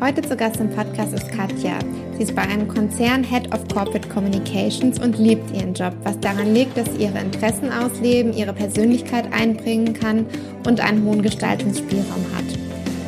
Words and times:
Heute 0.00 0.22
zu 0.22 0.36
Gast 0.36 0.60
im 0.60 0.70
Podcast 0.70 1.12
ist 1.12 1.28
Katja. 1.32 1.76
Sie 2.16 2.22
ist 2.22 2.36
bei 2.36 2.42
einem 2.42 2.68
Konzern 2.68 3.24
Head 3.24 3.52
of 3.52 3.66
Corporate 3.66 4.08
Communications 4.08 5.00
und 5.00 5.18
liebt 5.18 5.52
ihren 5.52 5.74
Job, 5.74 5.92
was 6.04 6.20
daran 6.20 6.54
liegt, 6.54 6.76
dass 6.76 6.86
sie 6.92 7.02
ihre 7.02 7.18
Interessen 7.18 7.72
ausleben, 7.72 8.32
ihre 8.32 8.52
Persönlichkeit 8.52 9.24
einbringen 9.32 9.94
kann 9.94 10.24
und 10.64 10.78
einen 10.78 11.04
hohen 11.04 11.20
Gestaltungsspielraum 11.20 12.24
hat. 12.36 12.44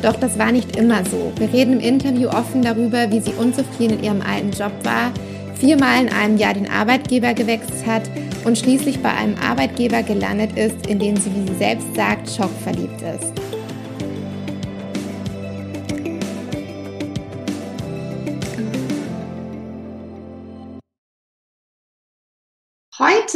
Doch 0.01 0.19
das 0.19 0.37
war 0.37 0.51
nicht 0.51 0.75
immer 0.75 1.05
so. 1.05 1.31
Wir 1.37 1.53
reden 1.53 1.75
im 1.75 1.79
Interview 1.79 2.27
offen 2.27 2.61
darüber, 2.61 3.09
wie 3.09 3.21
sie 3.21 3.33
unzufrieden 3.39 3.99
in 3.99 4.03
ihrem 4.03 4.21
alten 4.21 4.51
Job 4.51 4.73
war, 4.83 5.13
viermal 5.55 6.01
in 6.01 6.09
einem 6.09 6.35
Jahr 6.37 6.55
den 6.55 6.69
Arbeitgeber 6.69 7.33
gewechselt 7.33 7.87
hat 7.87 8.03
und 8.43 8.57
schließlich 8.57 8.99
bei 8.99 9.13
einem 9.13 9.37
Arbeitgeber 9.37 10.03
gelandet 10.03 10.57
ist, 10.57 10.87
in 10.87 10.99
dem 10.99 11.15
sie, 11.15 11.31
wie 11.33 11.53
sie 11.53 11.57
selbst 11.57 11.95
sagt, 11.95 12.29
schockverliebt 12.29 13.01
ist. 13.01 13.60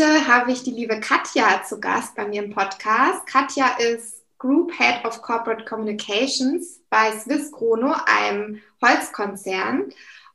Heute 0.06 0.28
habe 0.28 0.52
ich 0.52 0.62
die 0.62 0.72
liebe 0.72 1.00
Katja 1.00 1.64
zu 1.64 1.80
Gast 1.80 2.16
bei 2.16 2.28
mir 2.28 2.44
im 2.44 2.54
Podcast. 2.54 3.26
Katja 3.26 3.76
ist 3.80 4.24
Group 4.38 4.72
Head 4.78 5.04
of 5.04 5.22
Corporate 5.24 5.66
Communications 5.66 6.80
bei 6.92 7.12
Swiss 7.12 7.52
Chrono, 7.52 7.96
einem 8.06 8.62
Holzkonzern, 8.84 9.92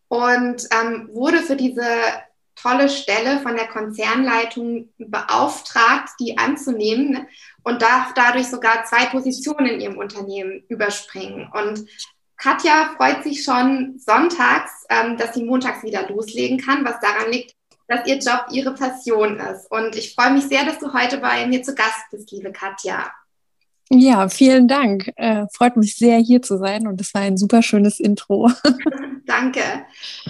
und 0.08 0.66
ähm, 0.72 1.08
wurde 1.12 1.38
für 1.38 1.54
diese 1.54 1.84
tolle 2.56 2.88
Stelle 2.88 3.38
von 3.40 3.54
der 3.54 3.68
Konzernleitung 3.68 4.88
beauftragt, 4.98 6.10
die 6.18 6.36
anzunehmen 6.36 7.28
und 7.62 7.80
darf 7.80 8.12
dadurch 8.14 8.48
sogar 8.48 8.84
zwei 8.86 9.06
Positionen 9.06 9.66
in 9.66 9.80
ihrem 9.80 9.98
Unternehmen 9.98 10.64
überspringen. 10.68 11.48
Und 11.52 11.86
Katja 12.36 12.90
freut 12.96 13.22
sich 13.22 13.44
schon 13.44 14.00
sonntags, 14.00 14.84
ähm, 14.88 15.16
dass 15.16 15.34
sie 15.34 15.44
montags 15.44 15.84
wieder 15.84 16.08
loslegen 16.08 16.58
kann, 16.58 16.84
was 16.84 16.98
daran 16.98 17.30
liegt, 17.30 17.54
dass 17.90 18.06
ihr 18.06 18.18
Job 18.18 18.46
ihre 18.52 18.72
Passion 18.72 19.38
ist. 19.38 19.70
Und 19.70 19.96
ich 19.96 20.14
freue 20.14 20.32
mich 20.32 20.44
sehr, 20.44 20.64
dass 20.64 20.78
du 20.78 20.94
heute 20.94 21.18
bei 21.18 21.46
mir 21.46 21.62
zu 21.62 21.74
Gast 21.74 22.04
bist, 22.12 22.30
liebe 22.30 22.52
Katja. 22.52 23.10
Ja, 23.92 24.28
vielen 24.28 24.68
Dank. 24.68 25.10
Äh, 25.16 25.46
freut 25.52 25.76
mich 25.76 25.96
sehr, 25.96 26.18
hier 26.18 26.40
zu 26.40 26.56
sein 26.58 26.86
und 26.86 27.00
es 27.00 27.12
war 27.12 27.22
ein 27.22 27.36
super 27.36 27.60
schönes 27.60 27.98
Intro. 27.98 28.48
Danke. 29.26 29.62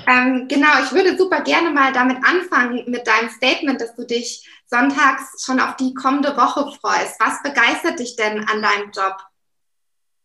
Ähm, 0.07 0.49
genau, 0.49 0.69
ich 0.83 0.93
würde 0.93 1.19
super 1.19 1.43
gerne 1.43 1.71
mal 1.71 1.93
damit 1.93 2.17
anfangen 2.25 2.85
mit 2.87 3.07
deinem 3.07 3.29
Statement, 3.29 3.79
dass 3.79 3.95
du 3.95 4.07
dich 4.07 4.49
sonntags 4.65 5.45
schon 5.45 5.61
auf 5.61 5.77
die 5.77 5.93
kommende 5.93 6.35
Woche 6.39 6.73
freust. 6.81 7.21
Was 7.21 7.43
begeistert 7.43 7.99
dich 7.99 8.17
denn 8.17 8.39
an 8.49 8.63
deinem 8.63 8.91
Job? 8.91 9.19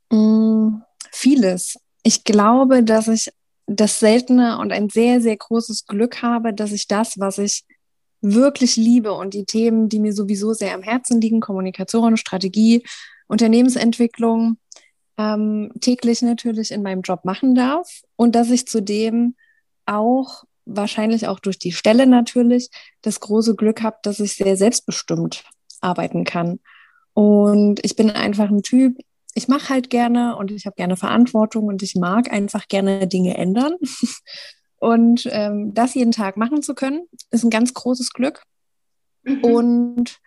Mm, 0.09 0.81
vieles. 1.11 1.77
Ich 2.03 2.23
glaube, 2.23 2.83
dass 2.83 3.09
ich 3.09 3.29
das 3.67 3.99
seltene 3.99 4.59
und 4.59 4.71
ein 4.71 4.89
sehr, 4.89 5.21
sehr 5.21 5.37
großes 5.37 5.85
Glück 5.87 6.21
habe, 6.21 6.53
dass 6.53 6.71
ich 6.71 6.87
das, 6.87 7.19
was 7.19 7.37
ich 7.37 7.63
wirklich 8.21 8.75
liebe 8.75 9.13
und 9.13 9.33
die 9.33 9.45
Themen, 9.45 9.89
die 9.89 9.99
mir 9.99 10.13
sowieso 10.13 10.53
sehr 10.53 10.73
am 10.73 10.83
Herzen 10.83 11.21
liegen, 11.21 11.41
Kommunikation, 11.41 12.17
Strategie, 12.17 12.83
Unternehmensentwicklung, 13.27 14.57
ähm, 15.17 15.71
täglich 15.81 16.21
natürlich 16.21 16.71
in 16.71 16.83
meinem 16.83 17.01
Job 17.01 17.25
machen 17.25 17.55
darf 17.55 18.01
und 18.15 18.35
dass 18.35 18.49
ich 18.49 18.67
zudem 18.67 19.35
auch 19.85 20.43
wahrscheinlich 20.65 21.27
auch 21.27 21.39
durch 21.39 21.59
die 21.59 21.71
Stelle 21.71 22.07
natürlich 22.07 22.69
das 23.01 23.19
große 23.19 23.55
Glück 23.55 23.83
habe, 23.83 23.97
dass 24.03 24.19
ich 24.19 24.35
sehr 24.35 24.57
selbstbestimmt 24.57 25.43
arbeiten 25.81 26.23
kann. 26.23 26.59
Und 27.13 27.79
ich 27.83 27.95
bin 27.95 28.09
einfach 28.09 28.49
ein 28.49 28.63
Typ, 28.63 28.97
ich 29.35 29.49
mache 29.49 29.69
halt 29.69 29.89
gerne 29.89 30.37
und 30.37 30.49
ich 30.49 30.65
habe 30.65 30.77
gerne 30.77 30.95
Verantwortung 30.95 31.65
und 31.65 31.83
ich 31.83 31.95
mag 31.95 32.31
einfach 32.31 32.67
gerne 32.67 33.05
Dinge 33.05 33.37
ändern. 33.37 33.75
Und 34.77 35.27
ähm, 35.31 35.73
das 35.73 35.95
jeden 35.95 36.11
Tag 36.11 36.37
machen 36.37 36.61
zu 36.61 36.75
können, 36.75 37.07
ist 37.31 37.43
ein 37.43 37.49
ganz 37.49 37.73
großes 37.73 38.11
Glück. 38.11 38.43
Mhm. 39.23 39.43
Und 39.43 40.19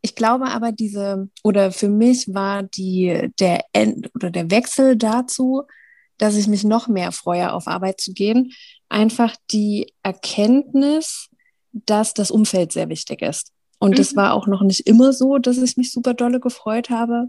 ich 0.00 0.14
glaube 0.14 0.46
aber, 0.46 0.72
diese, 0.72 1.28
oder 1.42 1.70
für 1.70 1.88
mich 1.88 2.32
war 2.32 2.62
die, 2.62 3.30
der 3.38 3.64
End 3.72 4.08
oder 4.14 4.30
der 4.30 4.50
Wechsel 4.50 4.96
dazu, 4.96 5.64
dass 6.18 6.36
ich 6.36 6.46
mich 6.46 6.64
noch 6.64 6.88
mehr 6.88 7.12
freue, 7.12 7.52
auf 7.52 7.66
Arbeit 7.66 8.00
zu 8.00 8.14
gehen, 8.14 8.52
einfach 8.88 9.36
die 9.50 9.92
Erkenntnis, 10.02 11.28
dass 11.72 12.14
das 12.14 12.30
Umfeld 12.30 12.72
sehr 12.72 12.88
wichtig 12.88 13.20
ist. 13.20 13.52
Und 13.78 13.98
es 13.98 14.12
mhm. 14.12 14.16
war 14.16 14.34
auch 14.34 14.46
noch 14.46 14.62
nicht 14.62 14.86
immer 14.86 15.12
so, 15.12 15.38
dass 15.38 15.58
ich 15.58 15.76
mich 15.76 15.92
super 15.92 16.14
dolle 16.14 16.40
gefreut 16.40 16.88
habe 16.90 17.26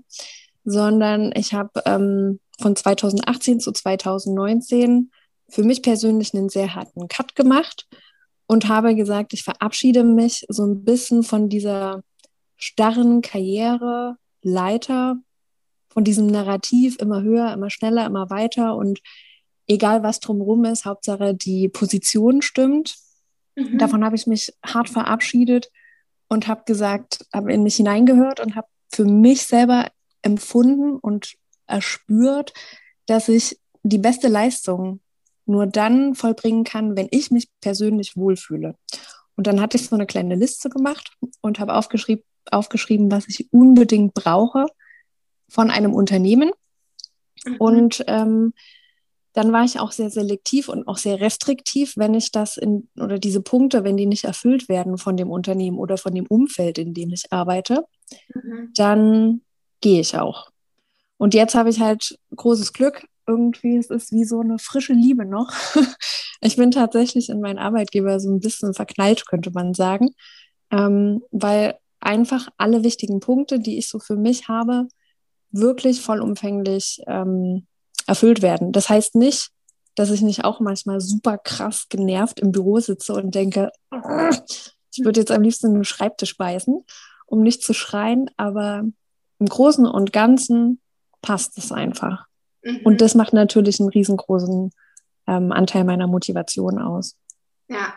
sondern 0.63 1.31
ich 1.35 1.53
habe 1.53 1.81
ähm, 1.85 2.39
von 2.59 2.75
2018 2.75 3.59
zu 3.59 3.72
2019 3.72 5.11
für 5.49 5.63
mich 5.63 5.81
persönlich 5.81 6.33
einen 6.33 6.49
sehr 6.49 6.75
harten 6.75 7.07
Cut 7.07 7.35
gemacht 7.35 7.88
und 8.47 8.67
habe 8.67 8.95
gesagt, 8.95 9.33
ich 9.33 9.44
verabschiede 9.44 10.03
mich 10.03 10.45
so 10.50 10.66
ein 10.66 10.83
bisschen 10.83 11.23
von 11.23 11.50
dieser 11.50 12.03
starren 12.57 13.21
Karriereleiter, 13.21 15.17
von 15.89 16.03
diesem 16.03 16.27
Narrativ 16.27 16.97
immer 17.00 17.21
höher, 17.21 17.51
immer 17.53 17.69
schneller, 17.69 18.05
immer 18.05 18.29
weiter 18.29 18.75
und 18.75 19.00
egal 19.67 20.03
was 20.03 20.19
drumherum 20.19 20.66
ist, 20.66 20.85
Hauptsache 20.85 21.33
die 21.33 21.69
Position 21.69 22.41
stimmt. 22.41 22.95
Mhm. 23.55 23.77
Davon 23.77 24.05
habe 24.05 24.16
ich 24.16 24.27
mich 24.27 24.53
hart 24.66 24.89
verabschiedet 24.89 25.71
und 26.27 26.47
habe 26.47 26.63
gesagt, 26.66 27.25
habe 27.33 27.51
in 27.51 27.63
mich 27.63 27.75
hineingehört 27.75 28.39
und 28.39 28.55
habe 28.55 28.67
für 28.89 29.05
mich 29.05 29.44
selber 29.44 29.88
empfunden 30.21 30.97
und 30.97 31.35
erspürt, 31.67 32.53
dass 33.05 33.29
ich 33.29 33.59
die 33.83 33.97
beste 33.97 34.27
Leistung 34.27 34.99
nur 35.45 35.65
dann 35.65 36.15
vollbringen 36.15 36.63
kann, 36.63 36.95
wenn 36.95 37.07
ich 37.11 37.31
mich 37.31 37.49
persönlich 37.61 38.15
wohlfühle. 38.15 38.75
Und 39.35 39.47
dann 39.47 39.59
hatte 39.59 39.77
ich 39.77 39.87
so 39.87 39.95
eine 39.95 40.05
kleine 40.05 40.35
Liste 40.35 40.69
gemacht 40.69 41.17
und 41.41 41.59
habe 41.59 41.73
aufgeschrieben, 41.75 42.23
aufgeschrieben, 42.49 43.11
was 43.11 43.27
ich 43.27 43.51
unbedingt 43.51 44.13
brauche 44.13 44.65
von 45.49 45.71
einem 45.71 45.93
Unternehmen. 45.93 46.51
Mhm. 47.45 47.55
Und 47.57 48.03
ähm, 48.07 48.53
dann 49.33 49.53
war 49.53 49.63
ich 49.63 49.79
auch 49.79 49.91
sehr 49.91 50.09
selektiv 50.09 50.67
und 50.67 50.88
auch 50.88 50.97
sehr 50.97 51.21
restriktiv, 51.21 51.93
wenn 51.95 52.13
ich 52.13 52.31
das 52.31 52.57
in 52.57 52.89
oder 52.99 53.17
diese 53.17 53.41
Punkte, 53.41 53.83
wenn 53.83 53.97
die 53.97 54.05
nicht 54.05 54.25
erfüllt 54.25 54.67
werden 54.67 54.97
von 54.97 55.15
dem 55.15 55.31
Unternehmen 55.31 55.77
oder 55.77 55.97
von 55.97 56.13
dem 56.13 56.25
Umfeld, 56.27 56.77
in 56.77 56.93
dem 56.93 57.11
ich 57.11 57.31
arbeite, 57.31 57.85
mhm. 58.33 58.71
dann 58.73 59.41
gehe 59.81 60.00
ich 60.00 60.18
auch. 60.18 60.52
Und 61.18 61.34
jetzt 61.34 61.56
habe 61.56 61.69
ich 61.69 61.80
halt 61.80 62.18
großes 62.36 62.74
Glück. 62.74 63.06
Irgendwie 63.28 63.78
es 63.78 63.90
ist 63.90 64.12
wie 64.12 64.24
so 64.24 64.40
eine 64.40 64.58
frische 64.58 64.94
Liebe 64.94 65.25
noch. 65.25 65.52
ich 66.42 66.56
bin 66.56 66.72
tatsächlich 66.72 67.30
in 67.30 67.42
meinen 67.42 67.59
Arbeitgeber 67.59 68.19
so 68.19 68.31
ein 68.31 68.40
bisschen 68.40 68.74
verknallt, 68.74 69.28
könnte 69.28 69.52
man 69.52 69.74
sagen, 69.74 70.09
ähm, 70.72 71.22
weil 71.31 71.78
einfach 72.00 72.47
alle 72.58 72.84
wichtigen 72.84 73.19
Punkte, 73.19 73.59
die 73.59 73.78
ich 73.78 73.88
so 73.88 74.00
für 74.00 74.16
mich 74.16 74.47
habe, 74.47 74.88
wirklich 75.52 76.02
vollumfänglich 76.02 77.02
ähm, 77.06 77.68
erfüllt 78.08 78.42
werden. 78.42 78.72
Das 78.72 78.90
heißt 78.90 79.16
nicht, 79.16 79.52
dass 79.96 80.09
ich 80.09 80.22
nicht 80.22 80.44
auch 80.44 80.59
manchmal 80.59 81.02
super 81.02 81.38
krass 81.38 81.88
genervt 81.90 82.39
im 82.39 82.51
Büro 82.51 82.80
sitze 82.80 83.13
und 83.13 83.36
denke, 83.36 83.72
ich 83.92 85.06
würde 85.06 85.19
jetzt 85.19 85.31
am 85.31 85.42
liebsten 85.44 85.68
in 85.68 85.74
den 85.75 85.84
Schreibtisch 85.84 86.38
beißen, 86.38 86.84
um 87.25 87.42
nicht 87.42 87.62
zu 87.63 87.74
schreien, 87.74 88.31
aber 88.38 88.86
im 89.41 89.47
Großen 89.47 89.88
und 89.88 90.13
Ganzen 90.13 90.79
passt 91.21 91.57
es 91.57 91.71
einfach. 91.71 92.27
Mhm. 92.61 92.81
Und 92.83 93.01
das 93.01 93.15
macht 93.15 93.33
natürlich 93.33 93.79
einen 93.79 93.89
riesengroßen 93.89 94.71
ähm, 95.27 95.51
Anteil 95.51 95.83
meiner 95.83 96.07
Motivation 96.07 96.79
aus. 96.79 97.17
Ja. 97.67 97.93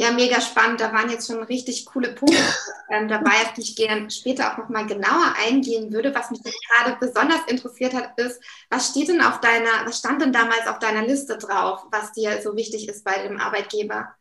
Ja, 0.00 0.12
mega 0.12 0.40
spannend. 0.40 0.80
Da 0.80 0.92
waren 0.92 1.10
jetzt 1.10 1.26
schon 1.26 1.42
richtig 1.42 1.84
coole 1.84 2.12
Punkte 2.12 2.38
ähm, 2.90 3.08
dabei, 3.08 3.32
auf 3.42 3.54
die 3.54 3.62
ich 3.62 3.74
gerne 3.74 4.08
später 4.08 4.52
auch 4.52 4.58
nochmal 4.58 4.86
genauer 4.86 5.34
eingehen 5.44 5.92
würde. 5.92 6.14
Was 6.14 6.30
mich 6.30 6.40
gerade 6.44 6.96
besonders 7.00 7.40
interessiert 7.48 7.94
hat, 7.94 8.16
ist, 8.16 8.40
was 8.70 8.90
steht 8.90 9.08
denn 9.08 9.20
auf 9.20 9.40
deiner, 9.40 9.84
was 9.84 9.98
stand 9.98 10.22
denn 10.22 10.32
damals 10.32 10.68
auf 10.68 10.78
deiner 10.78 11.02
Liste 11.02 11.36
drauf, 11.36 11.84
was 11.90 12.12
dir 12.12 12.40
so 12.40 12.54
wichtig 12.54 12.88
ist 12.88 13.04
bei 13.04 13.26
dem 13.26 13.40
Arbeitgeber? 13.40 14.14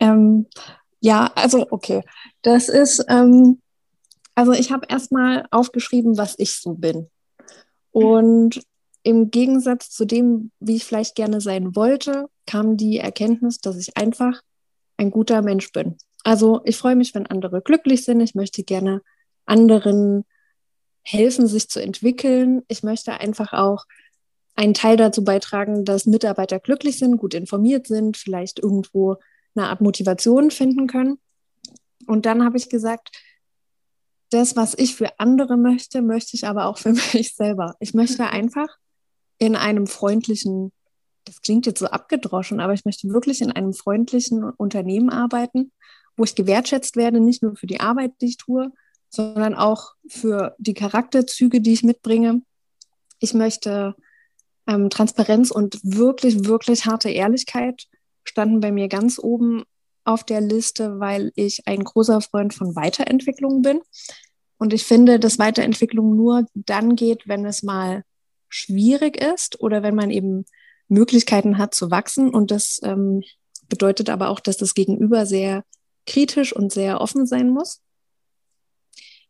Ähm, 0.00 0.46
ja, 1.00 1.30
also 1.34 1.66
okay. 1.70 2.02
Das 2.40 2.70
ist 2.70 3.04
ähm, 3.08 3.60
also 4.36 4.52
ich 4.52 4.70
habe 4.70 4.86
erstmal 4.88 5.46
aufgeschrieben, 5.50 6.16
was 6.16 6.34
ich 6.38 6.52
so 6.54 6.74
bin. 6.74 7.08
Und 7.90 8.62
im 9.02 9.30
Gegensatz 9.30 9.90
zu 9.90 10.04
dem, 10.04 10.52
wie 10.60 10.76
ich 10.76 10.84
vielleicht 10.84 11.14
gerne 11.14 11.40
sein 11.40 11.74
wollte, 11.74 12.26
kam 12.46 12.76
die 12.76 12.98
Erkenntnis, 12.98 13.58
dass 13.58 13.76
ich 13.76 13.96
einfach 13.96 14.42
ein 14.98 15.10
guter 15.10 15.42
Mensch 15.42 15.72
bin. 15.72 15.96
Also 16.22 16.60
ich 16.64 16.76
freue 16.76 16.96
mich, 16.96 17.14
wenn 17.14 17.26
andere 17.26 17.62
glücklich 17.62 18.04
sind. 18.04 18.20
Ich 18.20 18.34
möchte 18.34 18.62
gerne 18.62 19.00
anderen 19.46 20.24
helfen, 21.02 21.46
sich 21.46 21.70
zu 21.70 21.80
entwickeln. 21.80 22.62
Ich 22.68 22.82
möchte 22.82 23.20
einfach 23.20 23.52
auch 23.52 23.84
einen 24.54 24.74
Teil 24.74 24.96
dazu 24.96 25.24
beitragen, 25.24 25.84
dass 25.84 26.04
Mitarbeiter 26.04 26.58
glücklich 26.58 26.98
sind, 26.98 27.16
gut 27.16 27.32
informiert 27.32 27.86
sind, 27.86 28.16
vielleicht 28.16 28.58
irgendwo 28.58 29.16
eine 29.54 29.68
Art 29.68 29.80
Motivation 29.80 30.50
finden 30.50 30.88
können. 30.88 31.18
Und 32.06 32.26
dann 32.26 32.44
habe 32.44 32.56
ich 32.56 32.68
gesagt, 32.68 33.10
das, 34.36 34.56
was 34.56 34.74
ich 34.76 34.94
für 34.94 35.18
andere 35.18 35.56
möchte, 35.56 36.02
möchte 36.02 36.36
ich 36.36 36.46
aber 36.46 36.66
auch 36.66 36.78
für 36.78 36.92
mich 37.14 37.34
selber. 37.34 37.74
Ich 37.80 37.94
möchte 37.94 38.22
mhm. 38.22 38.28
einfach 38.28 38.68
in 39.38 39.56
einem 39.56 39.86
freundlichen, 39.86 40.72
das 41.24 41.40
klingt 41.42 41.66
jetzt 41.66 41.80
so 41.80 41.86
abgedroschen, 41.86 42.60
aber 42.60 42.72
ich 42.72 42.84
möchte 42.84 43.08
wirklich 43.08 43.40
in 43.40 43.52
einem 43.52 43.72
freundlichen 43.72 44.44
Unternehmen 44.44 45.10
arbeiten, 45.10 45.72
wo 46.16 46.24
ich 46.24 46.34
gewertschätzt 46.34 46.96
werde, 46.96 47.20
nicht 47.20 47.42
nur 47.42 47.56
für 47.56 47.66
die 47.66 47.80
Arbeit, 47.80 48.12
die 48.20 48.26
ich 48.26 48.36
tue, 48.36 48.72
sondern 49.10 49.54
auch 49.54 49.94
für 50.08 50.54
die 50.58 50.74
Charakterzüge, 50.74 51.60
die 51.60 51.72
ich 51.72 51.82
mitbringe. 51.82 52.42
Ich 53.18 53.34
möchte 53.34 53.94
ähm, 54.66 54.90
Transparenz 54.90 55.50
und 55.50 55.80
wirklich, 55.82 56.46
wirklich 56.46 56.86
harte 56.86 57.10
Ehrlichkeit 57.10 57.86
standen 58.24 58.60
bei 58.60 58.72
mir 58.72 58.88
ganz 58.88 59.18
oben 59.18 59.64
auf 60.04 60.24
der 60.24 60.40
Liste, 60.40 61.00
weil 61.00 61.32
ich 61.34 61.66
ein 61.66 61.82
großer 61.84 62.20
Freund 62.20 62.54
von 62.54 62.76
Weiterentwicklung 62.76 63.62
bin. 63.62 63.80
Und 64.58 64.72
ich 64.72 64.84
finde, 64.84 65.18
dass 65.18 65.38
Weiterentwicklung 65.38 66.16
nur 66.16 66.46
dann 66.54 66.96
geht, 66.96 67.28
wenn 67.28 67.44
es 67.44 67.62
mal 67.62 68.02
schwierig 68.48 69.20
ist 69.20 69.60
oder 69.60 69.82
wenn 69.82 69.94
man 69.94 70.10
eben 70.10 70.44
Möglichkeiten 70.88 71.58
hat 71.58 71.74
zu 71.74 71.90
wachsen. 71.90 72.30
Und 72.30 72.50
das 72.50 72.80
ähm, 72.82 73.22
bedeutet 73.68 74.08
aber 74.08 74.28
auch, 74.28 74.40
dass 74.40 74.56
das 74.56 74.74
Gegenüber 74.74 75.26
sehr 75.26 75.64
kritisch 76.06 76.54
und 76.54 76.72
sehr 76.72 77.00
offen 77.00 77.26
sein 77.26 77.50
muss. 77.50 77.82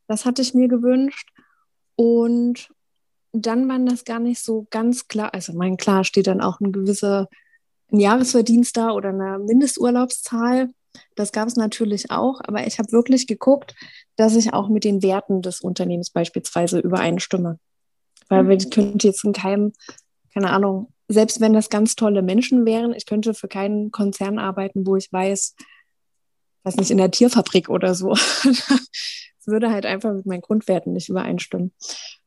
Das 0.06 0.24
hatte 0.24 0.42
ich 0.42 0.54
mir 0.54 0.68
gewünscht. 0.68 1.30
Und 1.96 2.68
dann 3.32 3.68
war 3.68 3.78
das 3.78 4.04
gar 4.04 4.20
nicht 4.20 4.42
so 4.42 4.66
ganz 4.70 5.08
klar. 5.08 5.34
Also, 5.34 5.52
mein 5.54 5.76
klar 5.76 6.04
steht 6.04 6.26
dann 6.26 6.40
auch 6.40 6.60
ein 6.60 6.72
gewisser 6.72 7.28
ein 7.92 8.00
Jahresverdienst 8.00 8.76
da 8.76 8.90
oder 8.90 9.10
eine 9.10 9.38
Mindesturlaubszahl. 9.38 10.70
Das 11.14 11.32
gab 11.32 11.48
es 11.48 11.56
natürlich 11.56 12.10
auch, 12.10 12.40
aber 12.44 12.66
ich 12.66 12.78
habe 12.78 12.92
wirklich 12.92 13.26
geguckt, 13.26 13.74
dass 14.16 14.36
ich 14.36 14.52
auch 14.52 14.68
mit 14.68 14.84
den 14.84 15.02
Werten 15.02 15.42
des 15.42 15.60
Unternehmens 15.60 16.10
beispielsweise 16.10 16.78
übereinstimme. 16.78 17.58
Weil 18.28 18.44
mhm. 18.44 18.50
ich 18.52 18.70
könnte 18.70 19.06
jetzt 19.06 19.24
in 19.24 19.32
keinem, 19.32 19.72
keine 20.32 20.50
Ahnung, 20.50 20.92
selbst 21.08 21.40
wenn 21.40 21.52
das 21.52 21.70
ganz 21.70 21.94
tolle 21.94 22.22
Menschen 22.22 22.66
wären, 22.66 22.92
ich 22.92 23.06
könnte 23.06 23.34
für 23.34 23.48
keinen 23.48 23.90
Konzern 23.90 24.38
arbeiten, 24.38 24.86
wo 24.86 24.96
ich 24.96 25.12
weiß, 25.12 25.54
was 26.64 26.76
nicht 26.76 26.90
in 26.90 26.98
der 26.98 27.10
Tierfabrik 27.10 27.68
oder 27.68 27.94
so. 27.94 28.14
Es 29.46 29.52
würde 29.52 29.70
halt 29.70 29.86
einfach 29.86 30.12
mit 30.12 30.26
meinen 30.26 30.40
Grundwerten 30.40 30.92
nicht 30.92 31.08
übereinstimmen. 31.08 31.72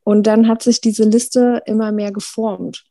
Und 0.04 0.26
dann 0.26 0.48
hat 0.48 0.62
sich 0.62 0.80
diese 0.80 1.04
Liste 1.04 1.62
immer 1.66 1.92
mehr 1.92 2.12
geformt. 2.12 2.86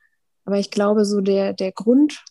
Aber 0.45 0.59
ich 0.59 0.69
glaube, 0.69 1.03
so 1.03 1.19
der, 1.19 1.53
der 1.53 1.71
Grund, 1.71 2.23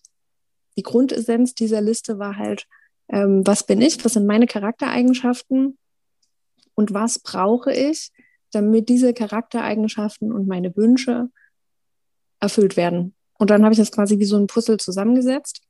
die 0.77 0.85
Grundessenz 0.85 1.57
dieser 1.57 1.81
Liste 1.81 2.21
war 2.21 2.37
halt, 2.37 2.69
ähm, 3.09 3.47
was 3.47 3.65
bin 3.65 3.81
ich, 3.81 4.05
was 4.05 4.15
sind 4.15 4.27
meine 4.27 4.47
Charaktereigenschaften 4.47 5.79
und 6.75 6.95
was 6.95 7.19
brauche 7.19 7.73
ich, 7.73 8.11
damit 8.53 8.89
diese 8.89 9.13
Charaktereigenschaften 9.13 10.33
und 10.33 10.47
meine 10.47 10.75
Wünsche 10.77 11.29
erfüllt 12.41 12.77
werden. 12.77 13.15
Und 13.39 13.51
dann 13.51 13.63
habe 13.65 13.73
ich 13.73 13.79
das 13.79 13.93
quasi 13.93 14.19
wie 14.19 14.25
so 14.25 14.37
ein 14.37 14.47
Puzzle 14.47 14.79
zusammengesetzt. 14.79 15.63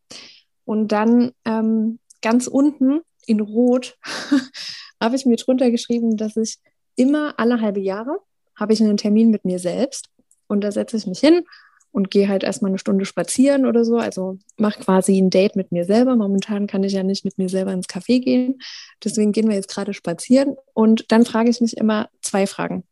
Und 0.65 0.93
dann 0.93 1.33
ähm, 1.45 1.99
ganz 2.23 2.47
unten 2.47 3.01
in 3.27 3.41
Rot 3.41 3.99
habe 5.01 5.17
ich 5.17 5.27
mir 5.27 5.37
drunter 5.37 5.71
geschrieben, 5.71 6.17
dass 6.17 6.37
ich 6.37 6.59
immer 6.97 7.39
alle 7.39 7.61
halbe 7.61 7.81
Jahre 7.81 8.19
habe 8.57 8.73
ich 8.73 8.83
einen 8.83 8.97
Termin 8.97 9.31
mit 9.31 9.45
mir 9.45 9.59
selbst 9.59 10.09
und 10.49 10.63
da 10.63 10.73
setze 10.73 10.97
ich 10.97 11.07
mich 11.07 11.21
hin 11.21 11.45
und 11.91 12.11
gehe 12.11 12.29
halt 12.29 12.45
erstmal 12.45 12.71
eine 12.71 12.79
Stunde 12.79 13.05
spazieren 13.05 13.67
oder 13.67 13.85
so. 13.85 13.97
Also 13.97 14.39
mache 14.57 14.81
quasi 14.81 15.19
ein 15.19 15.31
Date 15.31 15.57
mit 15.57 15.73
mir 15.73 15.85
selber. 15.85 16.17
Momentan 16.17 16.67
kann 16.67 16.85
ich 16.85 16.93
ja 16.93 17.03
nicht 17.03 17.25
mit 17.25 17.39
mir 17.39 17.49
selber 17.49 17.73
ins 17.73 17.89
Café 17.89 18.23
gehen. 18.23 18.61
Deswegen 19.03 19.33
gehen 19.33 19.49
wir 19.49 19.57
jetzt 19.57 19.71
gerade 19.71 19.95
spazieren. 19.95 20.57
Und 20.75 21.11
dann 21.11 21.25
frage 21.25 21.51
ich 21.51 21.61
mich 21.61 21.77
immer 21.77 22.09
zwei 22.21 22.47
Fragen. 22.47 22.85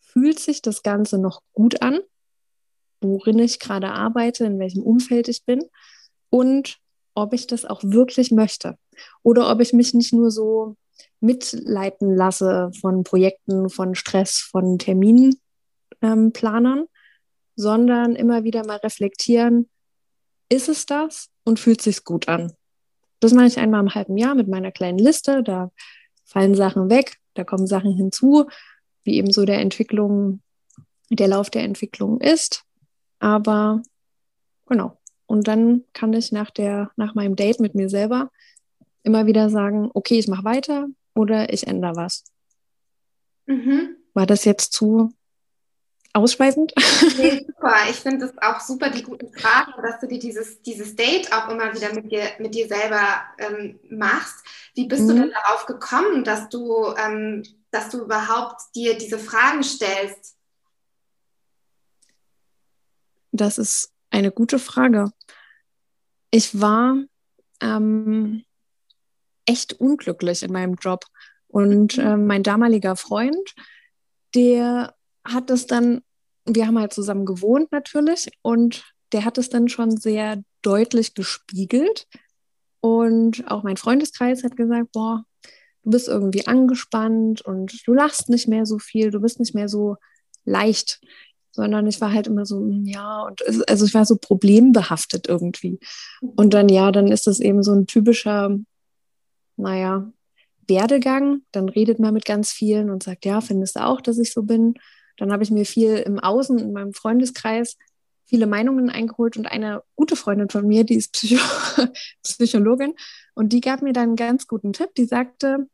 Fühlt 0.00 0.38
sich 0.38 0.60
das 0.60 0.82
Ganze 0.82 1.18
noch 1.18 1.40
gut 1.52 1.82
an, 1.82 2.00
worin 3.00 3.38
ich 3.38 3.60
gerade 3.60 3.90
arbeite, 3.92 4.44
in 4.44 4.58
welchem 4.58 4.82
Umfeld 4.82 5.28
ich 5.28 5.44
bin? 5.44 5.62
Und 6.30 6.78
ob 7.14 7.32
ich 7.32 7.46
das 7.46 7.64
auch 7.64 7.82
wirklich 7.84 8.30
möchte. 8.30 8.76
Oder 9.22 9.50
ob 9.50 9.60
ich 9.60 9.72
mich 9.72 9.94
nicht 9.94 10.12
nur 10.12 10.30
so 10.30 10.76
mitleiten 11.20 12.14
lasse 12.14 12.70
von 12.80 13.04
Projekten, 13.04 13.68
von 13.68 13.94
Stress, 13.94 14.38
von 14.38 14.78
Terminplanern, 14.78 15.38
ähm, 16.02 16.86
sondern 17.60 18.16
immer 18.16 18.44
wieder 18.44 18.66
mal 18.66 18.78
reflektieren, 18.78 19.68
ist 20.48 20.68
es 20.68 20.86
das 20.86 21.30
und 21.44 21.60
fühlt 21.60 21.80
sich 21.80 22.04
gut 22.04 22.28
an? 22.28 22.52
Das 23.20 23.32
mache 23.32 23.46
ich 23.46 23.58
einmal 23.58 23.80
im 23.80 23.94
halben 23.94 24.16
Jahr 24.16 24.34
mit 24.34 24.48
meiner 24.48 24.72
kleinen 24.72 24.98
Liste. 24.98 25.42
Da 25.42 25.70
fallen 26.24 26.54
Sachen 26.54 26.90
weg, 26.90 27.18
da 27.34 27.44
kommen 27.44 27.66
Sachen 27.66 27.92
hinzu, 27.92 28.46
wie 29.04 29.16
eben 29.16 29.30
so 29.30 29.44
der 29.44 29.60
Entwicklung, 29.60 30.40
der 31.10 31.28
Lauf 31.28 31.50
der 31.50 31.62
Entwicklung 31.62 32.20
ist. 32.20 32.64
Aber 33.18 33.82
genau. 34.66 34.98
Und 35.26 35.46
dann 35.46 35.84
kann 35.92 36.12
ich 36.12 36.32
nach 36.32 36.50
der, 36.50 36.90
nach 36.96 37.14
meinem 37.14 37.36
Date 37.36 37.60
mit 37.60 37.74
mir 37.74 37.88
selber 37.88 38.30
immer 39.02 39.26
wieder 39.26 39.50
sagen, 39.50 39.90
okay, 39.94 40.18
ich 40.18 40.28
mache 40.28 40.44
weiter 40.44 40.88
oder 41.14 41.52
ich 41.52 41.66
ändere 41.66 41.96
was. 41.96 42.24
Mhm. 43.46 43.96
War 44.14 44.26
das 44.26 44.44
jetzt 44.44 44.72
zu 44.72 45.12
ausschweifend? 46.12 46.72
Nee, 47.18 47.44
super. 47.46 47.76
Ich 47.88 47.96
finde 47.96 48.26
es 48.26 48.38
auch 48.38 48.60
super, 48.60 48.90
die 48.90 49.02
guten 49.02 49.32
Fragen, 49.32 49.72
dass 49.82 50.00
du 50.00 50.06
dir 50.06 50.18
dieses, 50.18 50.60
dieses 50.62 50.96
Date 50.96 51.32
auch 51.32 51.48
immer 51.48 51.74
wieder 51.74 51.92
mit 51.94 52.10
dir, 52.10 52.24
mit 52.38 52.54
dir 52.54 52.68
selber 52.68 53.22
ähm, 53.38 53.78
machst. 53.90 54.44
Wie 54.74 54.86
bist 54.86 55.02
mhm. 55.02 55.08
du 55.08 55.14
denn 55.14 55.32
darauf 55.32 55.66
gekommen, 55.66 56.24
dass 56.24 56.48
du, 56.48 56.94
ähm, 56.96 57.42
dass 57.70 57.90
du 57.90 58.02
überhaupt 58.02 58.60
dir 58.74 58.96
diese 58.96 59.18
Fragen 59.18 59.62
stellst? 59.62 60.36
Das 63.32 63.58
ist 63.58 63.92
eine 64.10 64.32
gute 64.32 64.58
Frage. 64.58 65.12
Ich 66.30 66.60
war 66.60 66.96
ähm, 67.60 68.44
echt 69.46 69.74
unglücklich 69.74 70.42
in 70.42 70.52
meinem 70.52 70.74
Job. 70.74 71.04
Und 71.48 71.98
äh, 71.98 72.16
mein 72.16 72.42
damaliger 72.42 72.94
Freund, 72.96 73.54
der 74.34 74.94
hat 75.24 75.50
es 75.50 75.66
dann, 75.66 76.02
wir 76.46 76.66
haben 76.66 76.78
halt 76.78 76.92
zusammen 76.92 77.26
gewohnt 77.26 77.72
natürlich, 77.72 78.30
und 78.42 78.84
der 79.12 79.24
hat 79.24 79.38
es 79.38 79.48
dann 79.48 79.68
schon 79.68 79.96
sehr 79.96 80.42
deutlich 80.62 81.14
gespiegelt. 81.14 82.06
Und 82.80 83.50
auch 83.50 83.62
mein 83.62 83.76
Freundeskreis 83.76 84.44
hat 84.44 84.56
gesagt, 84.56 84.92
boah, 84.92 85.24
du 85.82 85.90
bist 85.90 86.08
irgendwie 86.08 86.46
angespannt 86.46 87.42
und 87.42 87.86
du 87.86 87.92
lachst 87.92 88.28
nicht 88.28 88.48
mehr 88.48 88.66
so 88.66 88.78
viel, 88.78 89.10
du 89.10 89.20
bist 89.20 89.38
nicht 89.40 89.54
mehr 89.54 89.68
so 89.68 89.96
leicht, 90.44 91.00
sondern 91.50 91.86
ich 91.86 92.00
war 92.00 92.12
halt 92.12 92.26
immer 92.26 92.46
so, 92.46 92.60
hm, 92.60 92.86
ja, 92.86 93.22
und 93.22 93.42
es, 93.42 93.60
also 93.62 93.84
ich 93.84 93.94
war 93.94 94.06
so 94.06 94.16
problembehaftet 94.16 95.28
irgendwie. 95.28 95.78
Und 96.20 96.54
dann, 96.54 96.68
ja, 96.68 96.92
dann 96.92 97.08
ist 97.08 97.26
das 97.26 97.40
eben 97.40 97.62
so 97.62 97.72
ein 97.72 97.86
typischer 97.86 98.56
naja, 99.60 100.10
Werdegang. 100.66 101.42
Dann 101.52 101.68
redet 101.68 101.98
man 101.98 102.14
mit 102.14 102.24
ganz 102.24 102.50
vielen 102.50 102.90
und 102.90 103.02
sagt, 103.02 103.24
ja, 103.24 103.40
findest 103.40 103.76
du 103.76 103.84
auch, 103.84 104.00
dass 104.00 104.18
ich 104.18 104.32
so 104.32 104.42
bin? 104.42 104.74
Dann 105.20 105.32
habe 105.32 105.42
ich 105.42 105.50
mir 105.50 105.66
viel 105.66 105.96
im 105.96 106.18
Außen, 106.18 106.58
in 106.58 106.72
meinem 106.72 106.94
Freundeskreis, 106.94 107.76
viele 108.24 108.46
Meinungen 108.46 108.88
eingeholt 108.88 109.36
und 109.36 109.46
eine 109.46 109.82
gute 109.96 110.16
Freundin 110.16 110.48
von 110.48 110.66
mir, 110.66 110.84
die 110.84 110.94
ist 110.94 111.12
Psycho 111.12 111.42
Psychologin 112.22 112.94
und 113.34 113.52
die 113.52 113.60
gab 113.60 113.82
mir 113.82 113.92
dann 113.92 114.10
einen 114.10 114.16
ganz 114.16 114.46
guten 114.46 114.72
Tipp. 114.72 114.94
Die 114.96 115.04
sagte, 115.04 115.68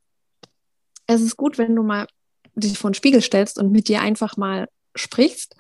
es 1.07 1.21
ist 1.21 1.37
gut, 1.37 1.59
wenn 1.59 1.77
du 1.77 1.85
mal 1.85 2.09
dich 2.57 2.77
vor 2.77 2.91
den 2.91 2.95
Spiegel 2.95 3.23
stellst 3.23 3.59
und 3.59 3.71
mit 3.71 3.87
dir 3.87 4.01
einfach 4.01 4.37
mal 4.37 4.69
sprichst, 4.97 5.55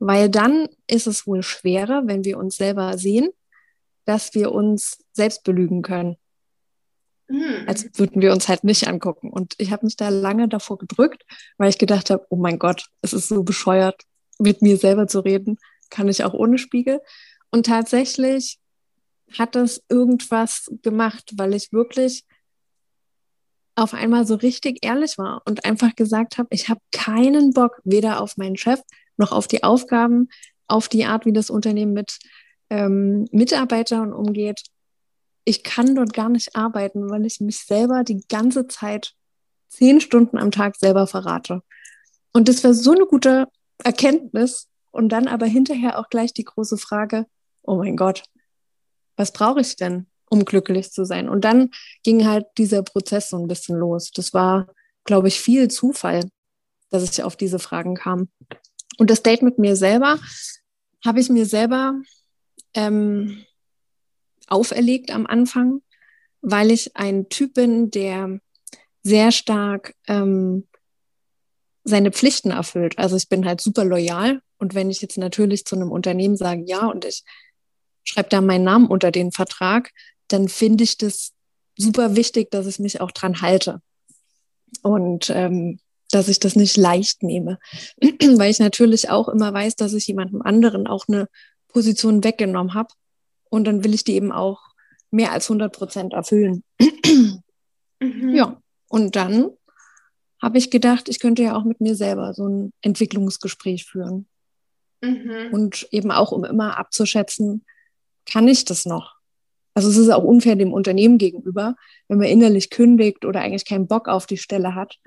weil 0.00 0.28
dann 0.28 0.68
ist 0.88 1.06
es 1.06 1.26
wohl 1.26 1.44
schwerer, 1.44 2.02
wenn 2.06 2.24
wir 2.24 2.36
uns 2.36 2.56
selber 2.56 2.98
sehen, 2.98 3.28
dass 4.06 4.34
wir 4.34 4.50
uns 4.50 4.98
selbst 5.12 5.44
belügen 5.44 5.82
können. 5.82 6.16
Mhm. 7.30 7.64
Als 7.66 7.88
würden 7.94 8.20
wir 8.20 8.32
uns 8.32 8.48
halt 8.48 8.64
nicht 8.64 8.88
angucken. 8.88 9.30
Und 9.30 9.54
ich 9.58 9.70
habe 9.70 9.86
mich 9.86 9.96
da 9.96 10.08
lange 10.08 10.48
davor 10.48 10.78
gedrückt, 10.78 11.24
weil 11.58 11.70
ich 11.70 11.78
gedacht 11.78 12.10
habe, 12.10 12.26
oh 12.28 12.36
mein 12.36 12.58
Gott, 12.58 12.88
es 13.02 13.12
ist 13.12 13.28
so 13.28 13.44
bescheuert, 13.44 14.02
mit 14.38 14.62
mir 14.62 14.76
selber 14.76 15.06
zu 15.06 15.20
reden. 15.20 15.58
Kann 15.90 16.08
ich 16.08 16.24
auch 16.24 16.34
ohne 16.34 16.58
Spiegel. 16.58 17.00
Und 17.50 17.66
tatsächlich 17.66 18.58
hat 19.38 19.54
das 19.54 19.82
irgendwas 19.88 20.70
gemacht, 20.82 21.32
weil 21.36 21.54
ich 21.54 21.72
wirklich 21.72 22.24
auf 23.76 23.94
einmal 23.94 24.26
so 24.26 24.34
richtig 24.34 24.84
ehrlich 24.84 25.16
war 25.16 25.42
und 25.46 25.64
einfach 25.64 25.94
gesagt 25.94 26.36
habe, 26.36 26.48
ich 26.50 26.68
habe 26.68 26.80
keinen 26.90 27.52
Bock 27.52 27.80
weder 27.84 28.20
auf 28.20 28.36
meinen 28.36 28.56
Chef 28.56 28.80
noch 29.16 29.30
auf 29.30 29.46
die 29.46 29.62
Aufgaben, 29.62 30.28
auf 30.66 30.88
die 30.88 31.04
Art, 31.04 31.26
wie 31.26 31.32
das 31.32 31.48
Unternehmen 31.48 31.92
mit 31.92 32.18
ähm, 32.70 33.26
Mitarbeitern 33.30 34.12
umgeht 34.12 34.62
ich 35.44 35.62
kann 35.62 35.94
dort 35.94 36.12
gar 36.12 36.28
nicht 36.28 36.56
arbeiten, 36.56 37.10
weil 37.10 37.24
ich 37.26 37.40
mich 37.40 37.58
selber 37.58 38.04
die 38.04 38.24
ganze 38.28 38.66
Zeit 38.66 39.14
zehn 39.68 40.00
Stunden 40.00 40.38
am 40.38 40.50
Tag 40.50 40.76
selber 40.76 41.06
verrate. 41.06 41.62
Und 42.32 42.48
das 42.48 42.62
war 42.64 42.74
so 42.74 42.92
eine 42.92 43.06
gute 43.06 43.46
Erkenntnis. 43.82 44.68
Und 44.92 45.10
dann 45.10 45.28
aber 45.28 45.46
hinterher 45.46 45.98
auch 45.98 46.08
gleich 46.08 46.32
die 46.32 46.44
große 46.44 46.76
Frage, 46.76 47.26
oh 47.62 47.76
mein 47.76 47.96
Gott, 47.96 48.24
was 49.16 49.32
brauche 49.32 49.60
ich 49.60 49.76
denn, 49.76 50.08
um 50.28 50.44
glücklich 50.44 50.90
zu 50.90 51.04
sein? 51.04 51.28
Und 51.28 51.44
dann 51.44 51.70
ging 52.02 52.26
halt 52.26 52.46
dieser 52.58 52.82
Prozess 52.82 53.30
so 53.30 53.38
ein 53.38 53.46
bisschen 53.46 53.76
los. 53.76 54.10
Das 54.10 54.34
war, 54.34 54.66
glaube 55.04 55.28
ich, 55.28 55.40
viel 55.40 55.68
Zufall, 55.68 56.28
dass 56.90 57.04
ich 57.04 57.22
auf 57.22 57.36
diese 57.36 57.60
Fragen 57.60 57.94
kam. 57.94 58.30
Und 58.98 59.10
das 59.10 59.22
Date 59.22 59.42
mit 59.42 59.58
mir 59.58 59.76
selber 59.76 60.18
habe 61.04 61.20
ich 61.20 61.30
mir 61.30 61.46
selber 61.46 61.94
ähm, 62.74 63.44
auferlegt 64.50 65.10
am 65.10 65.26
Anfang, 65.26 65.80
weil 66.42 66.70
ich 66.70 66.96
ein 66.96 67.28
Typ 67.28 67.54
bin, 67.54 67.90
der 67.90 68.40
sehr 69.02 69.32
stark 69.32 69.94
ähm, 70.06 70.66
seine 71.84 72.12
Pflichten 72.12 72.50
erfüllt. 72.50 72.98
Also 72.98 73.16
ich 73.16 73.28
bin 73.28 73.46
halt 73.46 73.60
super 73.60 73.84
loyal. 73.84 74.40
Und 74.58 74.74
wenn 74.74 74.90
ich 74.90 75.00
jetzt 75.00 75.16
natürlich 75.16 75.64
zu 75.64 75.76
einem 75.76 75.90
Unternehmen 75.90 76.36
sage, 76.36 76.62
ja, 76.66 76.86
und 76.86 77.04
ich 77.04 77.24
schreibe 78.04 78.28
da 78.28 78.40
meinen 78.40 78.64
Namen 78.64 78.86
unter 78.86 79.10
den 79.10 79.32
Vertrag, 79.32 79.90
dann 80.28 80.48
finde 80.48 80.84
ich 80.84 80.98
das 80.98 81.32
super 81.78 82.16
wichtig, 82.16 82.50
dass 82.50 82.66
ich 82.66 82.78
mich 82.78 83.00
auch 83.00 83.10
dran 83.10 83.40
halte. 83.40 83.80
Und 84.82 85.30
ähm, 85.30 85.80
dass 86.10 86.28
ich 86.28 86.40
das 86.40 86.56
nicht 86.56 86.76
leicht 86.76 87.22
nehme, 87.22 87.58
weil 88.00 88.50
ich 88.50 88.58
natürlich 88.58 89.10
auch 89.10 89.28
immer 89.28 89.52
weiß, 89.52 89.76
dass 89.76 89.94
ich 89.94 90.06
jemandem 90.06 90.42
anderen 90.42 90.86
auch 90.86 91.06
eine 91.08 91.28
Position 91.68 92.24
weggenommen 92.24 92.74
habe 92.74 92.88
und 93.50 93.64
dann 93.64 93.84
will 93.84 93.92
ich 93.92 94.04
die 94.04 94.14
eben 94.14 94.32
auch 94.32 94.70
mehr 95.10 95.32
als 95.32 95.50
100 95.50 95.72
Prozent 95.72 96.12
erfüllen. 96.14 96.64
mhm. 98.00 98.34
Ja, 98.34 98.60
und 98.88 99.16
dann 99.16 99.50
habe 100.40 100.58
ich 100.58 100.70
gedacht, 100.70 101.08
ich 101.08 101.20
könnte 101.20 101.42
ja 101.42 101.54
auch 101.56 101.64
mit 101.64 101.80
mir 101.80 101.94
selber 101.94 102.32
so 102.32 102.48
ein 102.48 102.72
Entwicklungsgespräch 102.80 103.84
führen. 103.84 104.26
Mhm. 105.02 105.52
Und 105.52 105.88
eben 105.90 106.10
auch, 106.10 106.32
um 106.32 106.44
immer 106.44 106.78
abzuschätzen, 106.78 107.64
kann 108.24 108.48
ich 108.48 108.64
das 108.64 108.86
noch? 108.86 109.16
Also 109.74 109.88
es 109.88 109.96
ist 109.96 110.10
auch 110.10 110.24
unfair 110.24 110.56
dem 110.56 110.72
Unternehmen 110.72 111.18
gegenüber, 111.18 111.76
wenn 112.08 112.18
man 112.18 112.26
innerlich 112.26 112.70
kündigt 112.70 113.24
oder 113.24 113.40
eigentlich 113.40 113.64
keinen 113.64 113.86
Bock 113.86 114.08
auf 114.08 114.26
die 114.26 114.36
Stelle 114.36 114.74
hat, 114.74 114.98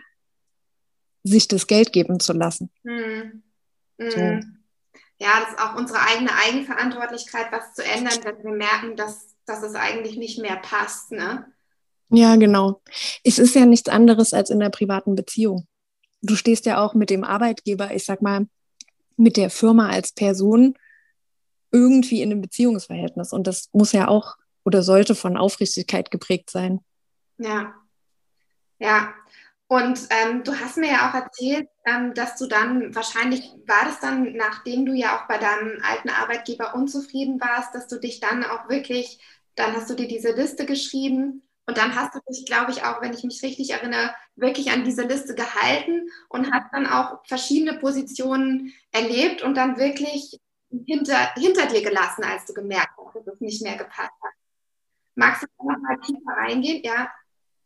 sich 1.24 1.48
das 1.48 1.68
Geld 1.68 1.94
geben 1.94 2.20
zu 2.20 2.34
lassen. 2.34 2.70
Mhm. 2.84 3.44
Mhm. 3.98 4.10
So. 4.10 4.40
Ja, 5.20 5.40
das 5.42 5.52
ist 5.52 5.60
auch 5.60 5.76
unsere 5.76 6.00
eigene 6.02 6.32
Eigenverantwortlichkeit, 6.36 7.52
was 7.52 7.74
zu 7.74 7.84
ändern, 7.84 8.20
wenn 8.24 8.44
wir 8.44 8.52
merken, 8.52 8.96
dass, 8.96 9.36
dass 9.46 9.64
es 9.64 9.76
eigentlich 9.76 10.18
nicht 10.18 10.40
mehr 10.40 10.58
passt. 10.58 11.12
Ne? 11.12 11.46
Ja, 12.10 12.36
genau. 12.36 12.82
Es 13.24 13.40
ist 13.40 13.56
ja 13.56 13.66
nichts 13.66 13.90
anderes 13.90 14.34
als 14.34 14.50
in 14.50 14.60
der 14.60 14.70
privaten 14.70 15.16
Beziehung. 15.16 15.68
Du 16.22 16.36
stehst 16.36 16.66
ja 16.66 16.84
auch 16.84 16.94
mit 16.94 17.10
dem 17.10 17.24
Arbeitgeber, 17.24 17.94
ich 17.94 18.06
sag 18.06 18.22
mal, 18.22 18.48
mit 19.18 19.38
der 19.38 19.50
Firma 19.50 19.90
als 19.90 20.12
Person 20.12 20.76
irgendwie 21.72 22.22
in 22.22 22.32
einem 22.32 22.42
Beziehungsverhältnis. 22.42 23.34
Und 23.34 23.48
das 23.48 23.70
muss 23.74 23.92
ja 23.92 24.08
auch 24.08 24.36
oder 24.66 24.84
sollte 24.84 25.16
von 25.16 25.38
Aufrichtigkeit 25.38 26.12
geprägt 26.12 26.50
sein. 26.50 26.80
Ja, 27.38 27.74
ja. 28.80 29.14
Und 29.74 30.08
ähm, 30.12 30.44
du 30.44 30.54
hast 30.60 30.78
mir 30.78 30.92
ja 30.92 31.10
auch 31.10 31.16
erzählt, 31.16 31.68
ähm, 31.84 32.14
dass 32.14 32.36
du 32.36 32.46
dann 32.46 32.94
wahrscheinlich 32.94 33.42
war 33.66 33.86
das 33.86 34.00
dann, 34.00 34.34
nachdem 34.34 34.86
du 34.86 34.94
ja 34.94 35.18
auch 35.18 35.28
bei 35.28 35.40
deinem 35.40 35.82
alten 35.82 36.10
Arbeitgeber 36.10 36.76
unzufrieden 36.76 37.42
warst, 37.42 37.74
dass 37.74 37.88
du 37.88 38.00
dich 38.00 38.20
dann 38.20 38.44
auch 38.44 38.70
wirklich, 38.70 39.18
dann 39.56 39.74
hast 39.76 39.90
du 39.90 39.96
dir 39.96 40.08
diese 40.08 40.32
Liste 40.32 40.68
geschrieben 40.68 41.42
und 41.66 41.80
dann 41.80 41.96
hast 41.96 42.14
du 42.14 42.20
dich, 42.30 42.46
glaube 42.46 42.70
ich, 42.70 42.84
auch, 42.86 43.02
wenn 43.02 43.16
ich 43.16 43.24
mich 43.24 43.42
richtig 43.42 43.72
erinnere, 43.72 44.14
wirklich 44.36 44.70
an 44.70 44.84
diese 44.84 45.08
Liste 45.08 45.34
gehalten 45.34 46.08
und 46.30 46.52
hast 46.54 46.72
dann 46.72 46.86
auch 46.86 47.26
verschiedene 47.26 47.80
Positionen 47.80 48.72
erlebt 48.92 49.42
und 49.42 49.56
dann 49.56 49.78
wirklich 49.80 50.40
hinter, 50.86 51.34
hinter 51.34 51.66
dir 51.66 51.82
gelassen, 51.82 52.24
als 52.24 52.46
du 52.46 52.54
gemerkt 52.54 52.92
hast, 52.96 53.16
dass 53.16 53.26
es 53.26 53.42
nicht 53.42 53.64
mehr 53.64 53.78
gepasst 53.78 54.12
hat. 54.22 54.34
Magst 55.16 55.42
du 55.42 55.48
noch 55.66 55.80
mal 55.80 55.98
tiefer 56.06 56.32
reingehen? 56.38 56.84
Ja. 56.84 57.10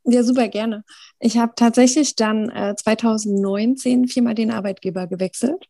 Ja, 0.10 0.24
super 0.24 0.48
gerne. 0.48 0.86
Ich 1.20 1.38
habe 1.38 1.52
tatsächlich 1.58 2.16
dann 2.16 2.50
äh, 2.50 2.74
2019 2.78 4.08
viermal 4.08 4.36
den 4.36 4.52
Arbeitgeber 4.52 5.06
gewechselt. 5.06 5.68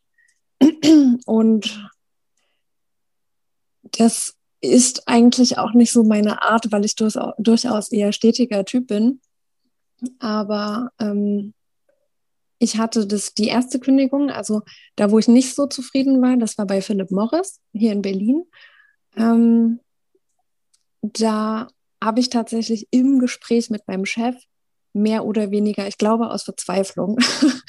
Und 1.26 1.90
das 3.82 4.36
ist 4.60 5.08
eigentlich 5.08 5.58
auch 5.58 5.72
nicht 5.72 5.90
so 5.90 6.04
meine 6.04 6.42
Art, 6.42 6.70
weil 6.70 6.84
ich 6.84 6.94
durchaus 6.94 7.90
eher 7.90 8.12
stetiger 8.12 8.64
Typ 8.64 8.86
bin. 8.86 9.20
Aber 10.20 10.92
ähm, 11.00 11.52
ich 12.60 12.78
hatte 12.78 13.08
das, 13.08 13.34
die 13.34 13.48
erste 13.48 13.80
Kündigung, 13.80 14.30
also 14.30 14.62
da, 14.94 15.10
wo 15.10 15.18
ich 15.18 15.26
nicht 15.26 15.52
so 15.56 15.66
zufrieden 15.66 16.22
war, 16.22 16.36
das 16.36 16.56
war 16.58 16.66
bei 16.66 16.80
Philip 16.80 17.10
Morris 17.10 17.60
hier 17.72 17.90
in 17.90 18.02
Berlin. 18.02 18.44
Ähm, 19.16 19.80
da 21.02 21.68
habe 22.02 22.20
ich 22.20 22.30
tatsächlich 22.30 22.86
im 22.90 23.18
Gespräch 23.18 23.70
mit 23.70 23.86
meinem 23.88 24.06
Chef 24.06 24.36
mehr 24.92 25.24
oder 25.24 25.50
weniger, 25.50 25.86
ich 25.86 25.98
glaube 25.98 26.30
aus 26.30 26.44
Verzweiflung, 26.44 27.18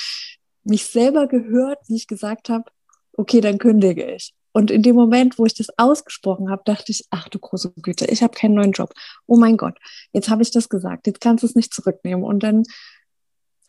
mich 0.63 0.85
selber 0.85 1.27
gehört, 1.27 1.79
wie 1.87 1.95
ich 1.95 2.07
gesagt 2.07 2.49
habe, 2.49 2.65
okay, 3.13 3.41
dann 3.41 3.57
kündige 3.57 4.13
ich. 4.15 4.33
Und 4.51 4.71
in 4.71 4.81
dem 4.81 4.95
Moment, 4.95 5.37
wo 5.37 5.45
ich 5.45 5.53
das 5.53 5.67
ausgesprochen 5.77 6.49
habe, 6.49 6.63
dachte 6.65 6.91
ich, 6.91 7.05
ach 7.11 7.29
du 7.29 7.39
große 7.39 7.71
Güte, 7.81 8.05
ich 8.05 8.23
habe 8.23 8.33
keinen 8.33 8.55
neuen 8.55 8.71
Job. 8.71 8.93
Oh 9.27 9.37
mein 9.37 9.57
Gott, 9.57 9.77
jetzt 10.11 10.29
habe 10.29 10.41
ich 10.41 10.51
das 10.51 10.69
gesagt, 10.69 11.07
jetzt 11.07 11.21
kannst 11.21 11.43
du 11.43 11.47
es 11.47 11.55
nicht 11.55 11.73
zurücknehmen. 11.73 12.23
Und 12.23 12.41
dann 12.41 12.63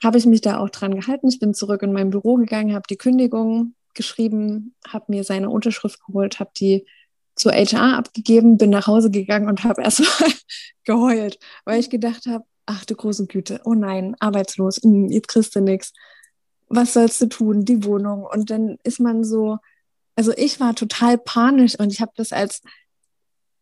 habe 0.02 0.16
ich 0.16 0.26
mich 0.26 0.40
da 0.40 0.58
auch 0.58 0.70
dran 0.70 0.94
gehalten. 0.94 1.28
Ich 1.28 1.38
bin 1.38 1.52
zurück 1.52 1.82
in 1.82 1.92
mein 1.92 2.10
Büro 2.10 2.36
gegangen, 2.36 2.74
habe 2.74 2.86
die 2.88 2.96
Kündigung 2.96 3.74
geschrieben, 3.94 4.74
habe 4.86 5.06
mir 5.08 5.24
seine 5.24 5.50
Unterschrift 5.50 6.00
geholt, 6.06 6.40
habe 6.40 6.50
die 6.56 6.86
zur 7.40 7.52
HR 7.52 7.96
abgegeben, 7.96 8.58
bin 8.58 8.68
nach 8.68 8.86
Hause 8.86 9.10
gegangen 9.10 9.48
und 9.48 9.64
habe 9.64 9.82
erstmal 9.82 10.30
geheult, 10.84 11.38
weil 11.64 11.80
ich 11.80 11.88
gedacht 11.88 12.26
habe, 12.26 12.44
ach 12.66 12.84
du 12.84 12.94
große 12.94 13.26
Güte, 13.26 13.62
oh 13.64 13.72
nein, 13.72 14.14
arbeitslos, 14.20 14.76
hm, 14.82 15.08
jetzt 15.08 15.28
kriegst 15.28 15.56
du 15.56 15.60
nichts. 15.60 15.94
Was 16.68 16.92
sollst 16.92 17.20
du 17.22 17.26
tun? 17.26 17.64
Die 17.64 17.82
Wohnung. 17.84 18.24
Und 18.24 18.50
dann 18.50 18.76
ist 18.84 19.00
man 19.00 19.24
so, 19.24 19.56
also 20.16 20.32
ich 20.36 20.60
war 20.60 20.74
total 20.74 21.16
panisch 21.16 21.78
und 21.78 21.90
ich 21.90 22.02
habe 22.02 22.12
das 22.14 22.30
als, 22.32 22.60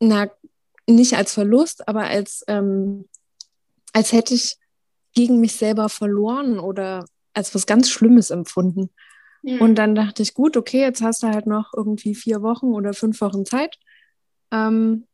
na, 0.01 0.29
nicht 0.89 1.17
als 1.17 1.33
Verlust, 1.33 1.87
aber 1.87 2.03
als, 2.03 2.43
ähm, 2.49 3.09
als 3.93 4.11
hätte 4.11 4.35
ich 4.35 4.57
gegen 5.15 5.39
mich 5.39 5.55
selber 5.55 5.89
verloren 5.89 6.59
oder 6.59 7.05
als 7.33 7.55
was 7.55 7.67
ganz 7.67 7.89
Schlimmes 7.91 8.31
empfunden. 8.31 8.91
Mhm. 9.43 9.61
Und 9.61 9.75
dann 9.77 9.95
dachte 9.95 10.23
ich, 10.23 10.35
gut, 10.35 10.57
okay, 10.57 10.81
jetzt 10.81 11.03
hast 11.03 11.23
du 11.23 11.29
halt 11.29 11.47
noch 11.47 11.73
irgendwie 11.77 12.15
vier 12.15 12.43
Wochen 12.43 12.67
oder 12.67 12.93
fünf 12.93 13.21
Wochen 13.21 13.45
Zeit. 13.45 13.77
Ähm, 14.51 15.07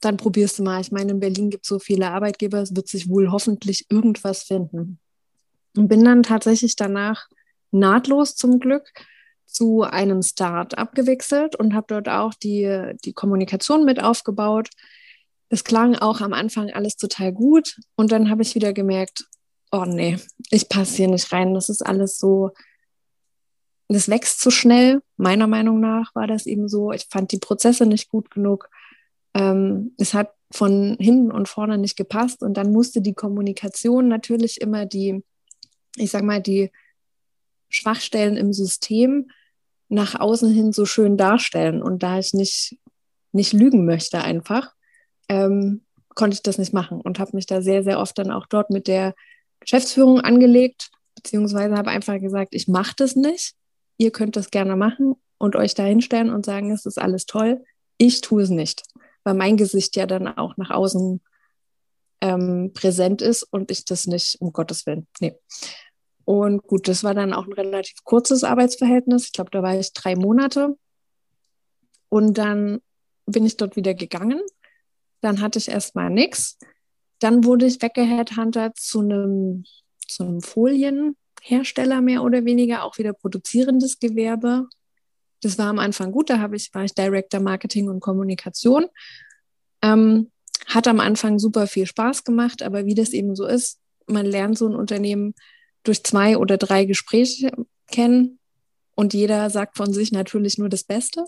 dann 0.00 0.16
probierst 0.16 0.58
du 0.58 0.62
mal. 0.62 0.80
Ich 0.80 0.92
meine, 0.92 1.12
in 1.12 1.20
Berlin 1.20 1.50
gibt 1.50 1.64
es 1.64 1.68
so 1.68 1.78
viele 1.78 2.10
Arbeitgeber, 2.10 2.58
es 2.58 2.74
wird 2.74 2.88
sich 2.88 3.08
wohl 3.08 3.30
hoffentlich 3.30 3.86
irgendwas 3.90 4.44
finden. 4.44 4.98
Und 5.76 5.88
bin 5.88 6.04
dann 6.04 6.22
tatsächlich 6.22 6.76
danach 6.76 7.28
nahtlos 7.70 8.36
zum 8.36 8.60
Glück 8.60 8.92
zu 9.46 9.82
einem 9.82 10.22
Start-up 10.22 10.94
gewechselt 10.94 11.56
und 11.56 11.74
habe 11.74 11.86
dort 11.88 12.08
auch 12.08 12.34
die, 12.34 12.92
die 13.04 13.12
Kommunikation 13.12 13.84
mit 13.84 14.02
aufgebaut. 14.02 14.68
Es 15.48 15.64
klang 15.64 15.94
auch 15.96 16.20
am 16.20 16.32
Anfang 16.32 16.70
alles 16.70 16.96
total 16.96 17.32
gut 17.32 17.76
und 17.94 18.12
dann 18.12 18.30
habe 18.30 18.42
ich 18.42 18.54
wieder 18.54 18.72
gemerkt, 18.72 19.24
oh 19.70 19.84
nee, 19.86 20.18
ich 20.50 20.68
passe 20.68 20.96
hier 20.96 21.08
nicht 21.08 21.32
rein. 21.32 21.54
Das 21.54 21.68
ist 21.68 21.84
alles 21.84 22.18
so, 22.18 22.50
das 23.92 24.08
wächst 24.08 24.40
zu 24.40 24.50
schnell. 24.50 25.02
Meiner 25.16 25.46
Meinung 25.46 25.80
nach 25.80 26.14
war 26.14 26.26
das 26.26 26.46
eben 26.46 26.68
so. 26.68 26.92
Ich 26.92 27.06
fand 27.10 27.32
die 27.32 27.38
Prozesse 27.38 27.86
nicht 27.86 28.08
gut 28.08 28.30
genug. 28.30 28.68
Ähm, 29.34 29.94
es 29.98 30.14
hat 30.14 30.32
von 30.52 30.96
hinten 31.00 31.32
und 31.32 31.48
vorne 31.48 31.78
nicht 31.78 31.96
gepasst 31.96 32.42
und 32.42 32.54
dann 32.56 32.72
musste 32.72 33.00
die 33.00 33.14
Kommunikation 33.14 34.08
natürlich 34.08 34.60
immer 34.60 34.86
die, 34.86 35.24
ich 35.96 36.10
sag 36.10 36.22
mal, 36.22 36.42
die 36.42 36.70
Schwachstellen 37.68 38.36
im 38.36 38.52
System 38.52 39.30
nach 39.88 40.18
außen 40.18 40.52
hin 40.52 40.72
so 40.72 40.84
schön 40.84 41.16
darstellen. 41.16 41.82
Und 41.82 42.02
da 42.02 42.18
ich 42.18 42.34
nicht, 42.34 42.78
nicht 43.32 43.52
lügen 43.52 43.84
möchte 43.84 44.22
einfach, 44.22 44.74
ähm, 45.28 45.84
konnte 46.14 46.34
ich 46.34 46.42
das 46.42 46.58
nicht 46.58 46.72
machen 46.74 47.00
und 47.00 47.18
habe 47.18 47.34
mich 47.34 47.46
da 47.46 47.62
sehr, 47.62 47.82
sehr 47.82 47.98
oft 47.98 48.18
dann 48.18 48.30
auch 48.30 48.46
dort 48.46 48.70
mit 48.70 48.86
der 48.86 49.14
Geschäftsführung 49.60 50.20
angelegt, 50.20 50.90
beziehungsweise 51.14 51.76
habe 51.76 51.90
einfach 51.90 52.20
gesagt, 52.20 52.54
ich 52.54 52.68
mache 52.68 52.94
das 52.96 53.16
nicht. 53.16 53.54
Ihr 54.02 54.10
könnt 54.10 54.34
das 54.34 54.50
gerne 54.50 54.74
machen 54.74 55.14
und 55.38 55.54
euch 55.54 55.74
da 55.74 55.84
hinstellen 55.84 56.30
und 56.30 56.44
sagen, 56.44 56.72
es 56.72 56.86
ist 56.86 57.00
alles 57.00 57.24
toll. 57.24 57.62
Ich 57.98 58.20
tue 58.20 58.42
es 58.42 58.50
nicht, 58.50 58.82
weil 59.22 59.34
mein 59.34 59.56
Gesicht 59.56 59.94
ja 59.94 60.06
dann 60.06 60.26
auch 60.26 60.56
nach 60.56 60.70
außen 60.70 61.20
ähm, 62.20 62.72
präsent 62.74 63.22
ist 63.22 63.44
und 63.44 63.70
ich 63.70 63.84
das 63.84 64.08
nicht, 64.08 64.40
um 64.40 64.52
Gottes 64.52 64.86
Willen. 64.86 65.06
Nee. 65.20 65.38
Und 66.24 66.64
gut, 66.64 66.88
das 66.88 67.04
war 67.04 67.14
dann 67.14 67.32
auch 67.32 67.46
ein 67.46 67.52
relativ 67.52 68.02
kurzes 68.02 68.42
Arbeitsverhältnis. 68.42 69.26
Ich 69.26 69.32
glaube, 69.32 69.50
da 69.52 69.62
war 69.62 69.78
ich 69.78 69.92
drei 69.92 70.16
Monate. 70.16 70.76
Und 72.08 72.38
dann 72.38 72.80
bin 73.26 73.46
ich 73.46 73.56
dort 73.56 73.76
wieder 73.76 73.94
gegangen 73.94 74.40
Dann 75.20 75.40
hatte 75.40 75.60
ich 75.60 75.68
erstmal 75.68 76.10
nichts. 76.10 76.58
Dann 77.20 77.44
wurde 77.44 77.66
ich 77.66 77.80
weggeheadhuntert 77.80 78.76
zu 78.80 78.98
einem, 78.98 79.62
zu 80.08 80.24
einem 80.24 80.40
Folienhersteller 81.42 82.00
mehr 82.00 82.22
oder 82.22 82.44
weniger, 82.44 82.84
auch 82.84 82.98
wieder 82.98 83.12
produzierendes 83.12 83.98
Gewerbe. 83.98 84.68
Das 85.40 85.58
war 85.58 85.66
am 85.66 85.78
Anfang 85.78 86.12
gut, 86.12 86.30
da 86.30 86.38
habe 86.38 86.56
ich, 86.56 86.72
war 86.74 86.84
ich 86.84 86.94
Director 86.94 87.40
Marketing 87.40 87.88
und 87.88 88.00
Kommunikation. 88.00 88.86
Ähm, 89.82 90.30
hat 90.66 90.86
am 90.86 91.00
Anfang 91.00 91.38
super 91.38 91.66
viel 91.66 91.86
Spaß 91.86 92.24
gemacht, 92.24 92.62
aber 92.62 92.86
wie 92.86 92.94
das 92.94 93.10
eben 93.10 93.34
so 93.34 93.46
ist, 93.46 93.78
man 94.06 94.26
lernt 94.26 94.56
so 94.56 94.68
ein 94.68 94.76
Unternehmen 94.76 95.34
durch 95.82 96.04
zwei 96.04 96.36
oder 96.36 96.56
drei 96.56 96.84
Gespräche 96.84 97.50
kennen 97.90 98.38
und 98.94 99.14
jeder 99.14 99.50
sagt 99.50 99.76
von 99.76 99.92
sich 99.92 100.12
natürlich 100.12 100.58
nur 100.58 100.68
das 100.68 100.84
Beste. 100.84 101.24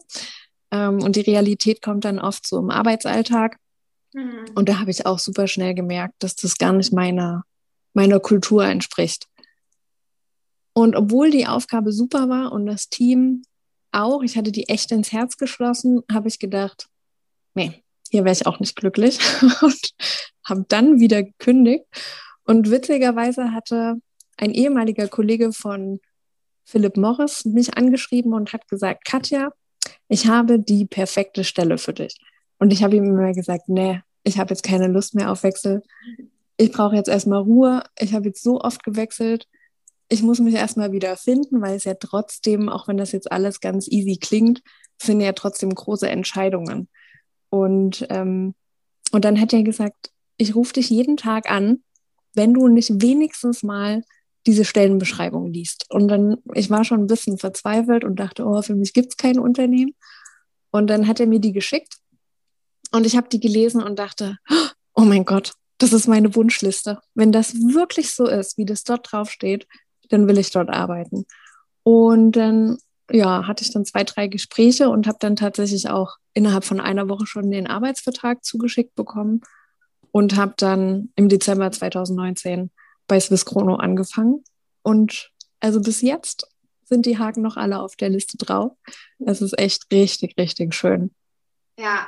Ähm, 0.70 1.02
und 1.02 1.16
die 1.16 1.22
Realität 1.22 1.82
kommt 1.82 2.04
dann 2.04 2.20
oft 2.20 2.46
so 2.46 2.58
im 2.58 2.70
Arbeitsalltag. 2.70 3.56
Mhm. 4.12 4.44
Und 4.54 4.68
da 4.68 4.78
habe 4.78 4.92
ich 4.92 5.06
auch 5.06 5.18
super 5.18 5.48
schnell 5.48 5.74
gemerkt, 5.74 6.14
dass 6.20 6.36
das 6.36 6.56
gar 6.56 6.72
nicht 6.72 6.92
meiner, 6.92 7.42
meiner 7.94 8.20
Kultur 8.20 8.64
entspricht. 8.64 9.26
Und 10.74 10.96
obwohl 10.96 11.30
die 11.30 11.46
Aufgabe 11.46 11.92
super 11.92 12.28
war 12.28 12.52
und 12.52 12.66
das 12.66 12.88
Team 12.88 13.42
auch, 13.92 14.22
ich 14.22 14.36
hatte 14.36 14.52
die 14.52 14.68
echt 14.68 14.92
ins 14.92 15.12
Herz 15.12 15.36
geschlossen, 15.36 16.02
habe 16.12 16.28
ich 16.28 16.38
gedacht, 16.38 16.88
nee, 17.54 17.82
hier 18.10 18.24
wäre 18.24 18.34
ich 18.34 18.46
auch 18.46 18.60
nicht 18.60 18.76
glücklich 18.76 19.18
und 19.62 19.94
habe 20.44 20.64
dann 20.68 21.00
wieder 21.00 21.22
gekündigt. 21.22 21.84
Und 22.44 22.70
witzigerweise 22.70 23.52
hatte 23.52 23.96
ein 24.36 24.50
ehemaliger 24.50 25.08
Kollege 25.08 25.52
von 25.52 26.00
Philip 26.64 26.96
Morris 26.96 27.44
mich 27.44 27.76
angeschrieben 27.76 28.34
und 28.34 28.52
hat 28.52 28.68
gesagt, 28.68 29.04
Katja, 29.04 29.52
ich 30.08 30.26
habe 30.26 30.58
die 30.58 30.86
perfekte 30.86 31.44
Stelle 31.44 31.78
für 31.78 31.92
dich. 31.92 32.16
Und 32.58 32.72
ich 32.72 32.82
habe 32.82 32.96
ihm 32.96 33.04
immer 33.04 33.32
gesagt, 33.32 33.68
nee, 33.68 34.00
ich 34.22 34.38
habe 34.38 34.50
jetzt 34.50 34.62
keine 34.62 34.88
Lust 34.88 35.14
mehr 35.14 35.30
auf 35.30 35.42
Wechsel. 35.42 35.82
Ich 36.56 36.72
brauche 36.72 36.96
jetzt 36.96 37.08
erstmal 37.08 37.42
Ruhe. 37.42 37.84
Ich 37.98 38.14
habe 38.14 38.28
jetzt 38.28 38.42
so 38.42 38.60
oft 38.60 38.82
gewechselt. 38.82 39.46
Ich 40.08 40.22
muss 40.22 40.38
mich 40.38 40.54
erstmal 40.54 40.92
wieder 40.92 41.16
finden, 41.16 41.60
weil 41.60 41.76
es 41.76 41.84
ja 41.84 41.94
trotzdem, 41.94 42.68
auch 42.68 42.88
wenn 42.88 42.96
das 42.96 43.12
jetzt 43.12 43.32
alles 43.32 43.60
ganz 43.60 43.88
easy 43.88 44.18
klingt, 44.18 44.62
sind 45.00 45.20
ja 45.20 45.32
trotzdem 45.32 45.74
große 45.74 46.08
Entscheidungen. 46.08 46.88
Und, 47.48 48.06
ähm, 48.10 48.54
und 49.12 49.24
dann 49.24 49.40
hat 49.40 49.52
er 49.52 49.62
gesagt, 49.62 50.10
ich 50.36 50.54
rufe 50.54 50.74
dich 50.74 50.90
jeden 50.90 51.16
Tag 51.16 51.50
an, 51.50 51.82
wenn 52.34 52.54
du 52.54 52.68
nicht 52.68 53.00
wenigstens 53.00 53.62
mal 53.62 54.02
diese 54.46 54.64
Stellenbeschreibung 54.64 55.52
liest. 55.52 55.86
Und 55.88 56.08
dann, 56.08 56.36
ich 56.54 56.68
war 56.68 56.84
schon 56.84 57.00
ein 57.00 57.06
bisschen 57.06 57.38
verzweifelt 57.38 58.04
und 58.04 58.16
dachte, 58.16 58.44
oh, 58.44 58.60
für 58.62 58.74
mich 58.74 58.92
gibt 58.92 59.10
es 59.10 59.16
kein 59.16 59.38
Unternehmen. 59.38 59.94
Und 60.70 60.88
dann 60.88 61.06
hat 61.06 61.20
er 61.20 61.26
mir 61.26 61.38
die 61.38 61.52
geschickt 61.52 61.94
und 62.90 63.06
ich 63.06 63.16
habe 63.16 63.28
die 63.28 63.40
gelesen 63.40 63.82
und 63.82 63.98
dachte, 63.98 64.38
oh 64.94 65.02
mein 65.02 65.24
Gott, 65.24 65.52
das 65.78 65.92
ist 65.92 66.08
meine 66.08 66.34
Wunschliste. 66.34 67.00
Wenn 67.14 67.32
das 67.32 67.54
wirklich 67.54 68.10
so 68.10 68.26
ist, 68.26 68.58
wie 68.58 68.64
das 68.64 68.84
dort 68.84 69.10
drauf 69.10 69.30
steht, 69.30 69.66
dann 70.08 70.28
will 70.28 70.38
ich 70.38 70.50
dort 70.50 70.70
arbeiten. 70.70 71.26
Und 71.82 72.32
dann, 72.32 72.78
ja, 73.10 73.46
hatte 73.46 73.62
ich 73.62 73.72
dann 73.72 73.84
zwei, 73.84 74.04
drei 74.04 74.28
Gespräche 74.28 74.88
und 74.88 75.06
habe 75.06 75.18
dann 75.20 75.36
tatsächlich 75.36 75.88
auch 75.88 76.16
innerhalb 76.32 76.64
von 76.64 76.80
einer 76.80 77.08
Woche 77.08 77.26
schon 77.26 77.50
den 77.50 77.66
Arbeitsvertrag 77.66 78.44
zugeschickt 78.44 78.94
bekommen 78.94 79.42
und 80.10 80.36
habe 80.36 80.54
dann 80.56 81.10
im 81.16 81.28
Dezember 81.28 81.70
2019 81.70 82.70
bei 83.06 83.20
Swiss 83.20 83.44
Chrono 83.44 83.76
angefangen. 83.76 84.44
Und 84.82 85.30
also 85.60 85.80
bis 85.80 86.00
jetzt 86.00 86.46
sind 86.84 87.06
die 87.06 87.18
Haken 87.18 87.42
noch 87.42 87.56
alle 87.56 87.80
auf 87.80 87.96
der 87.96 88.10
Liste 88.10 88.36
drauf. 88.36 88.72
Es 89.18 89.42
ist 89.42 89.58
echt 89.58 89.90
richtig, 89.92 90.36
richtig 90.38 90.74
schön. 90.74 91.14
Ja, 91.78 92.06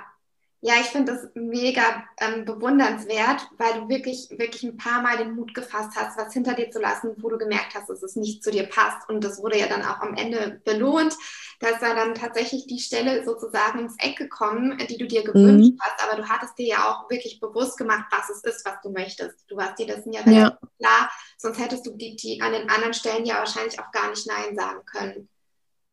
ja, 0.67 0.75
ich 0.81 0.89
finde 0.89 1.13
das 1.13 1.31
mega 1.35 2.03
ähm, 2.19 2.45
bewundernswert, 2.45 3.49
weil 3.57 3.75
du 3.75 3.89
wirklich, 3.89 4.29
wirklich 4.31 4.65
ein 4.65 4.77
paar 4.77 5.01
Mal 5.01 5.17
den 5.17 5.37
Mut 5.37 5.55
gefasst 5.55 5.93
hast, 5.95 6.19
was 6.19 6.33
hinter 6.33 6.55
dir 6.55 6.73
zu 6.73 6.81
lassen, 6.81 7.15
wo 7.19 7.29
du 7.29 7.39
gemerkt 7.39 7.77
hast, 7.77 7.89
dass 7.89 8.03
es 8.03 8.17
nicht 8.17 8.43
zu 8.43 8.51
dir 8.51 8.65
passt. 8.65 9.09
Und 9.09 9.23
das 9.23 9.41
wurde 9.41 9.61
ja 9.61 9.69
dann 9.69 9.85
auch 9.85 10.01
am 10.01 10.15
Ende 10.15 10.61
belohnt. 10.65 11.15
Da 11.61 11.69
ist 11.69 11.81
dann 11.81 12.17
tatsächlich 12.17 12.67
die 12.67 12.81
Stelle 12.81 13.25
sozusagen 13.25 13.79
ins 13.79 13.95
Eck 14.01 14.17
gekommen, 14.17 14.77
die 14.91 14.99
du 14.99 15.07
dir 15.07 15.23
gewünscht 15.23 15.75
mhm. 15.75 15.79
hast. 15.81 16.03
Aber 16.03 16.21
du 16.21 16.29
hattest 16.29 16.59
dir 16.59 16.67
ja 16.67 16.91
auch 16.91 17.09
wirklich 17.09 17.39
bewusst 17.39 17.79
gemacht, 17.79 18.07
was 18.11 18.29
es 18.29 18.43
ist, 18.43 18.67
was 18.67 18.75
du 18.83 18.91
möchtest. 18.91 19.45
Du 19.49 19.57
warst 19.57 19.79
dir 19.79 19.87
dessen 19.87 20.13
ja, 20.13 20.29
ja. 20.29 20.59
klar, 20.81 21.13
sonst 21.39 21.61
hättest 21.61 21.87
du 21.87 21.93
die, 21.93 22.17
die 22.17 22.41
an 22.43 22.51
den 22.51 22.69
anderen 22.69 22.93
Stellen 22.93 23.25
ja 23.25 23.37
wahrscheinlich 23.37 23.79
auch 23.79 23.93
gar 23.93 24.11
nicht 24.11 24.27
Nein 24.27 24.57
sagen 24.57 24.85
können. 24.85 25.29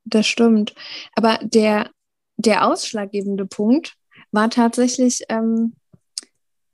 Das 0.04 0.26
stimmt. 0.26 0.74
Aber 1.16 1.38
der, 1.44 1.92
der 2.38 2.66
ausschlaggebende 2.66 3.46
Punkt, 3.46 3.98
war 4.34 4.50
tatsächlich 4.50 5.24
ähm, 5.30 5.76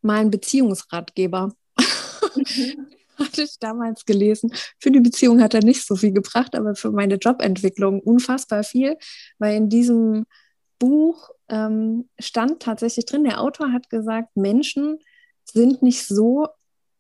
mal 0.01 0.19
ein 0.19 0.31
Beziehungsratgeber. 0.31 1.53
Mhm. 1.77 2.87
Hatte 3.17 3.43
ich 3.43 3.59
damals 3.59 4.05
gelesen. 4.05 4.53
Für 4.79 4.91
die 4.91 5.01
Beziehung 5.01 5.41
hat 5.41 5.53
er 5.53 5.61
nicht 5.61 5.85
so 5.85 5.97
viel 5.97 6.13
gebracht, 6.13 6.55
aber 6.55 6.73
für 6.73 6.89
meine 6.91 7.15
Jobentwicklung 7.15 7.99
unfassbar 7.99 8.63
viel, 8.63 8.95
weil 9.39 9.57
in 9.57 9.67
diesem 9.67 10.25
Buch 10.79 11.29
ähm, 11.49 12.07
stand 12.17 12.61
tatsächlich 12.61 13.05
drin, 13.05 13.25
der 13.25 13.41
Autor 13.41 13.73
hat 13.73 13.89
gesagt, 13.89 14.37
Menschen 14.37 14.99
sind 15.43 15.81
nicht 15.81 16.07
so, 16.07 16.47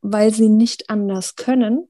weil 0.01 0.33
sie 0.33 0.49
nicht 0.49 0.89
anders 0.89 1.37
können, 1.37 1.87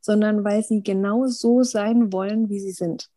sondern 0.00 0.42
weil 0.42 0.64
sie 0.64 0.82
genau 0.82 1.26
so 1.26 1.62
sein 1.62 2.14
wollen, 2.14 2.48
wie 2.48 2.60
sie 2.60 2.72
sind. 2.72 3.10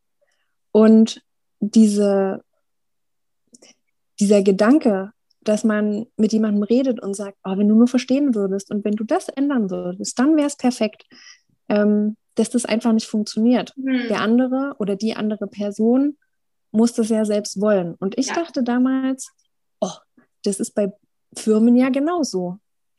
Und 0.74 1.24
diese 1.62 2.44
dieser 4.20 4.42
Gedanke, 4.44 5.12
dass 5.42 5.64
man 5.64 6.06
mit 6.18 6.34
jemandem 6.34 6.64
redet 6.64 7.02
und 7.02 7.16
sagt, 7.16 7.38
oh, 7.44 7.58
wenn 7.58 7.68
du 7.68 7.76
nur 7.76 7.88
verstehen 7.88 8.36
würdest 8.36 8.72
und 8.72 8.84
wenn 8.84 8.96
du 8.96 9.04
das 9.04 9.30
ändern 9.30 9.70
würdest, 9.70 10.20
dann 10.20 10.36
wäre 10.36 10.48
es 10.48 10.58
perfekt, 10.58 11.06
ähm, 11.70 12.18
dass 12.36 12.50
das 12.50 12.66
einfach 12.66 12.94
nicht 12.94 13.08
funktioniert. 13.08 13.74
Mhm. 13.78 14.08
Der 14.10 14.22
andere 14.22 14.76
oder 14.80 14.96
die 14.96 15.16
andere 15.16 15.48
Person 15.48 16.18
muss 16.72 16.94
das 16.94 17.10
ja 17.10 17.26
selbst 17.26 17.60
wollen. 17.62 17.96
Und 17.96 18.18
ich 18.18 18.28
ja. 18.28 18.36
dachte 18.36 18.64
damals, 18.64 19.32
oh, 19.80 19.92
das 20.44 20.60
ist 20.60 20.76
bei 20.76 20.92
Firmen 21.36 21.76
ja 21.76 21.90
genauso. 21.90 22.58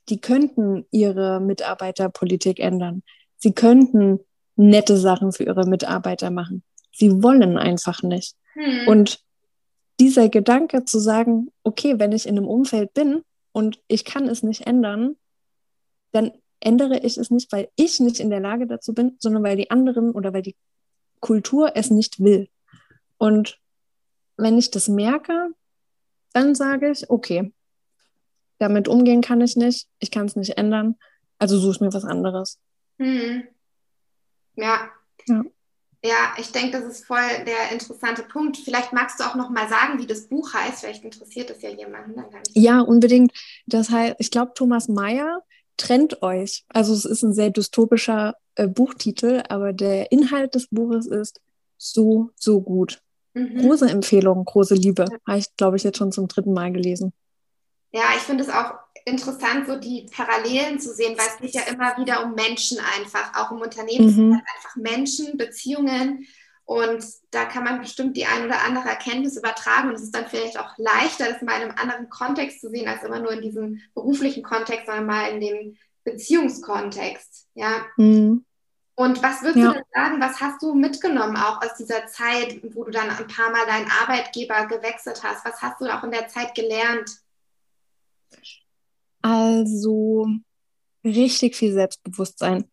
Die 0.09 0.21
könnten 0.21 0.87
ihre 0.91 1.41
Mitarbeiterpolitik 1.41 2.59
ändern. 2.59 3.03
Sie 3.37 3.53
könnten 3.53 4.21
nette 4.57 4.97
Sachen 4.97 5.33
für 5.33 5.45
ihre 5.45 5.67
Mitarbeiter 5.67 6.31
machen. 6.31 6.63
Sie 6.93 7.23
wollen 7.23 7.57
einfach 7.57 8.03
nicht. 8.03 8.35
Mhm. 8.55 8.89
Und 8.89 9.21
dieser 10.01 10.29
Gedanke 10.29 10.85
zu 10.85 10.99
sagen, 10.99 11.53
okay, 11.63 11.99
wenn 11.99 12.13
ich 12.13 12.27
in 12.27 12.39
einem 12.39 12.49
Umfeld 12.49 12.95
bin 12.95 13.23
und 13.53 13.81
ich 13.87 14.05
kann 14.05 14.27
es 14.27 14.43
nicht 14.43 14.67
ändern, 14.67 15.17
dann 16.13 16.33
ändere 16.59 16.99
ich 16.99 17.19
es 17.19 17.31
nicht, 17.31 17.53
weil 17.53 17.69
ich 17.77 18.01
nicht 18.01 18.19
in 18.19 18.31
der 18.31 18.41
Lage 18.41 18.67
dazu 18.67 18.95
bin, 18.95 19.17
sondern 19.19 19.43
weil 19.43 19.57
die 19.57 19.71
anderen 19.71 20.13
oder 20.13 20.33
weil 20.33 20.43
die 20.43 20.57
Kultur 21.21 21.73
es 21.75 21.91
nicht 21.91 22.21
will. 22.21 22.49
Und 23.19 23.61
wenn 24.37 24.59
ich 24.59 24.71
das 24.71 24.89
merke, 24.89 25.51
dann 26.33 26.55
sage 26.55 26.91
ich, 26.91 27.11
okay, 27.11 27.53
damit 28.59 28.89
umgehen 28.89 29.21
kann 29.21 29.41
ich 29.41 29.57
nicht, 29.57 29.89
ich 29.99 30.11
kann 30.11 30.27
es 30.27 30.37
nicht 30.37 30.57
ändern, 30.57 30.97
also 31.39 31.59
suche 31.59 31.73
ich 31.73 31.81
mir 31.81 31.93
was 31.93 32.05
anderes. 32.05 32.59
Hm. 32.99 33.45
Ja. 34.57 34.91
ja. 35.27 35.45
Ja, 36.03 36.33
ich 36.39 36.51
denke, 36.51 36.81
das 36.81 36.85
ist 36.85 37.07
voll 37.07 37.45
der 37.47 37.73
interessante 37.73 38.23
Punkt. 38.23 38.57
Vielleicht 38.57 38.93
magst 38.93 39.21
du 39.21 39.25
auch 39.25 39.35
noch 39.35 39.51
mal 39.51 39.69
sagen, 39.69 39.99
wie 39.99 40.07
das 40.07 40.29
Buch 40.29 40.55
heißt. 40.55 40.81
Vielleicht 40.81 41.05
interessiert 41.05 41.51
es 41.51 41.61
ja 41.61 41.69
jemanden. 41.69 42.25
ja, 42.55 42.81
unbedingt. 42.81 43.33
Das 43.67 43.91
heißt, 43.91 44.17
ich 44.19 44.31
glaube, 44.31 44.53
Thomas 44.55 44.89
Mayer 44.89 45.43
trennt 45.77 46.23
euch. 46.23 46.65
Also 46.69 46.95
es 46.95 47.05
ist 47.05 47.23
ein 47.23 47.35
sehr 47.35 47.51
dystopischer 47.51 48.37
äh, 48.55 48.67
Buchtitel, 48.67 49.43
aber 49.49 49.73
der 49.75 50.11
Inhalt 50.11 50.55
des 50.55 50.69
Buches 50.69 51.07
ist 51.07 51.41
so, 51.77 52.31
so 52.35 52.63
gut. 52.63 53.03
Mhm. 53.35 53.59
Große 53.59 53.89
Empfehlung, 53.89 54.45
große 54.45 54.75
Liebe. 54.75 55.05
Ja. 55.11 55.19
Habe 55.27 55.39
ich, 55.39 55.57
glaube 55.57 55.77
ich, 55.77 55.85
jetzt 55.85 55.99
schon 55.99 56.13
zum 56.13 56.29
dritten 56.29 56.53
Mal 56.53 56.73
gelesen. 56.73 57.13
Ja, 57.93 58.03
ich 58.17 58.23
finde 58.23 58.45
es 58.45 58.51
auch 58.51 58.73
interessant, 59.05 59.67
so 59.67 59.77
die 59.77 60.07
Parallelen 60.15 60.79
zu 60.79 60.93
sehen, 60.95 61.17
weil 61.19 61.27
es 61.27 61.39
geht 61.39 61.55
ja 61.55 61.73
immer 61.73 61.97
wieder 61.97 62.25
um 62.25 62.35
Menschen 62.35 62.79
einfach, 62.97 63.35
auch 63.35 63.51
im 63.51 63.61
Unternehmen 63.61 64.07
mhm. 64.07 64.35
halt 64.35 64.45
einfach 64.57 64.77
Menschen, 64.77 65.37
Beziehungen 65.37 66.27
und 66.65 67.05
da 67.33 67.47
kann 67.47 67.65
man 67.65 67.81
bestimmt 67.81 68.17
die 68.17 68.27
ein 68.27 68.45
oder 68.45 68.63
andere 68.63 68.89
Erkenntnis 68.91 69.37
übertragen 69.37 69.89
und 69.89 69.97
es 69.97 70.03
ist 70.03 70.15
dann 70.15 70.27
vielleicht 70.27 70.57
auch 70.57 70.79
leichter, 70.79 71.27
das 71.29 71.43
mal 71.43 71.61
in 71.61 71.69
einem 71.69 71.79
anderen 71.79 72.09
Kontext 72.09 72.61
zu 72.61 72.71
sehen, 72.71 72.89
als 72.89 73.03
immer 73.03 73.19
nur 73.19 73.33
in 73.33 73.43
diesem 73.43 73.81
beruflichen 73.93 74.45
Kontext, 74.45 74.87
sondern 74.87 75.07
mal 75.07 75.33
in 75.33 75.41
dem 75.41 75.77
Beziehungskontext, 76.05 77.49
ja. 77.55 77.87
Mhm. 77.97 78.45
Und 78.95 79.23
was 79.23 79.41
würdest 79.41 79.65
ja. 79.65 79.69
du 79.69 79.75
denn 79.75 79.85
sagen, 79.95 80.21
was 80.21 80.41
hast 80.41 80.63
du 80.63 80.75
mitgenommen 80.75 81.37
auch 81.37 81.63
aus 81.63 81.75
dieser 81.75 82.07
Zeit, 82.07 82.61
wo 82.75 82.85
du 82.85 82.91
dann 82.91 83.09
ein 83.09 83.27
paar 83.27 83.51
Mal 83.51 83.65
deinen 83.67 83.91
Arbeitgeber 84.03 84.67
gewechselt 84.67 85.23
hast? 85.25 85.45
Was 85.45 85.63
hast 85.63 85.81
du 85.81 85.87
auch 85.87 86.05
in 86.05 86.11
der 86.11 86.29
Zeit 86.29 86.55
gelernt? 86.55 87.11
Also 89.23 90.27
richtig 91.05 91.57
viel 91.57 91.73
Selbstbewusstsein. 91.73 92.65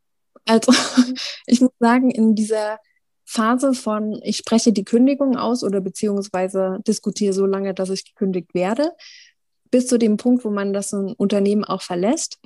Also 0.46 0.72
ich 1.46 1.62
muss 1.62 1.72
sagen, 1.80 2.12
in 2.12 2.36
dieser 2.36 2.80
Phase 3.26 3.74
von, 3.74 4.20
ich 4.24 4.38
spreche 4.38 4.72
die 4.72 4.86
Kündigung 4.86 5.36
aus 5.36 5.64
oder 5.64 5.82
beziehungsweise 5.82 6.80
diskutiere 6.88 7.34
so 7.34 7.46
lange, 7.46 7.74
dass 7.74 7.90
ich 7.90 8.06
gekündigt 8.06 8.54
werde, 8.54 8.94
bis 9.70 9.88
zu 9.88 9.98
dem 9.98 10.16
Punkt, 10.16 10.46
wo 10.46 10.50
man 10.50 10.72
das 10.72 10.94
Unternehmen 10.94 11.66
auch 11.66 11.82
verlässt, 11.82 12.40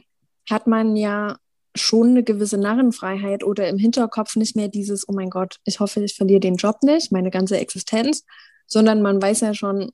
hat 0.50 0.66
man 0.66 0.96
ja 0.96 1.38
schon 1.76 2.10
eine 2.10 2.24
gewisse 2.24 2.58
Narrenfreiheit 2.58 3.44
oder 3.44 3.70
im 3.70 3.78
Hinterkopf 3.78 4.36
nicht 4.36 4.56
mehr 4.56 4.68
dieses, 4.68 5.08
oh 5.08 5.14
mein 5.14 5.30
Gott, 5.30 5.58
ich 5.66 5.80
hoffe, 5.80 6.04
ich 6.04 6.16
verliere 6.16 6.40
den 6.40 6.56
Job 6.56 6.78
nicht, 6.82 7.12
meine 7.12 7.30
ganze 7.30 7.60
Existenz, 7.60 8.26
sondern 8.68 9.02
man 9.02 9.22
weiß 9.22 9.42
ja 9.42 9.54
schon, 9.54 9.92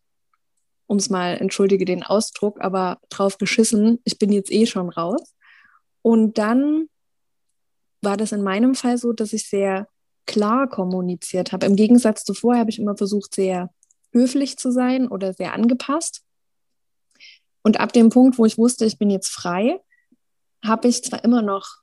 um 0.88 0.98
es 0.98 1.10
mal, 1.10 1.38
entschuldige 1.38 1.86
den 1.86 2.04
Ausdruck, 2.04 2.60
aber 2.62 3.00
drauf 3.10 3.38
geschissen, 3.38 4.00
ich 4.06 4.18
bin 4.18 4.32
jetzt 4.32 4.52
eh 4.52 4.66
schon 4.66 4.90
raus. 4.90 5.36
Und 6.02 6.38
dann 6.38 6.88
war 8.02 8.18
das 8.18 8.32
in 8.32 8.42
meinem 8.42 8.74
Fall 8.74 8.98
so, 8.98 9.12
dass 9.12 9.34
ich 9.34 9.50
sehr 9.50 9.88
klar 10.26 10.70
kommuniziert 10.70 11.52
habe. 11.52 11.66
Im 11.66 11.76
Gegensatz 11.76 12.24
zu 12.24 12.34
vorher 12.34 12.62
habe 12.62 12.70
ich 12.70 12.80
immer 12.80 12.96
versucht, 12.96 13.36
sehr 13.36 13.70
höflich 14.12 14.58
zu 14.58 14.72
sein 14.72 15.08
oder 15.08 15.34
sehr 15.34 15.54
angepasst. 15.54 16.24
Und 17.64 17.80
ab 17.80 17.92
dem 17.92 18.10
Punkt, 18.10 18.38
wo 18.38 18.46
ich 18.46 18.58
wusste, 18.58 18.86
ich 18.86 18.98
bin 18.98 19.10
jetzt 19.10 19.30
frei, 19.30 19.82
habe 20.64 20.88
ich 20.88 21.04
zwar 21.04 21.24
immer 21.24 21.42
noch 21.42 21.78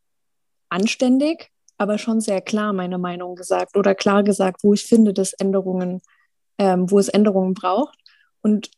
anständig, 0.71 1.51
aber 1.77 1.99
schon 1.99 2.21
sehr 2.21 2.41
klar 2.41 2.73
meine 2.73 2.99
Meinung 2.99 3.35
gesagt 3.37 3.77
oder 3.77 3.95
klar 3.95 4.23
gesagt, 4.23 4.63
wo 4.63 4.73
ich 4.73 4.85
finde, 4.85 5.13
dass 5.13 5.35
Änderungen, 5.35 6.01
ähm, 6.59 6.91
wo 6.91 6.99
es 6.99 7.09
Änderungen 7.09 7.55
braucht. 7.55 7.99
Und 8.41 8.71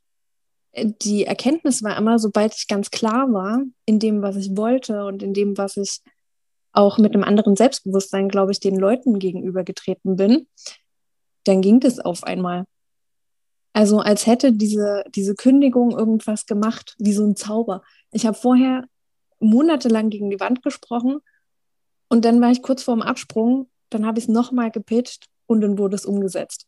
die 0.77 1.25
Erkenntnis 1.25 1.83
war 1.83 1.97
immer, 1.97 2.19
sobald 2.19 2.55
ich 2.55 2.69
ganz 2.69 2.91
klar 2.91 3.33
war 3.33 3.63
in 3.87 3.99
dem, 3.99 4.23
was 4.23 4.37
ich 4.37 4.57
wollte 4.57 5.05
und 5.05 5.23
in 5.23 5.33
dem, 5.33 5.57
was 5.57 5.77
ich 5.77 6.01
auch 6.73 6.99
mit 6.99 7.15
einem 7.15 7.25
anderen 7.25 7.57
Selbstbewusstsein, 7.57 8.29
glaube 8.29 8.53
ich, 8.53 8.61
den 8.61 8.77
Leuten 8.77 9.19
gegenüber 9.19 9.65
getreten 9.65 10.17
bin, 10.17 10.47
dann 11.45 11.63
ging 11.63 11.81
das 11.81 11.99
auf 11.99 12.25
einmal. 12.25 12.65
Also 13.73 14.01
als 14.01 14.27
hätte 14.27 14.53
diese, 14.53 15.05
diese 15.15 15.35
Kündigung 15.35 15.93
irgendwas 15.93 16.47
gemacht, 16.47 16.95
wie 16.99 17.13
so 17.13 17.25
ein 17.25 17.37
Zauber. 17.37 17.83
Ich 18.11 18.27
habe 18.27 18.37
vorher 18.37 18.85
monatelang 19.39 20.11
gegen 20.11 20.31
die 20.31 20.41
Wand 20.41 20.63
gesprochen 20.63 21.19
und 22.09 22.25
dann 22.25 22.41
war 22.41 22.51
ich 22.51 22.63
kurz 22.63 22.83
vorm 22.83 23.03
Absprung, 23.03 23.69
dann 23.91 24.07
habe 24.07 24.19
ich 24.19 24.25
es 24.25 24.29
nochmal 24.29 24.71
gepitcht 24.71 25.27
und 25.47 25.61
dann 25.61 25.79
wurde 25.79 25.97
es 25.97 26.07
umgesetzt. 26.07 26.67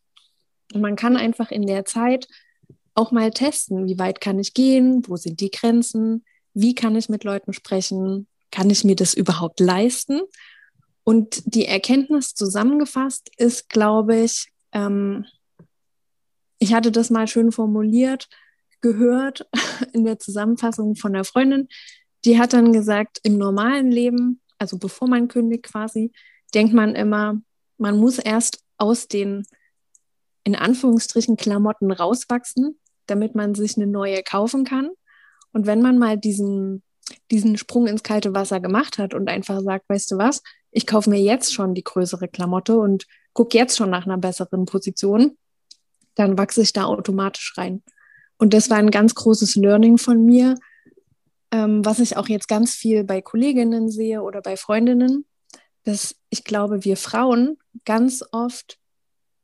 Und 0.75 0.81
man 0.81 0.97
kann 0.97 1.17
einfach 1.17 1.51
in 1.51 1.67
der 1.67 1.85
Zeit 1.85 2.29
auch 2.99 3.13
mal 3.13 3.31
testen, 3.31 3.87
wie 3.87 3.99
weit 3.99 4.21
kann 4.21 4.41
ich 4.41 4.55
gehen, 4.55 5.03
wo 5.07 5.17
sind 5.17 5.41
die 5.41 5.53
Grenzen, 5.53 6.25
wie 6.53 6.75
kann 6.75 6.97
ich 6.97 7.09
mit 7.09 7.23
Leuten 7.23 7.53
sprechen, 7.53 8.27
kann 8.51 8.71
ich 8.71 8.83
mir 8.83 8.97
das 8.97 9.15
überhaupt 9.15 9.61
leisten? 9.61 10.21
Und 11.05 11.55
die 11.55 11.67
Erkenntnis 11.67 12.35
zusammengefasst 12.35 13.31
ist, 13.37 13.69
glaube 13.69 14.17
ich, 14.17 14.49
ähm, 14.73 15.25
ich 16.59 16.75
hatte 16.75 16.91
das 16.91 17.09
mal 17.09 17.29
schön 17.29 17.53
formuliert, 17.53 18.29
gehört 18.81 19.49
in 19.93 20.05
der 20.05 20.19
Zusammenfassung 20.19 20.97
von 20.97 21.13
der 21.13 21.25
Freundin, 21.25 21.69
die 22.25 22.37
hat 22.39 22.53
dann 22.53 22.73
gesagt, 22.73 23.21
im 23.23 23.39
normalen 23.39 23.93
Leben, 23.93 24.41
also 24.59 24.77
bevor 24.77 25.09
man 25.09 25.29
kündigt 25.29 25.63
quasi, 25.63 26.11
denkt 26.53 26.75
man 26.75 26.97
immer, 26.97 27.41
man 27.77 27.97
muss 27.97 28.19
erst 28.19 28.65
aus 28.77 29.07
den 29.07 29.45
in 30.43 30.57
Anführungsstrichen 30.57 31.37
Klamotten 31.37 31.93
rauswachsen, 31.93 32.79
damit 33.11 33.35
man 33.35 33.55
sich 33.55 33.77
eine 33.77 33.87
neue 33.87 34.23
kaufen 34.23 34.65
kann. 34.65 34.91
Und 35.53 35.67
wenn 35.67 35.83
man 35.83 35.99
mal 35.99 36.17
diesen, 36.17 36.83
diesen 37.31 37.57
Sprung 37.57 37.87
ins 37.87 38.03
kalte 38.03 38.35
Wasser 38.35 38.61
gemacht 38.61 38.99
hat 38.99 39.15
und 39.15 39.29
einfach 39.29 39.61
sagt, 39.61 39.89
weißt 39.89 40.13
du 40.13 40.19
was, 40.19 40.43
ich 40.71 40.87
kaufe 40.87 41.11
mir 41.11 41.21
jetzt 41.21 41.53
schon 41.53 41.75
die 41.75 41.85
größere 41.85 42.29
Klamotte 42.29 42.79
und 42.79 43.07
gucke 43.33 43.57
jetzt 43.57 43.77
schon 43.77 43.91
nach 43.91 44.07
einer 44.07 44.19
besseren 44.19 44.67
Position, 44.67 45.37
dann 46.15 46.37
wachse 46.37 46.63
ich 46.63 46.73
da 46.73 46.85
automatisch 46.85 47.55
rein. 47.57 47.83
Und 48.37 48.55
das 48.55 48.71
war 48.71 48.77
ein 48.77 48.91
ganz 48.91 49.15
großes 49.15 49.57
Learning 49.57 49.99
von 49.99 50.25
mir, 50.25 50.57
ähm, 51.51 51.85
was 51.85 51.99
ich 51.99 52.17
auch 52.17 52.29
jetzt 52.29 52.49
ganz 52.49 52.75
viel 52.75 53.05
bei 53.05 53.23
Kolleginnen 53.23 53.91
sehe 53.91 54.23
oder 54.23 54.43
bei 54.43 54.57
Freundinnen, 54.57 55.25
dass 55.85 56.17
ich 56.29 56.45
glaube, 56.45 56.85
wir 56.85 56.97
Frauen 56.97 57.59
ganz 57.85 58.23
oft 58.33 58.79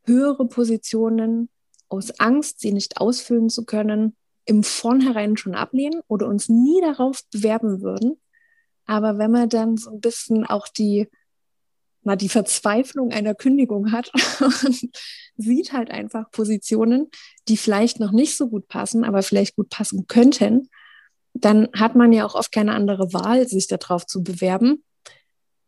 höhere 0.05 0.47
Positionen 0.47 1.49
aus 1.89 2.19
Angst, 2.19 2.61
sie 2.61 2.73
nicht 2.73 2.99
ausfüllen 2.99 3.51
zu 3.51 3.65
können, 3.65 4.17
im 4.47 4.63
Vornherein 4.63 5.37
schon 5.37 5.55
ablehnen 5.55 6.03
oder 6.09 6.27
uns 6.29 6.49
nie 6.49 6.81
darauf 6.81 7.23
bewerben 7.31 7.81
würden. 7.81 8.21
Aber 8.87 9.19
wenn 9.19 9.31
man 9.31 9.49
dann 9.49 9.77
so 9.77 9.91
ein 9.91 10.01
bisschen 10.01 10.45
auch 10.45 10.69
die, 10.69 11.09
na, 12.03 12.17
die 12.17 12.29
Verzweiflung 12.29 13.13
einer 13.13 13.35
Kündigung 13.35 13.93
hat 13.93 14.13
und 14.41 14.91
sieht 15.37 15.73
halt 15.73 15.91
einfach 15.91 16.31
Positionen, 16.31 17.09
die 17.49 17.57
vielleicht 17.57 18.01
noch 18.01 18.13
nicht 18.13 18.37
so 18.37 18.49
gut 18.49 18.69
passen, 18.69 19.05
aber 19.05 19.23
vielleicht 19.23 19.57
gut 19.57 19.71
passen 19.71 20.07
könnten, 20.07 20.69
dann 21.33 21.69
hat 21.75 21.97
man 21.97 22.13
ja 22.13 22.25
auch 22.25 22.35
oft 22.35 22.53
keine 22.53 22.75
andere 22.75 23.13
Wahl, 23.13 23.49
sich 23.49 23.67
darauf 23.67 24.07
zu 24.07 24.23
bewerben, 24.23 24.85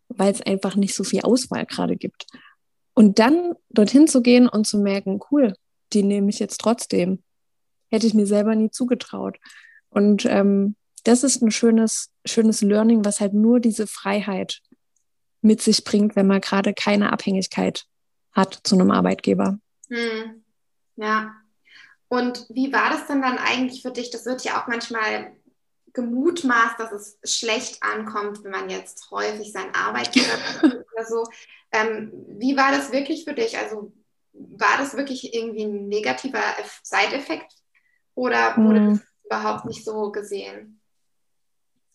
weil 0.09 0.33
es 0.33 0.43
einfach 0.43 0.77
nicht 0.77 0.95
so 0.95 1.03
viel 1.03 1.23
Auswahl 1.23 1.67
gerade 1.67 1.97
gibt. 1.97 2.27
Und 2.95 3.19
dann 3.19 3.55
dorthin 3.71 4.07
zu 4.07 4.23
gehen 4.23 4.49
und 4.49 4.67
zu 4.67 4.79
merken, 4.79 5.21
cool, 5.31 5.55
die 5.93 6.03
nehme 6.03 6.31
ich 6.31 6.39
jetzt 6.39 6.61
trotzdem. 6.61 7.23
Hätte 7.89 8.07
ich 8.07 8.15
mir 8.15 8.27
selber 8.27 8.55
nie 8.55 8.71
zugetraut. 8.71 9.39
Und 9.89 10.25
ähm, 10.27 10.77
das 11.05 11.23
ist 11.23 11.41
ein 11.41 11.51
schönes, 11.51 12.11
schönes 12.25 12.63
Learning, 12.63 13.05
was 13.05 13.21
halt 13.21 13.33
nur 13.33 13.61
diese 13.61 13.87
Freiheit 13.87 14.61
mit 15.41 15.63
sich 15.63 15.85
bringt, 15.85 16.17
wenn 16.17 16.27
man 16.27 16.41
gerade 16.41 16.75
keine 16.75 17.13
Abhängigkeit 17.13 17.87
hat 18.33 18.61
zu 18.65 18.75
einem 18.75 18.91
Arbeitgeber. 18.91 19.59
Hm. 19.89 20.45
Ja. 20.97 21.35
Und 22.09 22.47
wie 22.51 22.73
war 22.73 22.91
das 22.91 23.07
denn 23.07 23.23
dann 23.23 23.39
eigentlich 23.39 23.83
für 23.83 23.91
dich? 23.91 24.11
Das 24.11 24.27
wird 24.27 24.45
ja 24.45 24.61
auch 24.61 24.67
manchmal 24.67 25.33
gemutmaßt, 25.93 26.79
dass 26.79 26.93
es 26.93 27.19
schlecht 27.25 27.83
ankommt, 27.83 28.45
wenn 28.45 28.51
man 28.51 28.69
jetzt 28.69 29.11
häufig 29.11 29.51
seinen 29.53 29.75
Arbeitgeber 29.75 30.27
oder 30.63 31.07
so. 31.07 31.25
Ähm, 31.73 32.13
wie 32.39 32.57
war 32.57 32.71
das 32.71 32.93
wirklich 32.93 33.25
für 33.25 33.33
dich? 33.35 33.57
Also 33.57 33.93
war 34.39 34.79
das 34.79 34.97
wirklich 34.97 35.35
irgendwie 35.35 35.65
ein 35.65 35.89
negativer 35.89 36.43
Seiteffekt 36.83 37.53
oder 38.15 38.57
wurde 38.57 38.81
hm. 38.81 38.89
das 38.91 39.01
überhaupt 39.25 39.65
nicht 39.67 39.85
so 39.85 40.11
gesehen? 40.11 40.81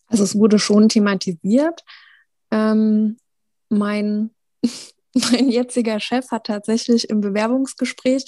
Also 0.06 0.24
es 0.24 0.36
wurde 0.36 0.58
schon 0.58 0.88
thematisiert. 0.88 1.84
Ähm, 2.50 3.16
mein, 3.68 4.30
mein 5.14 5.48
jetziger 5.48 6.00
Chef 6.00 6.30
hat 6.30 6.46
tatsächlich 6.46 7.08
im 7.08 7.20
Bewerbungsgespräch, 7.20 8.24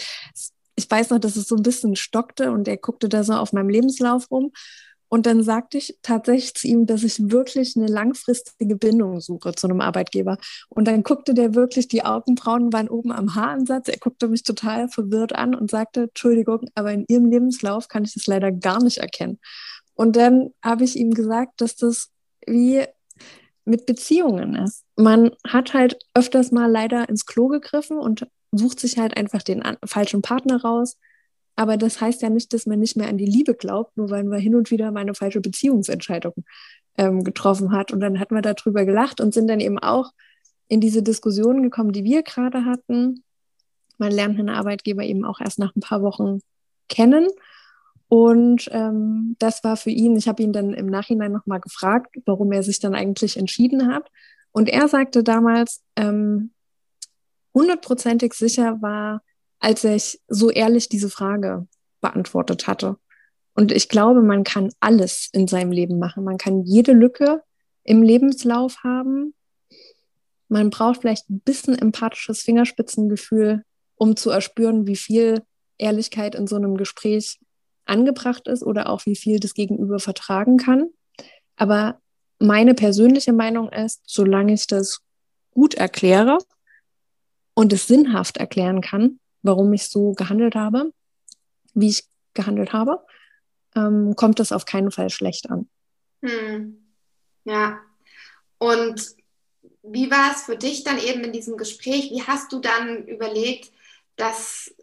ich 0.76 0.90
weiß 0.90 1.10
noch, 1.10 1.18
dass 1.18 1.36
es 1.36 1.46
so 1.46 1.56
ein 1.56 1.62
bisschen 1.62 1.94
stockte 1.94 2.50
und 2.50 2.66
er 2.66 2.76
guckte 2.76 3.08
da 3.08 3.22
so 3.22 3.34
auf 3.34 3.52
meinem 3.52 3.68
Lebenslauf 3.68 4.30
rum 4.30 4.52
und 5.08 5.26
dann 5.26 5.42
sagte 5.42 5.78
ich 5.78 5.98
tatsächlich 6.02 6.54
zu 6.54 6.66
ihm, 6.66 6.86
dass 6.86 7.02
ich 7.02 7.30
wirklich 7.30 7.76
eine 7.76 7.86
langfristige 7.86 8.76
Bindung 8.76 9.20
suche 9.20 9.54
zu 9.54 9.66
einem 9.66 9.80
Arbeitgeber. 9.80 10.38
Und 10.68 10.88
dann 10.88 11.02
guckte 11.02 11.34
der 11.34 11.54
wirklich, 11.54 11.88
die 11.88 12.04
Augenbrauen 12.04 12.72
waren 12.72 12.88
oben 12.88 13.12
am 13.12 13.34
Haaransatz. 13.34 13.88
Er 13.88 13.98
guckte 13.98 14.28
mich 14.28 14.42
total 14.42 14.88
verwirrt 14.88 15.34
an 15.34 15.54
und 15.54 15.70
sagte, 15.70 16.04
Entschuldigung, 16.04 16.68
aber 16.74 16.92
in 16.92 17.04
Ihrem 17.08 17.26
Lebenslauf 17.26 17.88
kann 17.88 18.04
ich 18.04 18.14
das 18.14 18.26
leider 18.26 18.50
gar 18.50 18.82
nicht 18.82 18.98
erkennen. 18.98 19.38
Und 19.94 20.16
dann 20.16 20.50
habe 20.62 20.84
ich 20.84 20.96
ihm 20.96 21.12
gesagt, 21.12 21.60
dass 21.60 21.76
das 21.76 22.10
wie 22.46 22.84
mit 23.64 23.86
Beziehungen 23.86 24.54
ist. 24.56 24.84
Man 24.96 25.30
hat 25.46 25.74
halt 25.74 25.98
öfters 26.14 26.50
mal 26.50 26.70
leider 26.70 27.08
ins 27.08 27.26
Klo 27.26 27.48
gegriffen 27.48 27.98
und 27.98 28.26
sucht 28.52 28.80
sich 28.80 28.98
halt 28.98 29.16
einfach 29.16 29.42
den 29.42 29.62
falschen 29.84 30.22
Partner 30.22 30.60
raus, 30.60 30.98
aber 31.56 31.76
das 31.76 32.00
heißt 32.00 32.22
ja 32.22 32.30
nicht, 32.30 32.52
dass 32.52 32.66
man 32.66 32.80
nicht 32.80 32.96
mehr 32.96 33.08
an 33.08 33.18
die 33.18 33.26
Liebe 33.26 33.54
glaubt, 33.54 33.96
nur 33.96 34.10
weil 34.10 34.24
man 34.24 34.40
hin 34.40 34.54
und 34.54 34.70
wieder 34.70 34.90
mal 34.90 35.00
eine 35.00 35.14
falsche 35.14 35.40
Beziehungsentscheidung 35.40 36.34
ähm, 36.96 37.22
getroffen 37.24 37.72
hat. 37.72 37.92
Und 37.92 38.00
dann 38.00 38.18
hat 38.18 38.30
man 38.30 38.42
darüber 38.42 38.84
gelacht 38.84 39.20
und 39.20 39.34
sind 39.34 39.48
dann 39.48 39.60
eben 39.60 39.78
auch 39.78 40.10
in 40.68 40.80
diese 40.80 41.02
Diskussion 41.02 41.62
gekommen, 41.62 41.92
die 41.92 42.04
wir 42.04 42.22
gerade 42.22 42.64
hatten. 42.64 43.22
Man 43.98 44.10
lernt 44.12 44.38
einen 44.38 44.50
Arbeitgeber 44.50 45.04
eben 45.04 45.24
auch 45.24 45.40
erst 45.40 45.58
nach 45.58 45.74
ein 45.76 45.80
paar 45.80 46.02
Wochen 46.02 46.40
kennen. 46.88 47.28
Und 48.08 48.68
ähm, 48.72 49.36
das 49.38 49.64
war 49.64 49.76
für 49.76 49.90
ihn, 49.90 50.16
ich 50.16 50.28
habe 50.28 50.42
ihn 50.42 50.52
dann 50.52 50.72
im 50.72 50.86
Nachhinein 50.86 51.32
nochmal 51.32 51.60
gefragt, 51.60 52.16
warum 52.26 52.52
er 52.52 52.62
sich 52.62 52.80
dann 52.80 52.94
eigentlich 52.94 53.36
entschieden 53.36 53.92
hat. 53.92 54.10
Und 54.52 54.68
er 54.68 54.88
sagte 54.88 55.22
damals, 55.22 55.82
ähm, 55.96 56.50
hundertprozentig 57.54 58.34
sicher 58.34 58.80
war 58.82 59.22
als 59.60 59.84
ich 59.84 60.20
so 60.28 60.50
ehrlich 60.50 60.88
diese 60.88 61.10
Frage 61.10 61.66
beantwortet 62.00 62.66
hatte. 62.66 62.96
Und 63.54 63.72
ich 63.72 63.88
glaube, 63.88 64.22
man 64.22 64.44
kann 64.44 64.70
alles 64.80 65.28
in 65.32 65.46
seinem 65.46 65.72
Leben 65.72 65.98
machen. 65.98 66.24
Man 66.24 66.38
kann 66.38 66.62
jede 66.62 66.92
Lücke 66.92 67.42
im 67.84 68.02
Lebenslauf 68.02 68.82
haben. 68.82 69.34
Man 70.48 70.70
braucht 70.70 71.00
vielleicht 71.00 71.30
ein 71.30 71.40
bisschen 71.40 71.78
empathisches 71.78 72.42
Fingerspitzengefühl, 72.42 73.62
um 73.96 74.16
zu 74.16 74.30
erspüren, 74.30 74.86
wie 74.86 74.96
viel 74.96 75.42
Ehrlichkeit 75.78 76.34
in 76.34 76.46
so 76.46 76.56
einem 76.56 76.76
Gespräch 76.76 77.38
angebracht 77.84 78.48
ist 78.48 78.62
oder 78.62 78.88
auch 78.88 79.06
wie 79.06 79.16
viel 79.16 79.40
das 79.40 79.54
Gegenüber 79.54 79.98
vertragen 79.98 80.56
kann. 80.56 80.90
Aber 81.56 82.00
meine 82.38 82.74
persönliche 82.74 83.32
Meinung 83.32 83.70
ist, 83.70 84.02
solange 84.06 84.54
ich 84.54 84.66
das 84.66 85.00
gut 85.50 85.74
erkläre 85.74 86.38
und 87.54 87.72
es 87.72 87.86
sinnhaft 87.86 88.36
erklären 88.38 88.80
kann, 88.80 89.20
warum 89.44 89.72
ich 89.72 89.88
so 89.88 90.12
gehandelt 90.12 90.56
habe, 90.56 90.92
wie 91.74 91.90
ich 91.90 92.04
gehandelt 92.32 92.72
habe, 92.72 93.04
ähm, 93.76 94.16
kommt 94.16 94.40
das 94.40 94.50
auf 94.50 94.64
keinen 94.64 94.90
Fall 94.90 95.10
schlecht 95.10 95.50
an. 95.50 95.68
Hm. 96.22 96.82
Ja. 97.44 97.78
Und 98.58 99.14
wie 99.82 100.10
war 100.10 100.32
es 100.32 100.42
für 100.42 100.56
dich 100.56 100.82
dann 100.82 100.98
eben 100.98 101.22
in 101.24 101.32
diesem 101.32 101.56
Gespräch? 101.56 102.10
Wie 102.10 102.22
hast 102.22 102.52
du 102.52 102.58
dann 102.58 103.06
überlegt, 103.06 103.70
dass, 104.16 104.74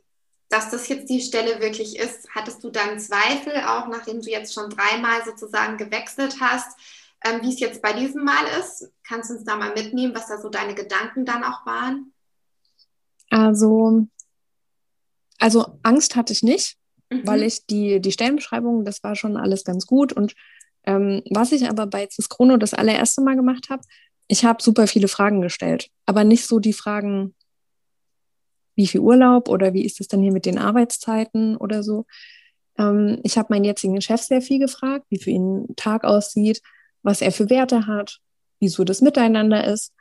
dass 0.50 0.70
das 0.70 0.88
jetzt 0.88 1.10
die 1.10 1.22
Stelle 1.22 1.60
wirklich 1.60 1.98
ist? 1.98 2.30
Hattest 2.30 2.64
du 2.64 2.70
dann 2.70 3.00
Zweifel, 3.00 3.54
auch 3.66 3.88
nachdem 3.88 4.22
du 4.22 4.30
jetzt 4.30 4.54
schon 4.54 4.70
dreimal 4.70 5.26
sozusagen 5.26 5.78
gewechselt 5.78 6.38
hast, 6.40 6.78
ähm, 7.24 7.42
wie 7.42 7.50
es 7.50 7.60
jetzt 7.60 7.82
bei 7.82 7.94
diesem 7.94 8.24
Mal 8.24 8.46
ist? 8.60 8.92
Kannst 9.04 9.32
du 9.32 9.36
uns 9.36 9.44
da 9.44 9.56
mal 9.56 9.74
mitnehmen, 9.74 10.14
was 10.16 10.28
da 10.28 10.40
so 10.40 10.50
deine 10.50 10.76
Gedanken 10.76 11.26
dann 11.26 11.44
auch 11.44 11.66
waren? 11.66 12.14
Also, 13.32 14.08
also 15.42 15.66
Angst 15.82 16.16
hatte 16.16 16.32
ich 16.32 16.44
nicht, 16.44 16.78
mhm. 17.10 17.26
weil 17.26 17.44
ich 17.44 17.66
die, 17.66 18.00
die 18.00 18.12
Stellenbeschreibung, 18.12 18.86
das 18.86 19.04
war 19.04 19.16
schon 19.16 19.38
alles 19.38 19.64
ganz 19.64 19.88
gut. 19.88 20.14
Und 20.14 20.36
ähm, 20.84 21.24
was 21.30 21.52
ich 21.52 21.68
aber 21.68 21.88
bei 21.88 22.08
Cischrono 22.08 22.58
das 22.58 22.74
allererste 22.74 23.22
Mal 23.22 23.36
gemacht 23.36 23.70
habe, 23.70 23.82
ich 24.28 24.46
habe 24.46 24.64
super 24.64 24.88
viele 24.88 25.08
Fragen 25.08 25.42
gestellt, 25.42 25.90
aber 26.06 26.24
nicht 26.24 26.46
so 26.46 26.60
die 26.60 26.74
Fragen, 26.74 27.36
wie 28.76 28.88
viel 28.88 29.02
Urlaub 29.02 29.50
oder 29.50 29.74
wie 29.74 29.84
ist 29.84 30.00
es 30.00 30.08
denn 30.08 30.22
hier 30.22 30.32
mit 30.32 30.46
den 30.46 30.58
Arbeitszeiten 30.58 31.58
oder 31.58 31.84
so. 31.84 32.06
Ähm, 32.78 33.20
ich 33.24 33.38
habe 33.38 33.48
meinen 33.50 33.66
jetzigen 33.66 34.00
Chef 34.00 34.22
sehr 34.22 34.42
viel 34.42 34.60
gefragt, 34.60 35.06
wie 35.10 35.20
für 35.20 35.32
ihn 35.32 35.66
ein 35.66 35.76
Tag 35.76 36.04
aussieht, 36.04 36.62
was 37.04 37.22
er 37.22 37.32
für 37.32 37.50
Werte 37.50 37.88
hat, 37.88 38.20
wieso 38.60 38.84
das 38.84 39.02
Miteinander 39.02 39.66
ist. 39.66 39.92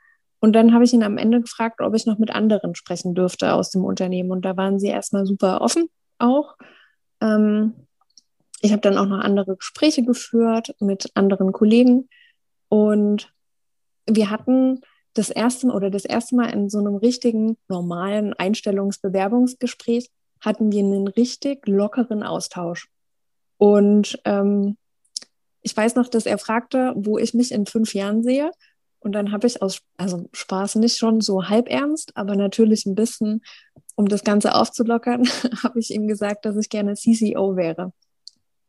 Und 0.40 0.54
dann 0.54 0.72
habe 0.72 0.84
ich 0.84 0.92
ihn 0.92 1.02
am 1.02 1.18
Ende 1.18 1.40
gefragt, 1.40 1.80
ob 1.80 1.94
ich 1.94 2.06
noch 2.06 2.18
mit 2.18 2.30
anderen 2.30 2.74
sprechen 2.74 3.14
dürfte 3.14 3.52
aus 3.52 3.70
dem 3.70 3.84
Unternehmen. 3.84 4.30
Und 4.30 4.44
da 4.44 4.56
waren 4.56 4.78
sie 4.78 4.88
erstmal 4.88 5.26
super 5.26 5.60
offen 5.60 5.88
auch. 6.18 6.56
Ähm, 7.20 7.86
ich 8.62 8.72
habe 8.72 8.82
dann 8.82 8.98
auch 8.98 9.06
noch 9.06 9.20
andere 9.20 9.56
Gespräche 9.56 10.02
geführt 10.02 10.74
mit 10.80 11.10
anderen 11.14 11.52
Kollegen. 11.52 12.08
Und 12.68 13.32
wir 14.06 14.30
hatten 14.30 14.80
das 15.14 15.30
erste 15.30 15.68
oder 15.68 15.90
das 15.90 16.04
erste 16.04 16.36
Mal 16.36 16.50
in 16.50 16.70
so 16.70 16.78
einem 16.78 16.96
richtigen 16.96 17.56
normalen 17.68 18.34
Einstellungsbewerbungsgespräch 18.34 20.08
hatten 20.40 20.72
wir 20.72 20.80
einen 20.80 21.08
richtig 21.08 21.66
lockeren 21.66 22.22
Austausch. 22.22 22.88
Und 23.58 24.20
ähm, 24.24 24.76
ich 25.62 25.76
weiß 25.76 25.96
noch, 25.96 26.08
dass 26.08 26.26
er 26.26 26.38
fragte, 26.38 26.94
wo 26.96 27.18
ich 27.18 27.34
mich 27.34 27.52
in 27.52 27.66
fünf 27.66 27.92
Jahren 27.94 28.22
sehe. 28.22 28.50
Und 29.00 29.12
dann 29.12 29.32
habe 29.32 29.46
ich 29.46 29.62
aus 29.62 29.80
also 29.96 30.28
Spaß 30.32 30.76
nicht 30.76 30.98
schon 30.98 31.20
so 31.20 31.48
halb 31.48 31.68
ernst, 31.68 32.16
aber 32.16 32.36
natürlich 32.36 32.86
ein 32.86 32.94
bisschen, 32.94 33.42
um 33.96 34.08
das 34.08 34.24
Ganze 34.24 34.54
aufzulockern, 34.54 35.26
habe 35.62 35.80
ich 35.80 35.90
ihm 35.90 36.06
gesagt, 36.06 36.44
dass 36.44 36.56
ich 36.56 36.68
gerne 36.68 36.94
CCO 36.94 37.56
wäre. 37.56 37.92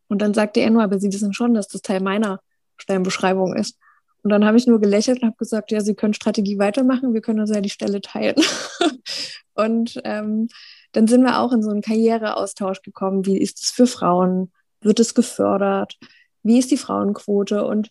Und 0.07 0.21
dann 0.21 0.33
sagte 0.33 0.61
er 0.61 0.69
nur, 0.69 0.83
aber 0.83 0.99
Sie 0.99 1.11
wissen 1.11 1.33
schon, 1.33 1.53
dass 1.53 1.67
das 1.67 1.81
Teil 1.81 2.01
meiner 2.01 2.41
Stellenbeschreibung 2.77 3.55
ist. 3.55 3.77
Und 4.23 4.29
dann 4.29 4.45
habe 4.45 4.57
ich 4.57 4.67
nur 4.67 4.79
gelächelt 4.79 5.21
und 5.21 5.27
habe 5.27 5.37
gesagt, 5.37 5.71
ja, 5.71 5.81
Sie 5.81 5.95
können 5.95 6.13
Strategie 6.13 6.59
weitermachen, 6.59 7.13
wir 7.13 7.21
können 7.21 7.39
also 7.39 7.53
ja 7.53 7.61
die 7.61 7.69
Stelle 7.69 8.01
teilen. 8.01 8.35
und 9.53 9.99
ähm, 10.03 10.47
dann 10.91 11.07
sind 11.07 11.23
wir 11.23 11.39
auch 11.39 11.51
in 11.51 11.63
so 11.63 11.69
einen 11.69 11.81
Karriereaustausch 11.81 12.81
gekommen. 12.81 13.25
Wie 13.25 13.37
ist 13.37 13.61
es 13.63 13.71
für 13.71 13.87
Frauen? 13.87 14.51
Wird 14.81 14.99
es 14.99 15.13
gefördert? 15.15 15.97
Wie 16.43 16.59
ist 16.59 16.71
die 16.71 16.77
Frauenquote? 16.77 17.65
Und 17.65 17.89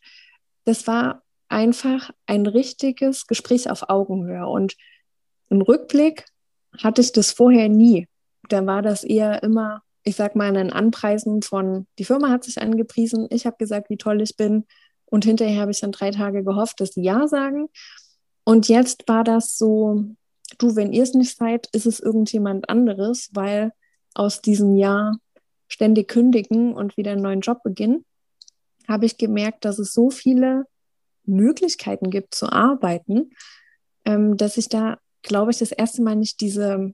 das 0.64 0.86
war 0.86 1.22
einfach 1.50 2.10
ein 2.26 2.46
richtiges 2.46 3.26
Gespräch 3.26 3.70
auf 3.70 3.90
Augenhöhe. 3.90 4.46
Und 4.46 4.76
im 5.48 5.60
Rückblick 5.60 6.24
hatte 6.78 7.00
ich 7.00 7.12
das 7.12 7.32
vorher 7.32 7.68
nie. 7.68 8.06
Da 8.48 8.64
war 8.66 8.82
das 8.82 9.04
eher 9.04 9.42
immer, 9.42 9.82
ich 10.04 10.16
sag 10.16 10.36
mal, 10.36 10.56
ein 10.56 10.72
Anpreisen 10.72 11.42
von, 11.42 11.86
die 11.98 12.04
Firma 12.04 12.30
hat 12.30 12.44
sich 12.44 12.60
angepriesen, 12.60 13.26
ich 13.30 13.46
habe 13.46 13.56
gesagt, 13.58 13.90
wie 13.90 13.96
toll 13.96 14.22
ich 14.22 14.36
bin. 14.36 14.66
Und 15.06 15.24
hinterher 15.24 15.62
habe 15.62 15.72
ich 15.72 15.80
dann 15.80 15.92
drei 15.92 16.12
Tage 16.12 16.44
gehofft, 16.44 16.80
dass 16.80 16.90
sie 16.90 17.02
Ja 17.02 17.26
sagen. 17.26 17.68
Und 18.44 18.68
jetzt 18.68 19.08
war 19.08 19.24
das 19.24 19.56
so, 19.56 20.04
du, 20.58 20.76
wenn 20.76 20.92
ihr 20.92 21.02
es 21.02 21.14
nicht 21.14 21.36
seid, 21.36 21.68
ist 21.72 21.86
es 21.86 22.00
irgendjemand 22.00 22.68
anderes, 22.68 23.28
weil 23.32 23.72
aus 24.14 24.40
diesem 24.40 24.76
Jahr 24.76 25.18
ständig 25.68 26.08
kündigen 26.08 26.74
und 26.74 26.96
wieder 26.96 27.12
einen 27.12 27.22
neuen 27.22 27.40
Job 27.40 27.62
beginnen, 27.62 28.04
habe 28.88 29.06
ich 29.06 29.18
gemerkt, 29.18 29.64
dass 29.64 29.78
es 29.78 29.92
so 29.92 30.10
viele 30.10 30.66
Möglichkeiten 31.30 32.10
gibt 32.10 32.34
zu 32.34 32.50
arbeiten, 32.50 33.30
ähm, 34.04 34.36
dass 34.36 34.56
ich 34.56 34.68
da, 34.68 34.98
glaube 35.22 35.50
ich, 35.50 35.58
das 35.58 35.72
erste 35.72 36.02
Mal 36.02 36.16
nicht 36.16 36.40
diese 36.40 36.92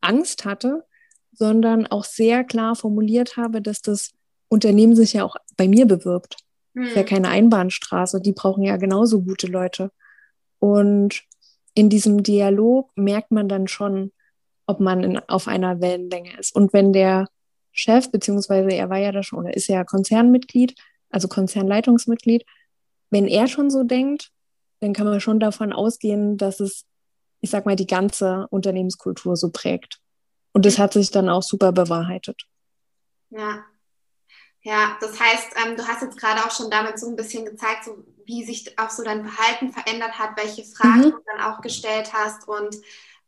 Angst 0.00 0.44
hatte, 0.44 0.84
sondern 1.32 1.86
auch 1.86 2.04
sehr 2.04 2.44
klar 2.44 2.76
formuliert 2.76 3.36
habe, 3.36 3.60
dass 3.60 3.82
das 3.82 4.12
Unternehmen 4.48 4.94
sich 4.94 5.14
ja 5.14 5.24
auch 5.24 5.36
bei 5.56 5.68
mir 5.68 5.86
bewirbt. 5.86 6.36
Hm. 6.74 6.84
Ist 6.84 6.96
ja 6.96 7.02
hm. 7.02 7.08
keine 7.08 7.28
Einbahnstraße, 7.28 8.20
die 8.20 8.32
brauchen 8.32 8.62
ja 8.62 8.76
genauso 8.76 9.22
gute 9.22 9.46
Leute. 9.46 9.90
Und 10.58 11.22
in 11.74 11.90
diesem 11.90 12.22
Dialog 12.22 12.90
merkt 12.96 13.32
man 13.32 13.48
dann 13.48 13.66
schon, 13.66 14.12
ob 14.66 14.80
man 14.80 15.02
in, 15.02 15.18
auf 15.28 15.48
einer 15.48 15.80
Wellenlänge 15.80 16.38
ist. 16.38 16.54
Und 16.54 16.72
wenn 16.72 16.92
der 16.92 17.28
Chef, 17.72 18.10
beziehungsweise 18.10 18.70
er 18.70 18.88
war 18.88 18.98
ja 18.98 19.12
da 19.12 19.22
schon, 19.22 19.40
oder 19.40 19.54
ist 19.54 19.66
ja 19.66 19.84
Konzernmitglied, 19.84 20.74
also 21.10 21.28
Konzernleitungsmitglied, 21.28 22.44
wenn 23.14 23.28
er 23.28 23.46
schon 23.46 23.70
so 23.70 23.84
denkt, 23.84 24.32
dann 24.80 24.92
kann 24.92 25.06
man 25.06 25.20
schon 25.20 25.38
davon 25.38 25.72
ausgehen, 25.72 26.36
dass 26.36 26.58
es, 26.58 26.84
ich 27.40 27.48
sag 27.48 27.64
mal, 27.64 27.76
die 27.76 27.86
ganze 27.86 28.48
Unternehmenskultur 28.50 29.36
so 29.36 29.50
prägt. 29.50 30.00
Und 30.52 30.66
das 30.66 30.80
hat 30.80 30.94
sich 30.94 31.12
dann 31.12 31.28
auch 31.28 31.44
super 31.44 31.70
bewahrheitet. 31.70 32.42
Ja. 33.30 33.64
Ja, 34.62 34.96
das 35.00 35.20
heißt, 35.20 35.48
ähm, 35.64 35.76
du 35.76 35.86
hast 35.86 36.02
jetzt 36.02 36.18
gerade 36.18 36.44
auch 36.44 36.50
schon 36.50 36.70
damit 36.72 36.98
so 36.98 37.06
ein 37.06 37.14
bisschen 37.14 37.44
gezeigt, 37.44 37.84
so 37.84 38.04
wie 38.24 38.44
sich 38.44 38.76
auch 38.80 38.90
so 38.90 39.04
dein 39.04 39.24
Verhalten 39.24 39.72
verändert 39.72 40.18
hat, 40.18 40.36
welche 40.36 40.64
Fragen 40.64 41.06
mhm. 41.06 41.10
du 41.12 41.20
dann 41.26 41.40
auch 41.42 41.60
gestellt 41.60 42.12
hast 42.12 42.48
und 42.48 42.74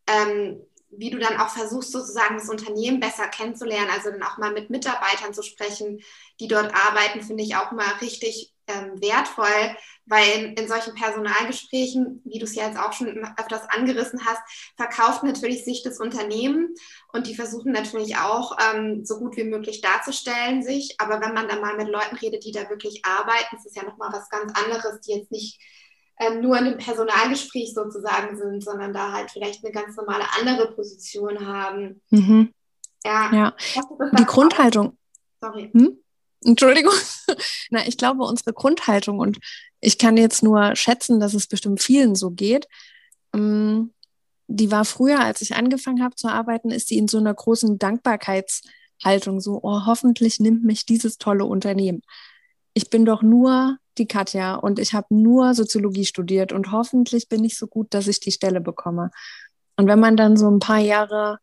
ähm, 0.07 0.59
wie 0.89 1.11
du 1.11 1.19
dann 1.19 1.37
auch 1.37 1.49
versuchst, 1.49 1.93
sozusagen 1.93 2.35
das 2.35 2.49
Unternehmen 2.49 2.99
besser 2.99 3.27
kennenzulernen, 3.27 3.91
also 3.91 4.09
dann 4.09 4.23
auch 4.23 4.37
mal 4.37 4.51
mit 4.51 4.69
Mitarbeitern 4.69 5.33
zu 5.33 5.43
sprechen, 5.43 6.01
die 6.41 6.47
dort 6.49 6.73
arbeiten, 6.73 7.21
finde 7.21 7.43
ich 7.43 7.55
auch 7.55 7.71
mal 7.71 7.87
richtig 8.01 8.56
ähm, 8.67 9.01
wertvoll, 9.01 9.75
weil 10.05 10.29
in, 10.35 10.53
in, 10.53 10.67
solchen 10.67 10.93
Personalgesprächen, 10.93 12.21
wie 12.25 12.39
du 12.39 12.45
es 12.45 12.55
ja 12.55 12.67
jetzt 12.67 12.79
auch 12.79 12.93
schon 12.93 13.07
öfters 13.37 13.67
angerissen 13.69 14.25
hast, 14.25 14.41
verkauft 14.75 15.23
natürlich 15.23 15.63
sich 15.63 15.83
das 15.83 15.99
Unternehmen 15.99 16.73
und 17.13 17.27
die 17.27 17.35
versuchen 17.35 17.71
natürlich 17.71 18.17
auch 18.17 18.57
ähm, 18.59 19.05
so 19.05 19.19
gut 19.19 19.37
wie 19.37 19.43
möglich 19.43 19.81
darzustellen 19.81 20.63
sich. 20.63 20.95
Aber 20.99 21.21
wenn 21.21 21.33
man 21.33 21.47
dann 21.47 21.61
mal 21.61 21.75
mit 21.75 21.87
Leuten 21.87 22.15
redet, 22.15 22.43
die 22.45 22.51
da 22.51 22.69
wirklich 22.69 23.03
arbeiten, 23.05 23.55
ist 23.55 23.65
es 23.65 23.75
ja 23.75 23.83
nochmal 23.83 24.11
was 24.11 24.29
ganz 24.29 24.51
anderes, 24.59 25.01
die 25.01 25.13
jetzt 25.13 25.31
nicht 25.31 25.59
ähm, 26.19 26.41
nur 26.41 26.57
in 26.57 26.65
einem 26.65 26.77
Personalgespräch 26.77 27.73
sozusagen 27.73 28.37
sind, 28.37 28.63
sondern 28.63 28.93
da 28.93 29.11
halt 29.11 29.31
vielleicht 29.31 29.63
eine 29.63 29.71
ganz 29.71 29.95
normale 29.95 30.25
andere 30.39 30.73
Position 30.73 31.45
haben. 31.45 32.01
Mhm. 32.09 32.53
Ja. 33.03 33.31
ja. 33.33 33.53
Die 34.17 34.25
Grundhaltung. 34.25 34.97
Sorry. 35.41 35.69
Hm? 35.73 35.99
Entschuldigung. 36.43 36.93
Na, 37.69 37.87
ich 37.87 37.97
glaube, 37.97 38.23
unsere 38.23 38.53
Grundhaltung 38.53 39.19
und 39.19 39.39
ich 39.79 39.97
kann 39.97 40.17
jetzt 40.17 40.43
nur 40.43 40.75
schätzen, 40.75 41.19
dass 41.19 41.33
es 41.33 41.47
bestimmt 41.47 41.81
vielen 41.81 42.15
so 42.15 42.31
geht. 42.31 42.67
Ähm, 43.33 43.93
die 44.47 44.71
war 44.71 44.85
früher, 44.85 45.19
als 45.19 45.41
ich 45.41 45.55
angefangen 45.55 46.03
habe 46.03 46.15
zu 46.15 46.29
arbeiten, 46.29 46.71
ist 46.71 46.89
die 46.89 46.97
in 46.97 47.07
so 47.07 47.17
einer 47.17 47.33
großen 47.33 47.77
Dankbarkeitshaltung, 47.77 49.41
so, 49.41 49.59
oh, 49.61 49.85
hoffentlich 49.85 50.39
nimmt 50.39 50.63
mich 50.63 50.85
dieses 50.85 51.17
tolle 51.17 51.45
Unternehmen. 51.45 52.01
Ich 52.73 52.89
bin 52.89 53.05
doch 53.05 53.21
nur 53.21 53.77
die 53.97 54.07
Katja 54.07 54.55
und 54.55 54.79
ich 54.79 54.93
habe 54.93 55.07
nur 55.09 55.53
Soziologie 55.53 56.05
studiert 56.05 56.53
und 56.53 56.71
hoffentlich 56.71 57.27
bin 57.27 57.43
ich 57.43 57.57
so 57.57 57.67
gut, 57.67 57.93
dass 57.93 58.07
ich 58.07 58.19
die 58.19 58.31
Stelle 58.31 58.61
bekomme. 58.61 59.11
Und 59.75 59.87
wenn 59.87 59.99
man 59.99 60.15
dann 60.15 60.37
so 60.37 60.49
ein 60.49 60.59
paar 60.59 60.79
Jahre 60.79 61.39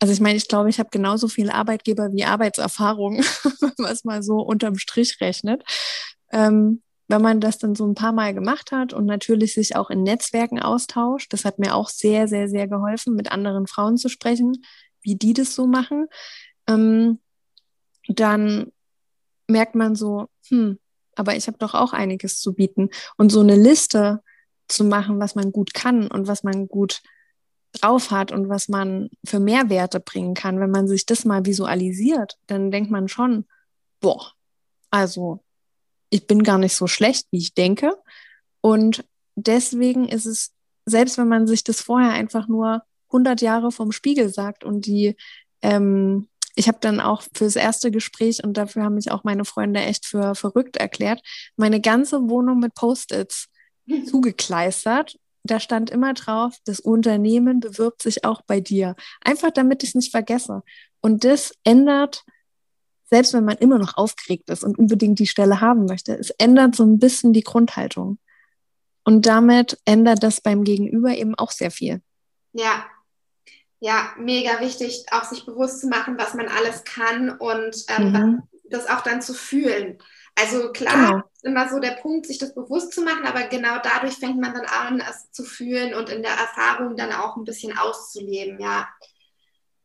also 0.00 0.12
ich 0.12 0.20
meine, 0.20 0.36
ich 0.36 0.48
glaube, 0.48 0.70
ich 0.70 0.78
habe 0.78 0.88
genauso 0.90 1.28
viel 1.28 1.50
Arbeitgeber 1.50 2.12
wie 2.12 2.24
Arbeitserfahrung, 2.24 3.18
wenn 3.60 3.72
man 3.78 3.92
es 3.92 4.04
mal 4.04 4.22
so 4.22 4.40
unterm 4.40 4.76
Strich 4.76 5.20
rechnet. 5.20 5.62
Ähm, 6.32 6.82
wenn 7.08 7.22
man 7.22 7.40
das 7.40 7.58
dann 7.58 7.74
so 7.74 7.86
ein 7.86 7.94
paar 7.94 8.12
Mal 8.12 8.32
gemacht 8.34 8.72
hat 8.72 8.92
und 8.92 9.04
natürlich 9.04 9.54
sich 9.54 9.76
auch 9.76 9.90
in 9.90 10.02
Netzwerken 10.02 10.60
austauscht, 10.60 11.32
das 11.32 11.44
hat 11.44 11.58
mir 11.58 11.74
auch 11.74 11.88
sehr, 11.88 12.28
sehr, 12.28 12.48
sehr 12.48 12.68
geholfen, 12.68 13.14
mit 13.14 13.30
anderen 13.32 13.66
Frauen 13.66 13.96
zu 13.96 14.08
sprechen, 14.08 14.64
wie 15.02 15.16
die 15.16 15.34
das 15.34 15.54
so 15.54 15.66
machen, 15.66 16.06
ähm, 16.68 17.18
dann 18.08 18.72
merkt 19.48 19.74
man 19.74 19.96
so, 19.96 20.28
hm, 20.48 20.78
aber 21.16 21.36
ich 21.36 21.46
habe 21.46 21.58
doch 21.58 21.74
auch 21.74 21.92
einiges 21.92 22.40
zu 22.40 22.54
bieten. 22.54 22.90
Und 23.16 23.30
so 23.30 23.40
eine 23.40 23.56
Liste 23.56 24.22
zu 24.68 24.84
machen, 24.84 25.18
was 25.18 25.34
man 25.34 25.52
gut 25.52 25.74
kann 25.74 26.06
und 26.06 26.28
was 26.28 26.44
man 26.44 26.68
gut 26.68 27.02
drauf 27.72 28.10
hat 28.10 28.32
und 28.32 28.48
was 28.48 28.68
man 28.68 29.10
für 29.24 29.40
Mehrwerte 29.40 30.00
bringen 30.00 30.34
kann, 30.34 30.60
wenn 30.60 30.70
man 30.70 30.88
sich 30.88 31.06
das 31.06 31.24
mal 31.24 31.44
visualisiert, 31.44 32.38
dann 32.46 32.70
denkt 32.70 32.90
man 32.90 33.08
schon, 33.08 33.46
boah, 34.00 34.32
also 34.90 35.42
ich 36.08 36.26
bin 36.26 36.42
gar 36.42 36.58
nicht 36.58 36.74
so 36.74 36.86
schlecht, 36.86 37.26
wie 37.30 37.38
ich 37.38 37.54
denke. 37.54 37.96
Und 38.60 39.04
deswegen 39.36 40.08
ist 40.08 40.26
es, 40.26 40.52
selbst 40.84 41.18
wenn 41.18 41.28
man 41.28 41.46
sich 41.46 41.62
das 41.62 41.80
vorher 41.80 42.12
einfach 42.12 42.48
nur 42.48 42.82
100 43.08 43.40
Jahre 43.40 43.70
vom 43.70 43.92
Spiegel 43.92 44.28
sagt 44.28 44.64
und 44.64 44.86
die 44.86 45.16
ähm, 45.62 46.28
ich 46.54 46.68
habe 46.68 46.78
dann 46.80 47.00
auch 47.00 47.22
fürs 47.34 47.56
erste 47.56 47.90
Gespräch 47.90 48.42
und 48.44 48.56
dafür 48.56 48.84
haben 48.84 48.96
mich 48.96 49.10
auch 49.10 49.24
meine 49.24 49.44
Freunde 49.44 49.80
echt 49.80 50.06
für 50.06 50.34
verrückt 50.34 50.76
erklärt, 50.76 51.22
meine 51.56 51.80
ganze 51.80 52.28
Wohnung 52.28 52.58
mit 52.58 52.74
Post-its 52.74 53.48
zugekleistert. 54.06 55.16
Da 55.42 55.58
stand 55.58 55.90
immer 55.90 56.14
drauf, 56.14 56.56
das 56.64 56.80
Unternehmen 56.80 57.60
bewirbt 57.60 58.02
sich 58.02 58.24
auch 58.24 58.42
bei 58.42 58.60
dir. 58.60 58.94
Einfach 59.22 59.50
damit 59.50 59.82
ich 59.82 59.90
es 59.90 59.94
nicht 59.94 60.10
vergesse. 60.10 60.62
Und 61.00 61.24
das 61.24 61.52
ändert, 61.64 62.24
selbst 63.04 63.32
wenn 63.32 63.44
man 63.44 63.56
immer 63.56 63.78
noch 63.78 63.96
aufgeregt 63.96 64.50
ist 64.50 64.64
und 64.64 64.78
unbedingt 64.78 65.18
die 65.18 65.26
Stelle 65.26 65.60
haben 65.60 65.86
möchte, 65.86 66.14
es 66.14 66.30
ändert 66.30 66.76
so 66.76 66.84
ein 66.84 66.98
bisschen 66.98 67.32
die 67.32 67.42
Grundhaltung. 67.42 68.18
Und 69.04 69.26
damit 69.26 69.78
ändert 69.86 70.22
das 70.22 70.40
beim 70.40 70.62
Gegenüber 70.62 71.10
eben 71.10 71.34
auch 71.34 71.50
sehr 71.50 71.70
viel. 71.70 72.02
Ja, 72.52 72.84
ja, 73.80 74.12
mega 74.18 74.60
wichtig, 74.60 75.06
auch 75.10 75.24
sich 75.24 75.46
bewusst 75.46 75.80
zu 75.80 75.88
machen, 75.88 76.18
was 76.18 76.34
man 76.34 76.48
alles 76.48 76.84
kann 76.84 77.30
und 77.30 77.84
ähm, 77.88 78.12
mhm. 78.12 78.42
das 78.68 78.86
auch 78.86 79.00
dann 79.00 79.22
zu 79.22 79.32
fühlen. 79.32 79.98
Also 80.40 80.72
klar, 80.72 80.94
genau. 80.94 81.22
ist 81.34 81.44
immer 81.44 81.68
so 81.68 81.78
der 81.78 81.92
Punkt, 81.92 82.26
sich 82.26 82.38
das 82.38 82.54
bewusst 82.54 82.92
zu 82.92 83.02
machen, 83.02 83.26
aber 83.26 83.42
genau 83.44 83.78
dadurch 83.82 84.14
fängt 84.14 84.40
man 84.40 84.54
dann 84.54 84.66
an, 84.66 85.00
es 85.00 85.30
zu 85.32 85.44
fühlen 85.44 85.94
und 85.94 86.08
in 86.08 86.22
der 86.22 86.32
Erfahrung 86.32 86.96
dann 86.96 87.12
auch 87.12 87.36
ein 87.36 87.44
bisschen 87.44 87.76
auszuleben, 87.76 88.60
ja. 88.60 88.88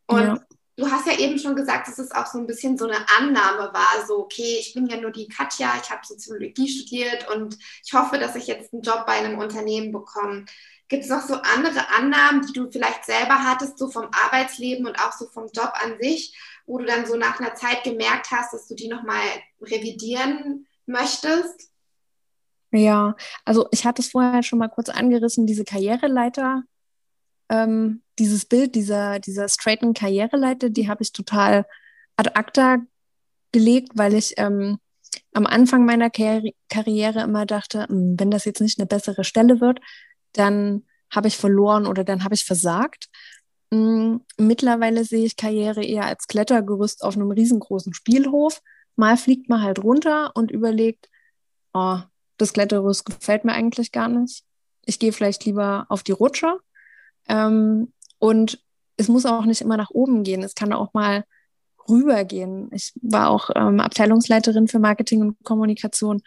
Und 0.07 0.21
ja. 0.21 0.39
du 0.77 0.91
hast 0.91 1.07
ja 1.07 1.17
eben 1.17 1.39
schon 1.39 1.55
gesagt, 1.55 1.87
dass 1.87 1.99
es 1.99 2.11
auch 2.11 2.27
so 2.27 2.37
ein 2.37 2.47
bisschen 2.47 2.77
so 2.77 2.85
eine 2.85 3.05
Annahme 3.17 3.73
war, 3.73 4.05
so, 4.07 4.19
okay, 4.19 4.57
ich 4.59 4.73
bin 4.73 4.87
ja 4.87 4.97
nur 4.97 5.11
die 5.11 5.27
Katja, 5.27 5.73
ich 5.81 5.89
habe 5.89 6.05
Soziologie 6.05 6.67
studiert 6.67 7.27
und 7.33 7.57
ich 7.83 7.93
hoffe, 7.93 8.17
dass 8.17 8.35
ich 8.35 8.47
jetzt 8.47 8.73
einen 8.73 8.83
Job 8.83 9.05
bei 9.05 9.13
einem 9.13 9.39
Unternehmen 9.39 9.91
bekomme. 9.91 10.45
Gibt 10.87 11.03
es 11.03 11.09
noch 11.09 11.21
so 11.21 11.33
andere 11.33 11.89
Annahmen, 11.97 12.45
die 12.45 12.53
du 12.53 12.69
vielleicht 12.69 13.05
selber 13.05 13.43
hattest, 13.43 13.79
so 13.79 13.89
vom 13.89 14.07
Arbeitsleben 14.11 14.85
und 14.85 14.99
auch 14.99 15.13
so 15.13 15.25
vom 15.27 15.47
Job 15.51 15.73
an 15.81 15.97
sich, 15.99 16.37
wo 16.65 16.77
du 16.79 16.85
dann 16.85 17.05
so 17.05 17.15
nach 17.15 17.39
einer 17.39 17.55
Zeit 17.55 17.83
gemerkt 17.83 18.31
hast, 18.31 18.53
dass 18.53 18.67
du 18.67 18.75
die 18.75 18.87
nochmal 18.87 19.21
revidieren 19.61 20.67
möchtest? 20.85 21.71
Ja, 22.71 23.15
also 23.45 23.67
ich 23.71 23.85
hatte 23.85 24.01
es 24.01 24.09
vorher 24.09 24.43
schon 24.43 24.59
mal 24.59 24.67
kurz 24.67 24.89
angerissen, 24.89 25.47
diese 25.47 25.63
Karriereleiter, 25.63 26.63
ähm, 27.49 28.01
dieses 28.19 28.45
Bild 28.45 28.75
dieser, 28.75 29.19
dieser 29.19 29.47
straighten 29.47 29.93
Karriereleiter, 29.93 30.69
die 30.69 30.89
habe 30.89 31.03
ich 31.03 31.13
total 31.13 31.65
ad 32.17 32.31
acta 32.33 32.79
gelegt, 33.51 33.91
weil 33.95 34.13
ich 34.13 34.33
ähm, 34.37 34.79
am 35.33 35.45
Anfang 35.45 35.85
meiner 35.85 36.09
Karri 36.09 36.55
Karriere 36.69 37.21
immer 37.21 37.45
dachte, 37.45 37.87
hm, 37.87 38.19
wenn 38.19 38.31
das 38.31 38.45
jetzt 38.45 38.61
nicht 38.61 38.79
eine 38.79 38.87
bessere 38.87 39.23
Stelle 39.23 39.61
wird, 39.61 39.79
dann 40.33 40.85
habe 41.13 41.27
ich 41.27 41.37
verloren 41.37 41.87
oder 41.87 42.03
dann 42.03 42.23
habe 42.23 42.35
ich 42.35 42.43
versagt. 42.43 43.07
Mm, 43.71 44.17
mittlerweile 44.37 45.03
sehe 45.03 45.25
ich 45.25 45.37
Karriere 45.37 45.83
eher 45.83 46.05
als 46.05 46.27
Klettergerüst 46.27 47.03
auf 47.03 47.15
einem 47.15 47.31
riesengroßen 47.31 47.93
Spielhof. 47.93 48.61
Mal 48.95 49.17
fliegt 49.17 49.49
man 49.49 49.61
halt 49.61 49.83
runter 49.83 50.31
und 50.35 50.51
überlegt, 50.51 51.09
oh, 51.73 51.99
das 52.37 52.53
Klettergerüst 52.53 53.05
gefällt 53.05 53.45
mir 53.45 53.53
eigentlich 53.53 53.91
gar 53.91 54.07
nicht. 54.07 54.43
Ich 54.85 54.99
gehe 54.99 55.13
vielleicht 55.13 55.45
lieber 55.45 55.85
auf 55.89 56.03
die 56.03 56.11
Rutsche. 56.11 56.59
Ähm, 57.27 57.91
und 58.19 58.63
es 58.97 59.07
muss 59.07 59.25
auch 59.25 59.45
nicht 59.45 59.61
immer 59.61 59.77
nach 59.77 59.89
oben 59.89 60.23
gehen. 60.23 60.43
Es 60.43 60.55
kann 60.55 60.73
auch 60.73 60.93
mal 60.93 61.25
rübergehen. 61.89 62.69
Ich 62.71 62.93
war 63.01 63.29
auch 63.29 63.49
ähm, 63.55 63.79
Abteilungsleiterin 63.79 64.67
für 64.67 64.79
Marketing 64.79 65.21
und 65.21 65.43
Kommunikation 65.43 66.21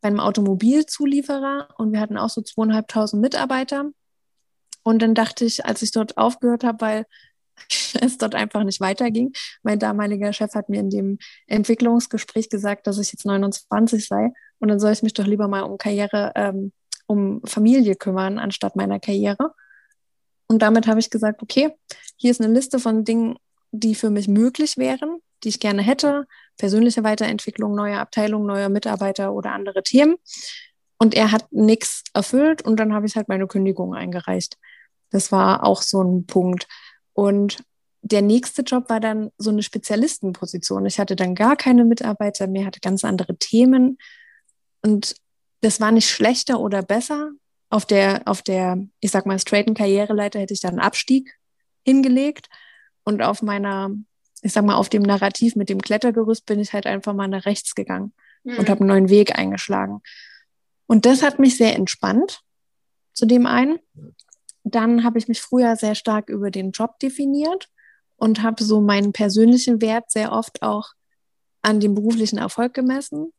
bei 0.00 0.08
einem 0.08 0.20
Automobilzulieferer 0.20 1.68
und 1.78 1.92
wir 1.92 2.00
hatten 2.00 2.18
auch 2.18 2.28
so 2.28 2.42
zweieinhalbtausend 2.42 3.22
Mitarbeiter. 3.22 3.90
Und 4.84 5.02
dann 5.02 5.14
dachte 5.14 5.44
ich, 5.44 5.66
als 5.66 5.82
ich 5.82 5.90
dort 5.90 6.16
aufgehört 6.16 6.62
habe, 6.62 6.80
weil 6.80 7.06
es 8.00 8.18
dort 8.18 8.34
einfach 8.34 8.62
nicht 8.62 8.80
weiterging. 8.80 9.32
Mein 9.62 9.78
damaliger 9.78 10.32
Chef 10.32 10.54
hat 10.54 10.68
mir 10.68 10.80
in 10.80 10.90
dem 10.90 11.18
Entwicklungsgespräch 11.46 12.48
gesagt, 12.48 12.86
dass 12.86 12.98
ich 12.98 13.12
jetzt 13.12 13.26
29 13.26 14.06
sei 14.06 14.32
und 14.58 14.68
dann 14.68 14.80
soll 14.80 14.92
ich 14.92 15.02
mich 15.02 15.14
doch 15.14 15.26
lieber 15.26 15.48
mal 15.48 15.62
um 15.62 15.78
Karriere, 15.78 16.32
ähm, 16.36 16.72
um 17.06 17.42
Familie 17.44 17.96
kümmern, 17.96 18.38
anstatt 18.38 18.76
meiner 18.76 19.00
Karriere. 19.00 19.52
Und 20.46 20.62
damit 20.62 20.86
habe 20.86 21.00
ich 21.00 21.10
gesagt, 21.10 21.42
okay, 21.42 21.70
hier 22.16 22.30
ist 22.30 22.40
eine 22.40 22.52
Liste 22.52 22.78
von 22.78 23.04
Dingen, 23.04 23.36
die 23.72 23.94
für 23.94 24.10
mich 24.10 24.28
möglich 24.28 24.76
wären, 24.76 25.18
die 25.42 25.48
ich 25.48 25.60
gerne 25.60 25.82
hätte 25.82 26.26
persönliche 26.56 27.04
Weiterentwicklung, 27.04 27.74
neue 27.74 27.98
Abteilungen, 27.98 28.46
neue 28.46 28.68
Mitarbeiter 28.68 29.32
oder 29.32 29.52
andere 29.52 29.82
Themen. 29.82 30.16
Und 30.98 31.14
er 31.14 31.32
hat 31.32 31.50
nichts 31.50 32.04
erfüllt 32.14 32.62
und 32.62 32.78
dann 32.78 32.94
habe 32.94 33.06
ich 33.06 33.16
halt 33.16 33.28
meine 33.28 33.46
Kündigung 33.46 33.94
eingereicht. 33.94 34.56
Das 35.14 35.32
war 35.32 35.64
auch 35.64 35.82
so 35.82 36.02
ein 36.02 36.26
Punkt. 36.26 36.66
Und 37.12 37.62
der 38.02 38.20
nächste 38.20 38.62
Job 38.62 38.90
war 38.90 39.00
dann 39.00 39.30
so 39.38 39.50
eine 39.50 39.62
Spezialistenposition. 39.62 40.84
Ich 40.86 40.98
hatte 40.98 41.16
dann 41.16 41.34
gar 41.34 41.56
keine 41.56 41.84
Mitarbeiter 41.84 42.46
mehr, 42.46 42.66
hatte 42.66 42.80
ganz 42.80 43.04
andere 43.04 43.36
Themen. 43.36 43.98
Und 44.82 45.14
das 45.60 45.80
war 45.80 45.92
nicht 45.92 46.10
schlechter 46.10 46.60
oder 46.60 46.82
besser. 46.82 47.30
Auf 47.70 47.86
der, 47.86 48.22
auf 48.26 48.42
der, 48.42 48.78
ich 49.00 49.10
sag 49.10 49.24
mal, 49.24 49.38
straighten 49.38 49.74
Karriereleiter 49.74 50.40
hätte 50.40 50.54
ich 50.54 50.60
dann 50.60 50.72
einen 50.72 50.86
Abstieg 50.86 51.38
hingelegt. 51.84 52.48
Und 53.04 53.22
auf 53.22 53.42
meiner 53.42 53.90
ich 54.44 54.52
sag 54.52 54.64
mal, 54.64 54.76
auf 54.76 54.90
dem 54.90 55.02
Narrativ 55.02 55.56
mit 55.56 55.70
dem 55.70 55.80
Klettergerüst 55.80 56.44
bin 56.44 56.60
ich 56.60 56.74
halt 56.74 56.86
einfach 56.86 57.14
mal 57.14 57.28
nach 57.28 57.46
rechts 57.46 57.74
gegangen 57.74 58.12
mhm. 58.44 58.58
und 58.58 58.68
habe 58.68 58.80
einen 58.80 58.88
neuen 58.88 59.08
Weg 59.08 59.38
eingeschlagen. 59.38 60.02
Und 60.86 61.06
das 61.06 61.22
hat 61.22 61.38
mich 61.38 61.56
sehr 61.56 61.74
entspannt 61.74 62.42
zu 63.14 63.24
dem 63.24 63.46
einen. 63.46 63.78
Dann 64.64 65.04
habe 65.04 65.18
ich 65.18 65.28
mich 65.28 65.40
früher 65.40 65.76
sehr 65.76 65.94
stark 65.94 66.28
über 66.28 66.50
den 66.50 66.72
Job 66.72 66.98
definiert 66.98 67.68
und 68.16 68.42
habe 68.42 68.64
so 68.64 68.80
meinen 68.80 69.12
persönlichen 69.12 69.80
Wert 69.80 70.10
sehr 70.10 70.32
oft 70.32 70.62
auch 70.62 70.92
an 71.62 71.80
dem 71.80 71.94
beruflichen 71.94 72.38
Erfolg 72.38 72.74
gemessen. 72.74 73.32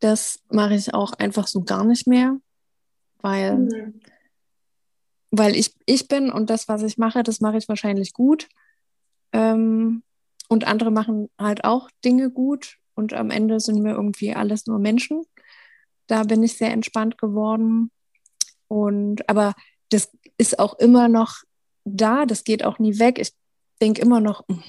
Das 0.00 0.40
mache 0.48 0.74
ich 0.74 0.94
auch 0.94 1.12
einfach 1.14 1.46
so 1.46 1.62
gar 1.62 1.84
nicht 1.84 2.06
mehr, 2.06 2.36
weil, 3.20 3.58
mhm. 3.58 4.00
weil 5.30 5.56
ich, 5.56 5.74
ich 5.86 6.08
bin 6.08 6.30
und 6.30 6.50
das, 6.50 6.68
was 6.68 6.82
ich 6.82 6.98
mache, 6.98 7.22
das 7.22 7.40
mache 7.40 7.58
ich 7.58 7.68
wahrscheinlich 7.68 8.12
gut. 8.12 8.48
Ähm, 9.32 10.02
und 10.48 10.66
andere 10.66 10.90
machen 10.90 11.30
halt 11.38 11.64
auch 11.64 11.88
Dinge 12.04 12.30
gut 12.30 12.78
und 12.94 13.14
am 13.14 13.30
Ende 13.30 13.58
sind 13.60 13.82
wir 13.84 13.92
irgendwie 13.92 14.34
alles 14.34 14.66
nur 14.66 14.78
Menschen. 14.78 15.24
Da 16.06 16.24
bin 16.24 16.42
ich 16.42 16.56
sehr 16.56 16.72
entspannt 16.72 17.16
geworden. 17.16 17.90
Und 18.68 19.28
aber 19.28 19.54
das 19.88 20.10
ist 20.42 20.58
auch 20.58 20.78
immer 20.78 21.08
noch 21.08 21.36
da, 21.84 22.26
das 22.26 22.44
geht 22.44 22.64
auch 22.64 22.78
nie 22.78 22.98
weg. 22.98 23.18
Ich 23.18 23.32
denke 23.80 24.02
immer 24.02 24.20
noch, 24.20 24.44
hm, 24.48 24.62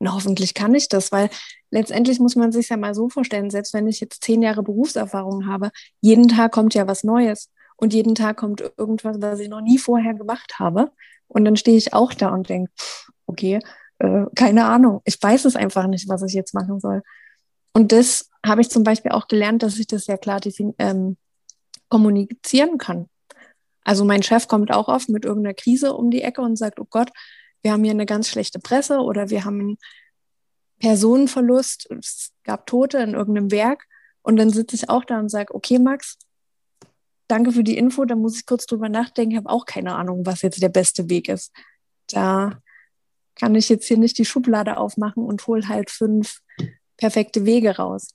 na, 0.00 0.12
hoffentlich 0.12 0.54
kann 0.54 0.74
ich 0.74 0.88
das, 0.88 1.12
weil 1.12 1.30
letztendlich 1.70 2.18
muss 2.20 2.36
man 2.36 2.52
sich 2.52 2.68
ja 2.68 2.76
mal 2.76 2.94
so 2.94 3.08
vorstellen, 3.08 3.50
selbst 3.50 3.72
wenn 3.74 3.86
ich 3.86 4.00
jetzt 4.00 4.22
zehn 4.24 4.42
Jahre 4.42 4.62
Berufserfahrung 4.62 5.46
habe, 5.46 5.70
jeden 6.00 6.28
Tag 6.28 6.52
kommt 6.52 6.74
ja 6.74 6.86
was 6.86 7.04
Neues 7.04 7.50
und 7.76 7.94
jeden 7.94 8.16
Tag 8.16 8.36
kommt 8.36 8.60
irgendwas, 8.76 9.20
was 9.20 9.40
ich 9.40 9.48
noch 9.48 9.60
nie 9.60 9.78
vorher 9.78 10.14
gemacht 10.14 10.58
habe. 10.58 10.90
Und 11.28 11.44
dann 11.44 11.56
stehe 11.56 11.76
ich 11.76 11.94
auch 11.94 12.12
da 12.12 12.30
und 12.30 12.48
denke, 12.48 12.72
okay, 13.26 13.60
äh, 13.98 14.24
keine 14.34 14.64
Ahnung, 14.64 15.00
ich 15.04 15.22
weiß 15.22 15.44
es 15.44 15.56
einfach 15.56 15.86
nicht, 15.86 16.08
was 16.08 16.22
ich 16.22 16.32
jetzt 16.32 16.54
machen 16.54 16.80
soll. 16.80 17.02
Und 17.72 17.92
das 17.92 18.30
habe 18.44 18.62
ich 18.62 18.70
zum 18.70 18.82
Beispiel 18.82 19.12
auch 19.12 19.28
gelernt, 19.28 19.62
dass 19.62 19.78
ich 19.78 19.86
das 19.86 20.06
sehr 20.06 20.18
klar 20.18 20.40
ähm, 20.78 21.16
kommunizieren 21.88 22.78
kann. 22.78 23.08
Also 23.88 24.04
mein 24.04 24.22
Chef 24.22 24.48
kommt 24.48 24.70
auch 24.70 24.86
oft 24.88 25.08
mit 25.08 25.24
irgendeiner 25.24 25.54
Krise 25.54 25.94
um 25.94 26.10
die 26.10 26.20
Ecke 26.20 26.42
und 26.42 26.56
sagt, 26.56 26.78
oh 26.78 26.86
Gott, 26.90 27.10
wir 27.62 27.72
haben 27.72 27.82
hier 27.82 27.92
eine 27.92 28.04
ganz 28.04 28.28
schlechte 28.28 28.58
Presse 28.58 28.98
oder 28.98 29.30
wir 29.30 29.46
haben 29.46 29.60
einen 29.60 29.78
Personenverlust, 30.78 31.90
es 31.98 32.34
gab 32.44 32.66
Tote 32.66 32.98
in 32.98 33.14
irgendeinem 33.14 33.50
Werk. 33.50 33.86
Und 34.20 34.36
dann 34.36 34.50
sitze 34.50 34.76
ich 34.76 34.90
auch 34.90 35.06
da 35.06 35.18
und 35.18 35.30
sage, 35.30 35.54
okay, 35.54 35.78
Max, 35.78 36.18
danke 37.28 37.50
für 37.50 37.64
die 37.64 37.78
Info, 37.78 38.04
da 38.04 38.14
muss 38.14 38.36
ich 38.36 38.44
kurz 38.44 38.66
drüber 38.66 38.90
nachdenken, 38.90 39.30
ich 39.30 39.38
habe 39.38 39.48
auch 39.48 39.64
keine 39.64 39.94
Ahnung, 39.94 40.26
was 40.26 40.42
jetzt 40.42 40.62
der 40.62 40.68
beste 40.68 41.08
Weg 41.08 41.30
ist. 41.30 41.50
Da 42.10 42.60
kann 43.36 43.54
ich 43.54 43.70
jetzt 43.70 43.86
hier 43.86 43.96
nicht 43.96 44.18
die 44.18 44.26
Schublade 44.26 44.76
aufmachen 44.76 45.24
und 45.24 45.46
hole 45.46 45.66
halt 45.66 45.90
fünf 45.90 46.40
perfekte 46.98 47.46
Wege 47.46 47.76
raus. 47.76 48.10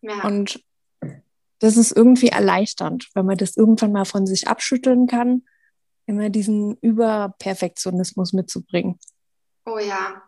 Ja. 0.00 0.24
Und 0.24 0.64
das 1.58 1.76
ist 1.76 1.92
irgendwie 1.92 2.28
erleichternd, 2.28 3.08
wenn 3.14 3.26
man 3.26 3.36
das 3.36 3.56
irgendwann 3.56 3.92
mal 3.92 4.04
von 4.04 4.26
sich 4.26 4.48
abschütteln 4.48 5.06
kann, 5.06 5.42
immer 6.06 6.30
diesen 6.30 6.76
Überperfektionismus 6.76 8.32
mitzubringen. 8.32 8.98
Oh 9.64 9.78
ja. 9.78 10.22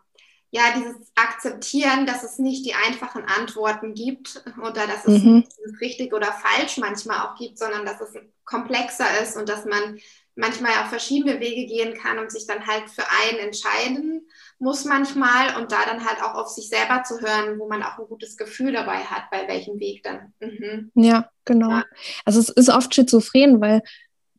Ja, 0.51 0.63
dieses 0.75 0.95
Akzeptieren, 1.13 2.07
dass 2.07 2.23
es 2.23 2.39
nicht 2.39 2.65
die 2.65 2.73
einfachen 2.73 3.23
Antworten 3.23 3.93
gibt 3.93 4.43
oder 4.57 4.87
dass 4.87 5.05
es 5.05 5.21
mhm. 5.21 5.47
richtig 5.79 6.11
oder 6.11 6.33
falsch 6.33 6.77
manchmal 6.77 7.19
auch 7.19 7.35
gibt, 7.37 7.59
sondern 7.59 7.85
dass 7.85 8.01
es 8.01 8.15
komplexer 8.45 9.21
ist 9.21 9.37
und 9.37 9.47
dass 9.47 9.65
man 9.65 9.99
manchmal 10.35 10.71
auch 10.71 10.87
verschiedene 10.87 11.39
Wege 11.39 11.67
gehen 11.67 11.93
kann 11.93 12.17
und 12.17 12.31
sich 12.31 12.47
dann 12.47 12.65
halt 12.65 12.89
für 12.89 13.03
einen 13.21 13.39
entscheiden 13.39 14.27
muss 14.59 14.85
manchmal 14.85 15.55
und 15.57 15.71
da 15.71 15.85
dann 15.85 16.05
halt 16.05 16.21
auch 16.21 16.35
auf 16.35 16.49
sich 16.49 16.69
selber 16.69 17.03
zu 17.03 17.19
hören, 17.21 17.59
wo 17.59 17.67
man 17.67 17.81
auch 17.81 17.97
ein 17.97 18.07
gutes 18.07 18.35
Gefühl 18.37 18.73
dabei 18.73 18.97
hat, 18.97 19.29
bei 19.31 19.47
welchem 19.47 19.79
Weg 19.79 20.03
dann. 20.03 20.33
Mhm. 20.39 20.91
Ja, 20.95 21.29
genau. 21.45 21.69
Ja. 21.69 21.85
Also 22.25 22.39
es 22.39 22.49
ist 22.49 22.69
oft 22.69 22.93
schizophren, 22.93 23.61
weil 23.61 23.81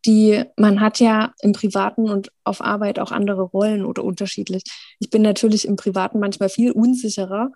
die, 0.07 0.45
man 0.57 0.81
hat 0.81 1.01
ja 1.01 1.33
im 1.41 1.53
Privaten 1.53 2.09
und 2.09 2.31
auf 2.45 2.61
Arbeit 2.61 2.99
auch 2.99 3.13
andere 3.13 3.43
Rollen 3.43 3.85
oder 3.85 4.05
unterschiedlich. 4.05 4.63
Ich 4.99 5.11
bin 5.11 5.23
natürlich 5.23 5.67
im 5.67 5.77
Privaten 5.77 6.21
manchmal 6.21 6.49
viel 6.49 6.73
unsicherer, 6.73 7.51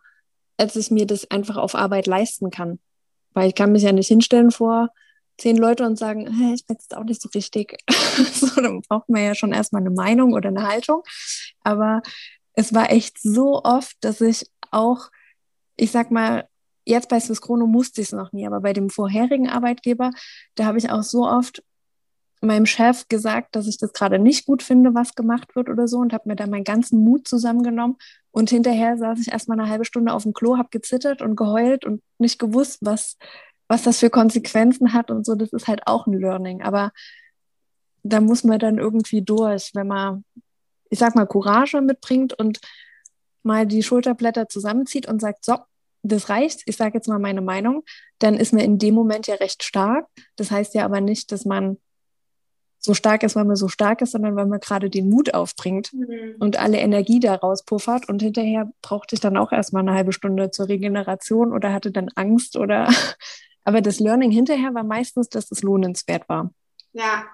als 0.57 0.77
ich 0.77 0.91
mir 0.91 1.07
das 1.07 1.31
einfach 1.31 1.57
auf 1.57 1.75
Arbeit 1.75 2.07
leisten 2.07 2.51
kann. 2.51 2.79
Weil 3.33 3.49
ich 3.49 3.55
kann 3.55 3.73
mich 3.73 3.83
ja 3.83 3.93
nicht 3.93 4.09
hinstellen 4.09 4.51
vor 4.51 4.91
zehn 5.37 5.57
Leute 5.57 5.85
und 5.85 5.99
sagen, 5.99 6.33
hey, 6.33 6.55
ich 6.55 6.67
bin 6.67 6.77
jetzt 6.79 6.97
auch 6.97 7.05
nicht 7.05 7.21
so 7.21 7.29
richtig. 7.35 7.77
so, 8.33 8.61
dann 8.61 8.83
braucht 8.83 9.09
man 9.09 9.23
ja 9.23 9.35
schon 9.35 9.53
erstmal 9.53 9.83
eine 9.83 9.91
Meinung 9.91 10.33
oder 10.33 10.49
eine 10.49 10.67
Haltung. 10.67 11.03
Aber 11.63 12.03
es 12.55 12.75
war 12.75 12.91
echt 12.91 13.21
so 13.21 13.63
oft, 13.63 13.97
dass 14.01 14.21
ich 14.21 14.51
auch, 14.71 15.11
ich 15.77 15.91
sag 15.91 16.11
mal, 16.11 16.49
jetzt 16.85 17.09
bei 17.09 17.21
Swiss 17.21 17.41
Chrono 17.41 17.67
musste 17.67 18.01
ich 18.01 18.09
es 18.09 18.13
noch 18.13 18.33
nie, 18.33 18.47
aber 18.47 18.61
bei 18.61 18.73
dem 18.73 18.91
vorherigen 18.91 19.49
Arbeitgeber, 19.49 20.11
da 20.55 20.67
habe 20.67 20.79
ich 20.79 20.91
auch 20.91 21.03
so 21.03 21.27
oft 21.27 21.63
meinem 22.41 22.67
Chef 22.67 23.09
gesagt, 23.09 23.57
dass 23.57 23.67
ich 23.67 23.79
das 23.79 23.93
gerade 23.93 24.19
nicht 24.19 24.45
gut 24.45 24.63
finde, 24.63 24.95
was 24.95 25.15
gemacht 25.15 25.57
wird 25.57 25.69
oder 25.69 25.89
so 25.89 25.99
und 25.99 26.13
habe 26.13 26.29
mir 26.29 26.37
da 26.37 26.47
meinen 26.47 26.65
ganzen 26.65 27.03
Mut 27.03 27.27
zusammengenommen 27.27 27.97
und 28.31 28.51
hinterher 28.51 28.99
saß 28.99 29.21
ich 29.21 29.33
erstmal 29.33 29.59
eine 29.59 29.69
halbe 29.69 29.85
Stunde 29.85 30.13
auf 30.13 30.25
dem 30.25 30.35
Klo, 30.35 30.59
habe 30.59 30.69
gezittert 30.71 31.23
und 31.23 31.37
geheult 31.37 31.85
und 31.85 32.03
nicht 32.19 32.39
gewusst, 32.39 32.79
was, 32.83 33.17
was 33.67 33.83
das 33.83 34.01
für 34.01 34.11
Konsequenzen 34.11 34.93
hat 34.93 35.11
und 35.11 35.25
so. 35.25 35.35
Das 35.35 35.53
ist 35.53 35.69
halt 35.69 35.87
auch 35.87 36.07
ein 36.07 36.19
Learning, 36.19 36.63
aber 36.63 36.93
da 38.03 38.21
muss 38.21 38.45
man 38.45 38.59
dann 38.59 38.79
irgendwie 38.79 39.23
durch, 39.23 39.71
wenn 39.75 39.87
man, 39.87 40.25
ich 40.91 40.99
sag 40.99 41.15
mal, 41.15 41.27
Courage 41.27 41.81
mitbringt 41.81 42.33
und 42.35 42.61
mal 43.43 43.67
die 43.67 43.83
Schulterblätter 43.83 44.49
zusammenzieht 44.49 45.07
und 45.07 45.21
sagt, 45.21 45.45
so, 45.45 45.59
das 46.03 46.29
reicht, 46.29 46.63
ich 46.67 46.77
sage 46.77 46.95
jetzt 46.95 47.09
mal 47.09 47.19
meine 47.19 47.41
Meinung, 47.41 47.83
dann 48.19 48.35
ist 48.35 48.53
man 48.53 48.63
in 48.63 48.79
dem 48.79 48.95
Moment 48.95 49.27
ja 49.27 49.37
recht 49.37 49.63
stark. 49.63 50.07
Das 50.37 50.51
heißt 50.51 50.75
ja 50.75 50.85
aber 50.85 51.01
nicht, 51.01 51.33
dass 51.33 51.45
man 51.45 51.79
so 52.79 52.93
stark 52.93 53.23
ist, 53.23 53.35
weil 53.35 53.47
man 53.47 53.57
so 53.57 53.69
stark 53.69 54.03
ist, 54.03 54.13
sondern 54.13 54.37
weil 54.37 54.45
man 54.45 54.61
gerade 54.61 54.91
den 54.91 55.09
Mut 55.09 55.33
aufbringt 55.33 55.95
mhm. 55.95 56.35
und 56.39 56.59
alle 56.59 56.79
Energie 56.79 57.19
daraus 57.19 57.65
puffert. 57.65 58.11
Und 58.11 58.21
hinterher 58.21 58.71
brauchte 58.83 59.15
ich 59.15 59.21
dann 59.21 59.39
auch 59.39 59.53
erstmal 59.53 59.83
eine 59.83 59.95
halbe 59.95 60.13
Stunde 60.13 60.51
zur 60.51 60.69
Regeneration 60.69 61.55
oder 61.55 61.73
hatte 61.73 61.91
dann 61.91 62.11
Angst 62.15 62.57
oder. 62.57 62.89
Aber 63.67 63.81
das 63.81 63.99
Learning 63.99 64.31
hinterher 64.31 64.75
war 64.75 64.85
meistens, 64.85 65.31
dass 65.31 65.51
es 65.51 65.63
lohnenswert 65.63 66.29
war. 66.29 66.51
Ja, 66.93 67.25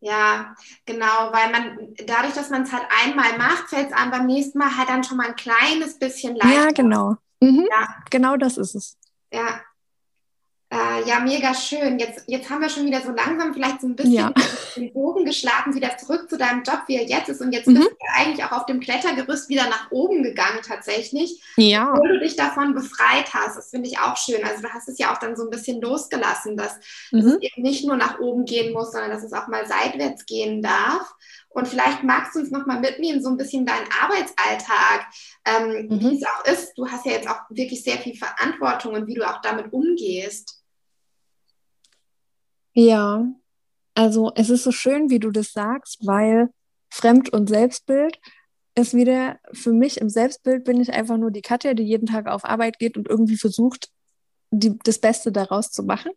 ja, 0.00 0.54
genau, 0.86 1.30
weil 1.32 1.50
man 1.52 1.94
dadurch, 2.06 2.34
dass 2.34 2.50
man 2.50 2.62
es 2.62 2.72
halt 2.72 2.84
einmal 3.04 3.36
macht, 3.36 3.68
fällt 3.68 3.88
es 3.88 3.92
einem 3.92 4.10
beim 4.10 4.26
nächsten 4.26 4.58
Mal 4.58 4.76
halt 4.76 4.88
dann 4.88 5.04
schon 5.04 5.18
mal 5.18 5.28
ein 5.28 5.36
kleines 5.36 5.98
bisschen 5.98 6.36
leichter. 6.36 6.64
Ja, 6.66 6.70
genau. 6.70 7.16
Mhm. 7.40 7.68
Ja. 7.70 7.88
Genau 8.10 8.36
das 8.36 8.56
ist 8.56 8.74
es. 8.74 8.96
Ja, 9.32 9.60
äh, 10.72 11.08
ja, 11.08 11.18
mega 11.18 11.52
schön. 11.52 11.98
Jetzt, 11.98 12.24
jetzt 12.28 12.48
haben 12.48 12.60
wir 12.60 12.68
schon 12.68 12.86
wieder 12.86 13.00
so 13.00 13.10
langsam 13.10 13.52
vielleicht 13.52 13.80
so 13.80 13.88
ein 13.88 13.96
bisschen 13.96 14.12
ja. 14.12 14.32
den 14.76 14.92
Bogen 14.92 15.24
geschlagen, 15.24 15.74
wieder 15.74 15.96
zurück 15.98 16.30
zu 16.30 16.38
deinem 16.38 16.62
Job, 16.62 16.82
wie 16.86 16.94
er 16.94 17.08
jetzt 17.08 17.28
ist. 17.28 17.40
Und 17.40 17.52
jetzt 17.52 17.66
mhm. 17.66 17.74
bist 17.74 17.90
du 17.90 17.96
eigentlich 18.16 18.44
auch 18.44 18.52
auf 18.52 18.66
dem 18.66 18.78
Klettergerüst 18.78 19.48
wieder 19.48 19.64
nach 19.64 19.90
oben 19.90 20.22
gegangen 20.22 20.60
tatsächlich. 20.64 21.42
Ja. 21.56 21.92
Obwohl 21.92 22.10
du 22.10 22.20
dich 22.20 22.36
davon 22.36 22.72
befreit 22.72 23.34
hast. 23.34 23.56
Das 23.56 23.70
finde 23.70 23.88
ich 23.88 23.98
auch 23.98 24.16
schön. 24.16 24.44
Also 24.44 24.62
du 24.62 24.68
hast 24.68 24.88
es 24.88 24.98
ja 24.98 25.12
auch 25.12 25.18
dann 25.18 25.34
so 25.34 25.42
ein 25.42 25.50
bisschen 25.50 25.80
losgelassen, 25.80 26.56
dass, 26.56 26.76
mhm. 27.10 27.22
dass 27.22 27.32
es 27.32 27.42
eben 27.42 27.62
nicht 27.62 27.84
nur 27.84 27.96
nach 27.96 28.20
oben 28.20 28.44
gehen 28.44 28.72
muss, 28.72 28.92
sondern 28.92 29.10
dass 29.10 29.24
es 29.24 29.32
auch 29.32 29.48
mal 29.48 29.66
seitwärts 29.66 30.24
gehen 30.24 30.62
darf. 30.62 31.12
Und 31.48 31.66
vielleicht 31.66 32.04
magst 32.04 32.36
du 32.36 32.38
uns 32.38 32.52
noch 32.52 32.66
mal 32.66 32.78
mitnehmen, 32.78 33.20
so 33.20 33.28
ein 33.28 33.36
bisschen 33.36 33.66
deinen 33.66 33.88
Arbeitsalltag, 34.00 35.08
ähm, 35.44 35.88
mhm. 35.88 36.00
wie 36.00 36.16
es 36.16 36.24
auch 36.24 36.44
ist. 36.44 36.74
Du 36.78 36.86
hast 36.86 37.04
ja 37.06 37.12
jetzt 37.12 37.28
auch 37.28 37.40
wirklich 37.50 37.82
sehr 37.82 37.98
viel 37.98 38.14
Verantwortung 38.14 38.94
und 38.94 39.08
wie 39.08 39.14
du 39.14 39.28
auch 39.28 39.40
damit 39.40 39.72
umgehst. 39.72 40.59
Ja, 42.72 43.26
also 43.94 44.32
es 44.34 44.50
ist 44.50 44.64
so 44.64 44.72
schön, 44.72 45.10
wie 45.10 45.18
du 45.18 45.30
das 45.30 45.52
sagst, 45.52 46.06
weil 46.06 46.50
Fremd- 46.90 47.32
und 47.32 47.48
Selbstbild 47.48 48.18
ist 48.74 48.94
wieder 48.94 49.38
für 49.52 49.72
mich 49.72 50.00
im 50.00 50.08
Selbstbild 50.08 50.64
bin 50.64 50.80
ich 50.80 50.92
einfach 50.92 51.16
nur 51.16 51.30
die 51.30 51.42
Katja, 51.42 51.74
die 51.74 51.82
jeden 51.82 52.06
Tag 52.06 52.26
auf 52.26 52.44
Arbeit 52.44 52.78
geht 52.78 52.96
und 52.96 53.08
irgendwie 53.08 53.36
versucht, 53.36 53.90
die, 54.50 54.78
das 54.84 54.98
Beste 54.98 55.32
daraus 55.32 55.70
zu 55.70 55.82
machen. 55.82 56.12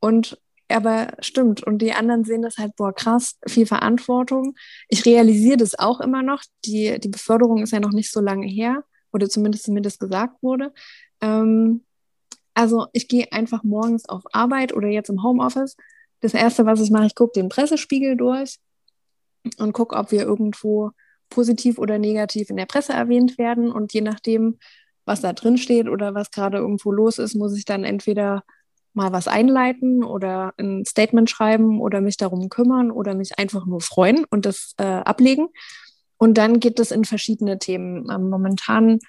Und 0.00 0.38
aber 0.68 1.12
stimmt, 1.20 1.62
und 1.62 1.78
die 1.78 1.92
anderen 1.92 2.24
sehen 2.24 2.42
das 2.42 2.56
halt, 2.56 2.74
boah, 2.76 2.94
krass, 2.94 3.38
viel 3.46 3.66
Verantwortung. 3.66 4.54
Ich 4.88 5.04
realisiere 5.04 5.58
das 5.58 5.78
auch 5.78 6.00
immer 6.00 6.22
noch. 6.22 6.42
Die, 6.64 6.98
die 6.98 7.08
Beförderung 7.08 7.62
ist 7.62 7.72
ja 7.72 7.80
noch 7.80 7.92
nicht 7.92 8.10
so 8.10 8.20
lange 8.20 8.46
her, 8.46 8.82
oder 9.12 9.28
zumindest 9.28 9.68
das 9.82 9.98
gesagt 9.98 10.42
wurde. 10.42 10.72
Ähm, 11.20 11.84
also 12.54 12.86
ich 12.92 13.08
gehe 13.08 13.32
einfach 13.32 13.62
morgens 13.62 14.08
auf 14.08 14.22
Arbeit 14.32 14.74
oder 14.74 14.88
jetzt 14.88 15.08
im 15.08 15.22
Homeoffice. 15.22 15.76
Das 16.20 16.34
Erste, 16.34 16.66
was 16.66 16.80
ich 16.80 16.90
mache, 16.90 17.06
ich 17.06 17.14
gucke 17.14 17.32
den 17.34 17.48
Pressespiegel 17.48 18.16
durch 18.16 18.58
und 19.58 19.72
gucke, 19.72 19.96
ob 19.96 20.12
wir 20.12 20.22
irgendwo 20.22 20.90
positiv 21.30 21.78
oder 21.78 21.98
negativ 21.98 22.50
in 22.50 22.56
der 22.56 22.66
Presse 22.66 22.92
erwähnt 22.92 23.38
werden. 23.38 23.72
Und 23.72 23.92
je 23.92 24.02
nachdem, 24.02 24.58
was 25.04 25.20
da 25.20 25.32
drin 25.32 25.56
steht 25.56 25.88
oder 25.88 26.14
was 26.14 26.30
gerade 26.30 26.58
irgendwo 26.58 26.92
los 26.92 27.18
ist, 27.18 27.34
muss 27.34 27.56
ich 27.56 27.64
dann 27.64 27.84
entweder 27.84 28.44
mal 28.94 29.12
was 29.12 29.26
einleiten 29.26 30.04
oder 30.04 30.52
ein 30.58 30.84
Statement 30.84 31.30
schreiben 31.30 31.80
oder 31.80 32.00
mich 32.00 32.18
darum 32.18 32.50
kümmern 32.50 32.90
oder 32.90 33.14
mich 33.14 33.38
einfach 33.38 33.64
nur 33.64 33.80
freuen 33.80 34.24
und 34.30 34.44
das 34.44 34.74
äh, 34.76 34.84
ablegen. 34.84 35.48
Und 36.18 36.34
dann 36.38 36.60
geht 36.60 36.78
es 36.78 36.90
in 36.90 37.04
verschiedene 37.04 37.58
Themen. 37.58 38.08
Ähm, 38.10 38.28
momentan 38.28 39.00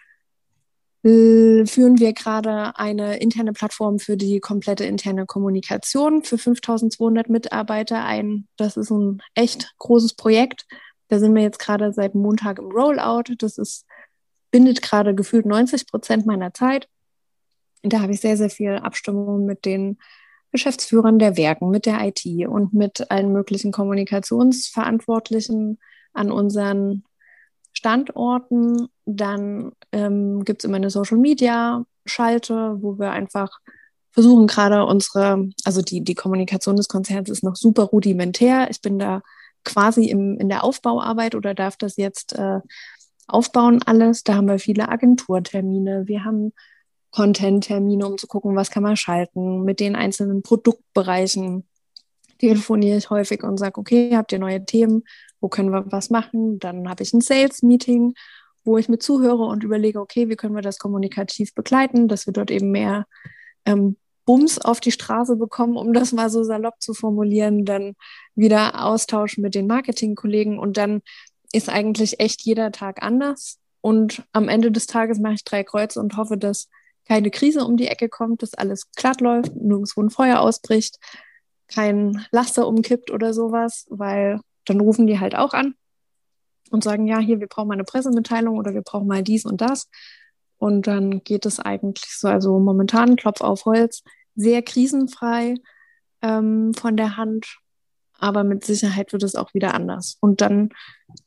führen 1.06 2.00
wir 2.00 2.14
gerade 2.14 2.78
eine 2.78 3.18
interne 3.18 3.52
Plattform 3.52 4.00
für 4.00 4.16
die 4.16 4.40
komplette 4.40 4.86
interne 4.86 5.26
Kommunikation 5.26 6.24
für 6.24 6.38
5200 6.38 7.30
Mitarbeiter 7.30 8.06
ein. 8.06 8.48
Das 8.56 8.78
ist 8.78 8.90
ein 8.90 9.22
echt 9.36 9.74
großes 9.80 10.14
Projekt. 10.14 10.66
Da 11.10 11.20
sind 11.20 11.36
wir 11.36 11.42
jetzt 11.42 11.60
gerade 11.60 11.92
seit 11.92 12.16
Montag 12.16 12.58
im 12.58 12.72
Rollout. 12.72 13.36
Das 13.40 13.58
ist, 13.58 13.86
bindet 14.50 14.82
gerade 14.82 15.14
gefühlt 15.14 15.46
90 15.46 15.88
Prozent 15.88 16.26
meiner 16.26 16.54
Zeit. 16.54 16.88
Da 17.82 18.00
habe 18.00 18.14
ich 18.14 18.22
sehr, 18.22 18.38
sehr 18.38 18.50
viel 18.50 18.78
Abstimmung 18.78 19.46
mit 19.46 19.66
den 19.66 19.98
Geschäftsführern 20.54 21.20
der 21.20 21.36
Werken, 21.36 21.70
mit 21.70 21.86
der 21.86 22.00
IT 22.00 22.26
und 22.48 22.74
mit 22.74 23.12
allen 23.12 23.34
möglichen 23.34 23.74
Kommunikationsverantwortlichen 23.74 25.80
an 26.14 26.32
unseren 26.32 27.04
Standorten. 27.84 28.88
Dann 29.06 29.74
ähm, 29.92 30.46
gibt 30.46 30.64
es 30.64 30.68
immer 30.68 30.78
eine 30.78 30.90
Social 30.90 31.18
Media 31.18 31.86
Schalte, 32.06 32.78
wo 32.82 32.98
wir 32.98 33.12
einfach 33.12 33.50
versuchen 34.12 34.48
gerade 34.48 34.86
unsere, 34.86 35.50
also 35.66 35.82
die, 35.82 36.02
die 36.02 36.16
Kommunikation 36.16 36.78
des 36.78 36.88
Konzerns 36.88 37.30
ist 37.30 37.44
noch 37.44 37.56
super 37.58 37.84
rudimentär. 37.84 38.70
Ich 38.70 38.82
bin 38.82 39.00
da 39.00 39.22
quasi 39.66 40.06
im, 40.06 40.38
in 40.40 40.50
der 40.50 40.64
Aufbauarbeit 40.64 41.36
oder 41.36 41.54
darf 41.54 41.76
das 41.76 41.98
jetzt 41.98 42.34
äh, 42.34 42.60
aufbauen 43.28 43.82
alles. 43.86 44.24
Da 44.24 44.36
haben 44.36 44.48
wir 44.48 44.60
viele 44.60 44.88
Agenturtermine. 44.88 46.08
Wir 46.08 46.24
haben 46.24 46.54
Content-Termine, 47.12 48.06
um 48.06 48.18
zu 48.18 48.28
gucken, 48.28 48.56
was 48.56 48.72
kann 48.72 48.84
man 48.84 48.96
schalten. 48.96 49.64
Mit 49.64 49.80
den 49.80 49.96
einzelnen 49.96 50.42
Produktbereichen 50.42 51.66
telefoniere 52.40 52.98
ich 52.98 53.10
häufig 53.10 53.44
und 53.44 53.58
sage, 53.58 53.78
okay, 53.78 54.16
habt 54.16 54.32
ihr 54.32 54.40
neue 54.40 54.64
Themen? 54.64 55.04
Wo 55.44 55.50
können 55.50 55.72
wir 55.72 55.92
was 55.92 56.10
machen. 56.10 56.58
Dann 56.58 56.90
habe 56.90 57.04
ich 57.04 57.14
ein 57.14 57.20
Sales-Meeting, 57.20 58.14
wo 58.64 58.78
ich 58.78 58.88
mit 58.88 59.04
zuhöre 59.04 59.44
und 59.44 59.66
überlege, 59.66 60.00
okay, 60.00 60.30
wie 60.30 60.38
können 60.38 60.56
wir 60.56 60.62
das 60.62 60.80
kommunikativ 60.80 61.54
begleiten, 61.54 62.08
dass 62.08 62.26
wir 62.26 62.34
dort 62.34 62.50
eben 62.50 62.72
mehr 62.72 63.06
ähm, 63.66 63.98
Bums 64.26 64.58
auf 64.58 64.80
die 64.80 64.94
Straße 64.94 65.36
bekommen, 65.36 65.76
um 65.76 65.92
das 65.92 66.14
mal 66.14 66.30
so 66.30 66.44
salopp 66.44 66.82
zu 66.82 66.94
formulieren, 66.94 67.66
dann 67.66 67.96
wieder 68.36 68.86
austauschen 68.86 69.42
mit 69.42 69.54
den 69.54 69.68
Marketingkollegen 69.68 70.58
und 70.58 70.78
dann 70.78 71.02
ist 71.52 71.68
eigentlich 71.68 72.22
echt 72.22 72.42
jeder 72.44 72.72
Tag 72.72 73.04
anders. 73.04 73.60
Und 73.82 74.24
am 74.32 74.48
Ende 74.48 74.72
des 74.72 74.88
Tages 74.88 75.20
mache 75.20 75.34
ich 75.34 75.44
drei 75.44 75.66
Kreuze 75.66 76.00
und 76.00 76.16
hoffe, 76.16 76.38
dass 76.38 76.70
keine 77.06 77.32
Krise 77.32 77.66
um 77.66 77.76
die 77.76 77.88
Ecke 77.88 78.08
kommt, 78.08 78.44
dass 78.44 78.54
alles 78.54 78.90
glatt 78.92 79.20
läuft, 79.20 79.54
nirgendwo 79.58 80.02
ein 80.02 80.10
Feuer 80.10 80.40
ausbricht, 80.40 81.00
kein 81.68 82.26
Laster 82.32 82.66
umkippt 82.66 83.12
oder 83.12 83.34
sowas, 83.34 83.86
weil 83.90 84.40
dann 84.66 84.80
rufen 84.80 85.08
die 85.08 85.20
halt 85.20 85.36
auch 85.36 85.54
an 85.54 85.76
und 86.72 86.84
sagen, 86.84 87.08
ja, 87.08 87.20
hier, 87.20 87.40
wir 87.40 87.48
brauchen 87.48 87.68
mal 87.68 87.76
eine 87.76 87.84
Pressemitteilung 87.84 88.58
oder 88.58 88.74
wir 88.74 88.82
brauchen 88.82 89.08
mal 89.08 89.24
dies 89.24 89.46
und 89.46 89.62
das. 89.62 89.90
Und 90.58 90.88
dann 90.88 91.24
geht 91.24 91.46
es 91.46 91.60
eigentlich 91.60 92.18
so, 92.18 92.28
also 92.28 92.60
momentan 92.60 93.16
Klopf 93.16 93.42
auf 93.42 93.66
Holz, 93.66 94.04
sehr 94.36 94.62
krisenfrei 94.62 95.56
ähm, 96.22 96.74
von 96.74 96.98
der 96.98 97.18
Hand, 97.18 97.58
aber 98.18 98.44
mit 98.44 98.64
Sicherheit 98.64 99.12
wird 99.12 99.24
es 99.24 99.36
auch 99.36 99.54
wieder 99.54 99.74
anders. 99.74 100.18
Und 100.22 100.42
dann, 100.42 100.70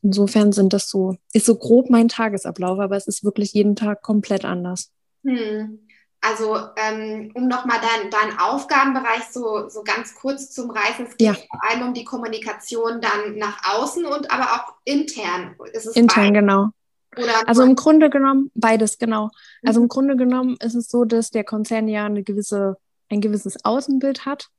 insofern 0.01 0.51
sind 0.51 0.73
das 0.73 0.89
so, 0.89 1.15
ist 1.33 1.45
so 1.45 1.55
grob 1.55 1.89
mein 1.89 2.07
Tagesablauf, 2.07 2.79
aber 2.79 2.97
es 2.97 3.07
ist 3.07 3.23
wirklich 3.23 3.53
jeden 3.53 3.75
Tag 3.75 4.01
komplett 4.01 4.43
anders. 4.43 4.91
Hm. 5.23 5.86
Also 6.21 6.55
um 6.55 7.31
um 7.35 7.47
nochmal 7.47 7.79
deinen 7.79 8.09
dein 8.09 8.39
Aufgabenbereich 8.39 9.25
so, 9.31 9.69
so 9.69 9.83
ganz 9.83 10.15
kurz 10.15 10.51
zum 10.51 10.71
Reißen. 10.71 11.05
Es 11.05 11.17
geht 11.17 11.27
ja. 11.27 11.33
vor 11.33 11.63
allem 11.63 11.87
um 11.87 11.93
die 11.93 12.03
Kommunikation 12.03 13.01
dann 13.01 13.37
nach 13.37 13.75
außen 13.75 14.05
und 14.05 14.31
aber 14.31 14.43
auch 14.53 14.73
intern. 14.83 15.55
intern, 15.93 16.33
beides? 16.33 16.33
genau. 16.33 16.69
Oder 17.15 17.47
also 17.47 17.63
im 17.63 17.75
Grunde 17.75 18.09
genommen, 18.09 18.51
beides, 18.55 18.97
genau. 18.97 19.29
Also 19.65 19.79
mhm. 19.79 19.85
im 19.85 19.89
Grunde 19.89 20.15
genommen 20.15 20.57
ist 20.59 20.75
es 20.75 20.89
so, 20.89 21.05
dass 21.05 21.31
der 21.31 21.43
Konzern 21.43 21.87
ja 21.87 22.05
eine 22.05 22.23
gewisse, 22.23 22.77
ein 23.09 23.21
gewisses 23.21 23.63
Außenbild 23.63 24.25
hat, 24.25 24.49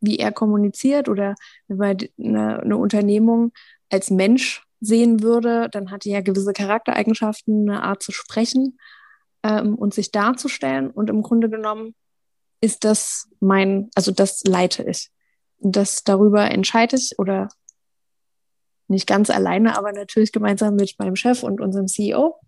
wie 0.00 0.18
er 0.18 0.32
kommuniziert 0.32 1.08
oder 1.08 1.34
wenn 1.68 1.76
man 1.78 1.96
eine, 2.18 2.60
eine 2.60 2.76
Unternehmung 2.76 3.52
als 3.90 4.10
Mensch 4.10 4.64
sehen 4.80 5.22
würde, 5.22 5.68
dann 5.70 5.90
hat 5.90 6.06
er 6.06 6.12
ja 6.12 6.20
gewisse 6.20 6.52
Charaktereigenschaften, 6.52 7.68
eine 7.68 7.82
Art 7.82 8.02
zu 8.02 8.12
sprechen 8.12 8.78
ähm, 9.44 9.76
und 9.76 9.94
sich 9.94 10.10
darzustellen. 10.10 10.90
Und 10.90 11.10
im 11.10 11.22
Grunde 11.22 11.48
genommen 11.48 11.94
ist 12.60 12.82
das 12.82 13.28
mein, 13.38 13.90
also 13.94 14.10
das 14.10 14.42
leite 14.44 14.82
ich. 14.82 15.10
Das 15.60 16.02
darüber 16.02 16.50
entscheide 16.50 16.96
ich 16.96 17.18
oder 17.18 17.48
nicht 18.88 19.06
ganz 19.06 19.30
alleine, 19.30 19.78
aber 19.78 19.92
natürlich 19.92 20.32
gemeinsam 20.32 20.74
mit 20.76 20.98
meinem 20.98 21.16
Chef 21.16 21.42
und 21.42 21.60
unserem 21.60 21.86
CEO. 21.86 22.40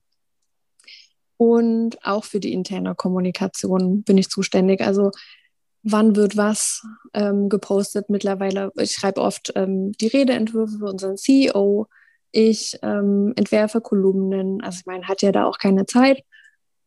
Und 1.37 2.05
auch 2.05 2.25
für 2.25 2.41
die 2.41 2.53
interne 2.53 2.95
Kommunikation 2.95 4.03
bin 4.03 4.17
ich 4.17 4.31
zuständig. 4.31 4.81
Also 4.81 5.11
wann 5.83 6.17
wird 6.17 6.37
was 6.37 6.83
ähm, 7.13 7.49
gepostet 7.49 8.09
mittlerweile. 8.09 8.73
Ich 8.77 8.93
schreibe 8.93 9.21
oft 9.21 9.53
ähm, 9.55 9.93
die 9.93 10.09
Redeentwürfe 10.09 10.79
für 10.79 10.87
unseren 10.87 11.17
CEO. 11.17 11.87
Ich 12.33 12.79
ähm, 12.83 13.35
entwerfe 13.37 13.81
Kolumnen. 13.81 14.63
Also 14.63 14.81
ich 14.81 14.87
meine, 14.87 15.09
hat 15.09 15.23
ja 15.23 15.33
da 15.33 15.45
auch 15.45 15.59
keine 15.59 15.85
Zeit. 15.87 16.25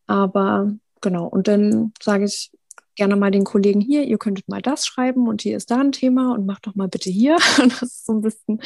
Aber 0.09 0.73
genau, 1.01 1.27
und 1.27 1.47
dann 1.47 1.93
sage 2.01 2.25
ich 2.25 2.51
gerne 2.95 3.15
mal 3.15 3.29
den 3.29 3.43
Kollegen 3.43 3.79
hier, 3.79 4.03
ihr 4.03 4.17
könntet 4.17 4.49
mal 4.49 4.61
das 4.61 4.87
schreiben 4.87 5.27
und 5.27 5.43
hier 5.43 5.55
ist 5.55 5.69
da 5.69 5.77
ein 5.77 5.91
Thema 5.91 6.33
und 6.33 6.47
macht 6.47 6.65
doch 6.65 6.73
mal 6.73 6.87
bitte 6.87 7.11
hier. 7.11 7.37
Und 7.61 7.71
das 7.71 7.83
ist 7.83 8.05
so 8.07 8.13
ein 8.13 8.21
bisschen, 8.21 8.59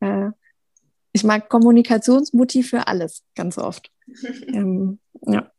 äh, 0.00 0.28
ich 1.12 1.24
mag 1.24 1.48
Kommunikationsmotiv 1.48 2.68
für 2.68 2.86
alles, 2.86 3.24
ganz 3.34 3.56
oft. 3.56 3.90
ähm, 4.46 5.00
ja. 5.22 5.50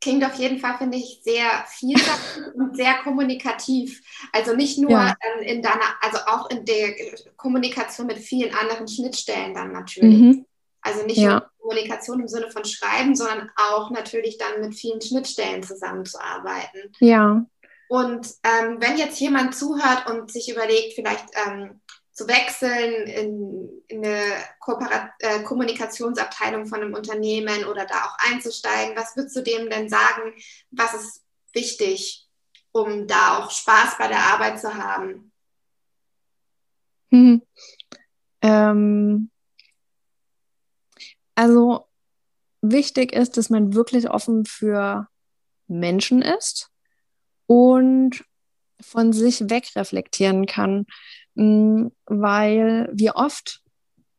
Klingt 0.00 0.24
auf 0.24 0.34
jeden 0.34 0.60
Fall, 0.60 0.78
finde 0.78 0.96
ich, 0.96 1.22
sehr 1.24 1.50
vielseitig 1.66 2.54
und 2.54 2.76
sehr 2.76 2.94
kommunikativ. 3.02 4.00
Also 4.32 4.54
nicht 4.54 4.78
nur 4.78 4.92
ja. 4.92 5.16
ähm, 5.20 5.42
in 5.42 5.60
deiner, 5.60 6.00
also 6.00 6.18
auch 6.26 6.48
in 6.50 6.64
der 6.64 6.94
Kommunikation 7.36 8.06
mit 8.06 8.18
vielen 8.18 8.54
anderen 8.54 8.86
Schnittstellen 8.86 9.54
dann 9.54 9.72
natürlich. 9.72 10.20
Mhm. 10.20 10.46
Also 10.80 11.04
nicht 11.04 11.18
ja. 11.18 11.50
Kommunikation 11.68 12.20
im 12.20 12.28
Sinne 12.28 12.50
von 12.50 12.64
Schreiben, 12.64 13.14
sondern 13.14 13.50
auch 13.56 13.90
natürlich 13.90 14.38
dann 14.38 14.60
mit 14.60 14.74
vielen 14.74 15.00
Schnittstellen 15.00 15.62
zusammenzuarbeiten. 15.62 16.92
Ja. 17.00 17.44
Und 17.88 18.26
ähm, 18.42 18.76
wenn 18.80 18.96
jetzt 18.96 19.20
jemand 19.20 19.54
zuhört 19.54 20.10
und 20.10 20.30
sich 20.32 20.50
überlegt, 20.50 20.94
vielleicht 20.94 21.26
ähm, 21.46 21.80
zu 22.12 22.26
wechseln 22.26 23.06
in, 23.06 23.82
in 23.86 24.04
eine 24.04 24.20
Kooperat 24.60 25.10
äh, 25.20 25.42
Kommunikationsabteilung 25.42 26.66
von 26.66 26.80
einem 26.80 26.94
Unternehmen 26.94 27.64
oder 27.64 27.86
da 27.86 28.04
auch 28.04 28.16
einzusteigen, 28.30 28.96
was 28.96 29.16
würdest 29.16 29.36
du 29.36 29.42
dem 29.42 29.70
denn 29.70 29.88
sagen, 29.88 30.34
was 30.70 30.94
ist 30.94 31.24
wichtig, 31.52 32.26
um 32.72 33.06
da 33.06 33.38
auch 33.38 33.50
Spaß 33.50 33.96
bei 33.98 34.08
der 34.08 34.20
Arbeit 34.20 34.60
zu 34.60 34.74
haben? 34.74 35.32
Hm. 37.10 37.42
Ähm, 38.42 39.30
also 41.38 41.86
wichtig 42.62 43.12
ist, 43.12 43.36
dass 43.36 43.48
man 43.48 43.72
wirklich 43.72 44.10
offen 44.10 44.44
für 44.44 45.06
Menschen 45.68 46.20
ist 46.20 46.70
und 47.46 48.24
von 48.80 49.12
sich 49.12 49.48
wegreflektieren 49.48 50.46
kann. 50.46 50.86
Mm, 51.36 51.90
weil 52.06 52.90
wir 52.92 53.14
oft, 53.14 53.62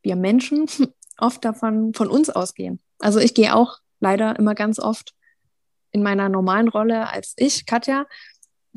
wir 0.01 0.15
Menschen, 0.15 0.67
oft 1.17 1.43
davon 1.43 1.93
von 1.93 2.07
uns 2.07 2.29
ausgehen. 2.29 2.79
Also 2.99 3.19
ich 3.19 3.33
gehe 3.33 3.53
auch 3.53 3.79
leider 3.99 4.39
immer 4.39 4.55
ganz 4.55 4.79
oft 4.79 5.13
in 5.91 6.01
meiner 6.01 6.29
normalen 6.29 6.69
Rolle 6.69 7.09
als 7.11 7.33
ich, 7.35 7.65
Katja, 7.65 8.05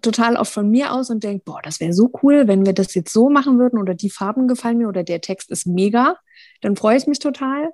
total 0.00 0.34
oft 0.34 0.52
von 0.52 0.68
mir 0.68 0.92
aus 0.92 1.10
und 1.10 1.22
denke, 1.22 1.44
boah, 1.44 1.62
das 1.62 1.78
wäre 1.78 1.92
so 1.92 2.10
cool, 2.24 2.48
wenn 2.48 2.66
wir 2.66 2.72
das 2.72 2.92
jetzt 2.94 3.12
so 3.12 3.30
machen 3.30 3.60
würden 3.60 3.78
oder 3.78 3.94
die 3.94 4.10
Farben 4.10 4.48
gefallen 4.48 4.78
mir 4.78 4.88
oder 4.88 5.04
der 5.04 5.20
Text 5.20 5.48
ist 5.52 5.64
mega, 5.64 6.16
dann 6.60 6.74
freue 6.74 6.96
ich 6.96 7.06
mich 7.06 7.20
total 7.20 7.70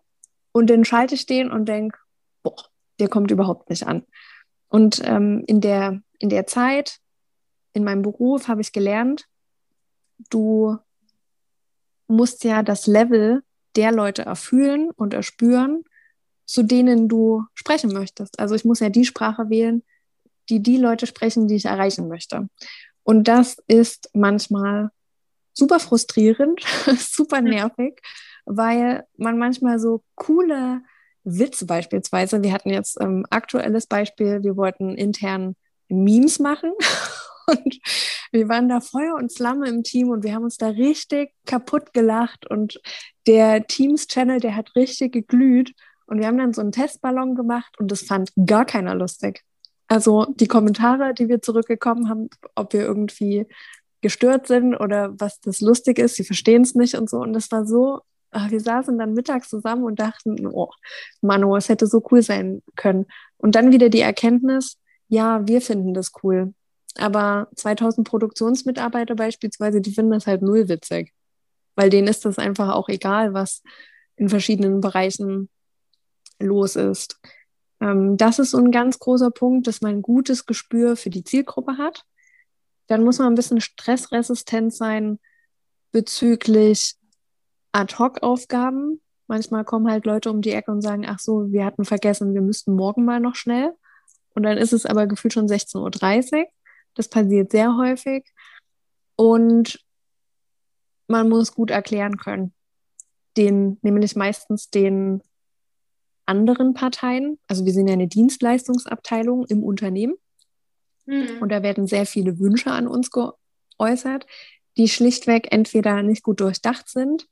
und 0.59 0.69
dann 0.69 0.85
schalte 0.85 1.15
ich 1.15 1.25
den 1.25 1.51
und 1.51 1.67
denke, 1.67 1.99
boah, 2.43 2.57
der 2.99 3.09
kommt 3.09 3.31
überhaupt 3.31 3.71
nicht 3.71 3.87
an. 3.87 4.05
Und 4.69 5.01
ähm, 5.05 5.45
in, 5.47 5.61
der, 5.61 6.03
in 6.19 6.29
der 6.29 6.47
Zeit, 6.47 6.99
in 7.73 7.85
meinem 7.85 8.03
Beruf 8.03 8.49
habe 8.49 8.61
ich 8.61 8.73
gelernt, 8.73 9.27
du 10.31 10.77
musst 12.09 12.43
ja 12.43 12.65
das 12.65 12.89
Level 12.89 13.43
der 13.77 13.93
Leute 13.93 14.23
erfühlen 14.23 14.91
und 14.91 15.15
erspüren, 15.15 15.85
zu 16.45 16.65
denen 16.65 17.09
du 17.09 17.45
sprechen 17.55 17.93
möchtest. 17.93 18.41
Also 18.41 18.57
ich 18.57 18.65
muss 18.65 18.81
ja 18.81 18.89
die 18.89 19.05
Sprache 19.05 19.51
wählen, 19.51 19.85
die 20.49 20.61
die 20.61 20.79
Leute 20.79 21.07
sprechen, 21.07 21.47
die 21.47 21.57
ich 21.57 21.67
erreichen 21.67 22.09
möchte. 22.09 22.49
Und 23.05 23.29
das 23.29 23.59
ist 23.69 24.11
manchmal 24.13 24.91
super 25.53 25.79
frustrierend, 25.79 26.61
super 26.99 27.43
nervig, 27.43 28.01
weil 28.49 29.05
man 29.17 29.39
manchmal 29.39 29.79
so 29.79 30.03
coole 30.15 30.83
Witze 31.25 31.67
beispielsweise, 31.67 32.43
wir 32.43 32.53
hatten 32.53 32.71
jetzt 32.71 32.99
ähm, 33.01 33.27
aktuelles 33.31 33.87
Beispiel, 33.87 34.43
wir 34.43 34.57
wollten 34.57 34.95
intern 34.95 35.55
Memes 35.89 36.39
machen 36.39 36.73
Und 37.49 37.81
wir 38.31 38.49
waren 38.49 38.69
da 38.69 38.81
Feuer 38.81 39.15
und 39.15 39.33
Flamme 39.33 39.69
im 39.69 39.83
Team 39.83 40.11
und 40.11 40.23
wir 40.23 40.35
haben 40.35 40.45
uns 40.45 40.59
da 40.59 40.69
richtig 40.69 41.33
kaputt 41.47 41.93
gelacht. 41.95 42.49
Und 42.49 42.81
der 43.27 43.67
Teams-Channel, 43.67 44.41
der 44.41 44.55
hat 44.55 44.77
richtig 44.77 45.13
geglüht. 45.13 45.75
Und 46.07 46.19
wir 46.19 46.27
haben 46.27 46.39
dann 46.39 46.53
so 46.53 46.61
einen 46.61 46.73
Testballon 46.73 47.35
gemacht 47.35 47.79
und 47.79 47.91
das 47.91 48.03
fand 48.03 48.33
gar 48.47 48.65
keiner 48.65 48.95
lustig. 48.95 49.43
Also 49.89 50.27
die 50.27 50.47
Kommentare, 50.47 51.15
die 51.15 51.29
wir 51.29 51.41
zurückgekommen 51.41 52.09
haben, 52.09 52.29
ob 52.55 52.73
wir 52.73 52.83
irgendwie 52.83 53.47
gestört 54.01 54.47
sind 54.47 54.75
oder 54.75 55.19
was 55.19 55.41
das 55.41 55.61
lustig 55.61 55.99
ist, 55.99 56.17
sie 56.17 56.25
verstehen 56.25 56.63
es 56.63 56.75
nicht 56.75 56.95
und 56.95 57.11
so. 57.11 57.19
Und 57.19 57.33
das 57.33 57.51
war 57.51 57.67
so, 57.67 58.01
wir 58.33 58.61
saßen 58.61 58.99
dann 58.99 59.15
mittags 59.15 59.49
zusammen 59.49 59.85
und 59.85 59.99
dachten, 59.99 60.47
oh, 60.47 60.71
Manu, 61.21 61.57
es 61.57 61.69
hätte 61.69 61.87
so 61.87 62.03
cool 62.11 62.23
sein 62.23 62.63
können. 62.77 63.07
Und 63.37 63.55
dann 63.55 63.73
wieder 63.73 63.89
die 63.89 64.01
Erkenntnis, 64.01 64.79
ja, 65.09 65.47
wir 65.47 65.61
finden 65.61 65.95
das 65.95 66.13
cool. 66.23 66.55
Aber 66.97 67.49
2000 67.55 68.07
Produktionsmitarbeiter 68.07 69.15
beispielsweise, 69.15 69.81
die 69.81 69.93
finden 69.93 70.13
das 70.13 70.27
halt 70.27 70.43
null 70.43 70.69
witzig, 70.69 71.13
weil 71.77 71.91
denen 71.91 72.09
ist 72.09 72.25
das 72.25 72.39
einfach 72.39 72.75
auch 72.75 72.89
egal, 72.89 73.35
was 73.35 73.63
in 74.17 74.29
verschiedenen 74.29 74.81
Bereichen 74.81 75.49
los 76.41 76.77
ist. 76.77 77.21
Ähm, 77.81 78.17
das 78.17 78.39
ist 78.39 78.51
so 78.51 78.59
ein 78.59 78.73
ganz 78.73 78.99
großer 78.99 79.31
Punkt, 79.31 79.67
dass 79.67 79.81
man 79.81 79.93
ein 79.93 80.03
gutes 80.03 80.47
Gespür 80.47 80.97
für 80.97 81.11
die 81.11 81.25
Zielgruppe 81.25 81.79
hat. 81.79 82.05
Dann 82.89 83.05
muss 83.05 83.19
man 83.19 83.29
ein 83.29 83.37
bisschen 83.37 83.61
stressresistent 83.61 84.75
sein 84.75 85.19
bezüglich 85.93 86.98
Ad-Hoc-Aufgaben. 87.73 89.01
Manchmal 89.27 89.65
kommen 89.65 89.91
halt 89.91 90.07
Leute 90.07 90.31
um 90.31 90.41
die 90.41 90.53
Ecke 90.53 90.71
und 90.71 90.83
sagen, 90.83 91.05
ach 91.07 91.19
so, 91.19 91.53
wir 91.53 91.65
hatten 91.65 91.85
vergessen, 91.85 92.35
wir 92.35 92.41
müssten 92.41 92.75
morgen 92.75 93.05
mal 93.05 93.21
noch 93.21 93.35
schnell. 93.35 93.75
Und 94.35 94.45
dann 94.45 94.57
ist 94.57 94.73
es 94.73 94.87
aber 94.87 95.07
gefühlt 95.07 95.35
schon 95.35 95.49
16.30 95.49 96.33
Uhr. 96.33 96.47
Das 96.95 97.09
passiert 97.09 97.51
sehr 97.51 97.77
häufig. 97.77 98.25
Und 99.17 99.85
man 101.09 101.29
muss 101.29 101.55
gut 101.55 101.71
erklären 101.71 102.17
können. 102.17 102.55
Den, 103.37 103.79
nämlich 103.83 104.17
meistens 104.17 104.71
den 104.71 105.23
anderen 106.27 106.75
Parteien. 106.75 107.39
Also 107.47 107.65
wir 107.65 107.73
sind 107.73 107.89
ja 107.89 107.95
eine 107.95 108.09
Dienstleistungsabteilung 108.09 109.47
im 109.47 109.65
Unternehmen. 109.65 110.15
Mhm. 111.07 111.39
Und 111.41 111.51
da 111.51 111.63
werden 111.63 111.87
sehr 111.87 112.07
viele 112.07 112.39
Wünsche 112.39 112.71
an 112.71 112.87
uns 112.87 113.11
geäußert, 113.11 114.27
die 114.77 114.89
schlichtweg 114.89 115.49
entweder 115.51 116.03
nicht 116.03 116.23
gut 116.23 116.41
durchdacht 116.41 116.89
sind, 116.89 117.27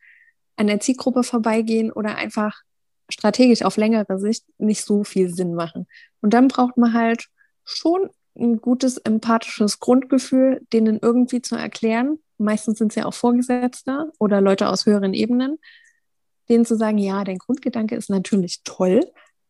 an 0.56 0.66
der 0.66 0.80
Zielgruppe 0.80 1.22
vorbeigehen 1.22 1.92
oder 1.92 2.16
einfach 2.16 2.62
strategisch 3.08 3.62
auf 3.62 3.76
längere 3.76 4.18
Sicht 4.18 4.44
nicht 4.58 4.84
so 4.84 5.04
viel 5.04 5.32
Sinn 5.32 5.54
machen. 5.54 5.86
Und 6.20 6.34
dann 6.34 6.48
braucht 6.48 6.76
man 6.76 6.92
halt 6.92 7.28
schon 7.64 8.10
ein 8.38 8.60
gutes 8.60 8.98
empathisches 8.98 9.80
Grundgefühl, 9.80 10.66
denen 10.72 10.98
irgendwie 11.00 11.40
zu 11.40 11.56
erklären. 11.56 12.18
Meistens 12.38 12.78
sind 12.78 12.92
es 12.92 12.96
ja 12.96 13.06
auch 13.06 13.14
Vorgesetzte 13.14 14.12
oder 14.18 14.40
Leute 14.40 14.68
aus 14.68 14.86
höheren 14.86 15.14
Ebenen, 15.14 15.58
denen 16.48 16.64
zu 16.64 16.76
sagen, 16.76 16.98
ja, 16.98 17.24
dein 17.24 17.38
Grundgedanke 17.38 17.96
ist 17.96 18.10
natürlich 18.10 18.62
toll, 18.64 19.00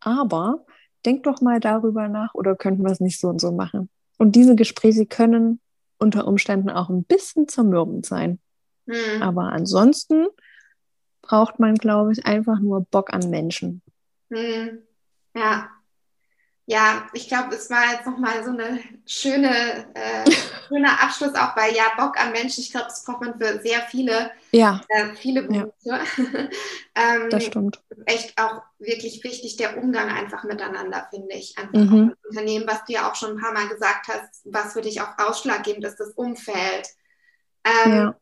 aber 0.00 0.64
denk 1.04 1.24
doch 1.24 1.40
mal 1.40 1.60
darüber 1.60 2.08
nach 2.08 2.34
oder 2.34 2.54
könnten 2.56 2.82
wir 2.82 2.92
es 2.92 3.00
nicht 3.00 3.20
so 3.20 3.28
und 3.28 3.40
so 3.40 3.52
machen. 3.52 3.88
Und 4.18 4.36
diese 4.36 4.54
Gespräche 4.54 5.06
können 5.06 5.60
unter 5.98 6.26
Umständen 6.26 6.70
auch 6.70 6.88
ein 6.88 7.04
bisschen 7.04 7.48
zermürbend 7.48 8.06
sein. 8.06 8.38
Mhm. 8.86 9.22
Aber 9.22 9.52
ansonsten 9.52 10.26
braucht 11.26 11.58
man, 11.58 11.74
glaube 11.74 12.12
ich, 12.12 12.26
einfach 12.26 12.58
nur 12.60 12.82
Bock 12.82 13.12
an 13.12 13.30
Menschen. 13.30 13.82
Mhm. 14.28 14.82
Ja, 15.34 15.70
ja, 16.68 17.06
ich 17.12 17.28
glaube, 17.28 17.54
es 17.54 17.70
war 17.70 17.92
jetzt 17.92 18.06
nochmal 18.06 18.42
so 18.42 18.50
eine 18.50 18.80
schöne, 19.06 19.86
äh, 19.94 20.28
schöner 20.68 21.00
Abschluss 21.00 21.32
auch 21.36 21.54
bei 21.54 21.70
Ja, 21.70 21.84
Bock 21.96 22.20
am 22.20 22.32
Menschen. 22.32 22.60
Ich 22.60 22.72
glaube, 22.72 22.86
das 22.88 23.04
braucht 23.04 23.20
man 23.20 23.38
für 23.38 23.60
sehr 23.60 23.82
viele, 23.82 24.32
ja. 24.50 24.80
äh, 24.88 25.14
viele 25.14 25.44
Berufe. 25.44 25.72
Ja. 25.82 26.00
ähm, 26.96 27.30
das 27.30 27.44
stimmt. 27.44 27.80
Echt 28.06 28.36
auch 28.36 28.62
wirklich 28.80 29.22
wichtig, 29.22 29.56
der 29.56 29.80
Umgang 29.80 30.08
einfach 30.08 30.42
miteinander, 30.42 31.06
finde 31.10 31.36
ich. 31.36 31.56
Einfach 31.56 31.78
mhm. 31.78 32.10
auch 32.10 32.28
Unternehmen, 32.30 32.66
was 32.66 32.84
du 32.84 32.94
ja 32.94 33.08
auch 33.08 33.14
schon 33.14 33.36
ein 33.36 33.40
paar 33.40 33.52
Mal 33.52 33.68
gesagt 33.68 34.08
hast, 34.08 34.42
was 34.46 34.72
für 34.72 34.82
dich 34.82 35.00
auch 35.00 35.18
ausschlaggebend 35.18 35.84
ist, 35.84 36.00
das 36.00 36.10
Umfeld. 36.14 36.88
Ähm, 37.64 37.92
ja. 37.92 38.16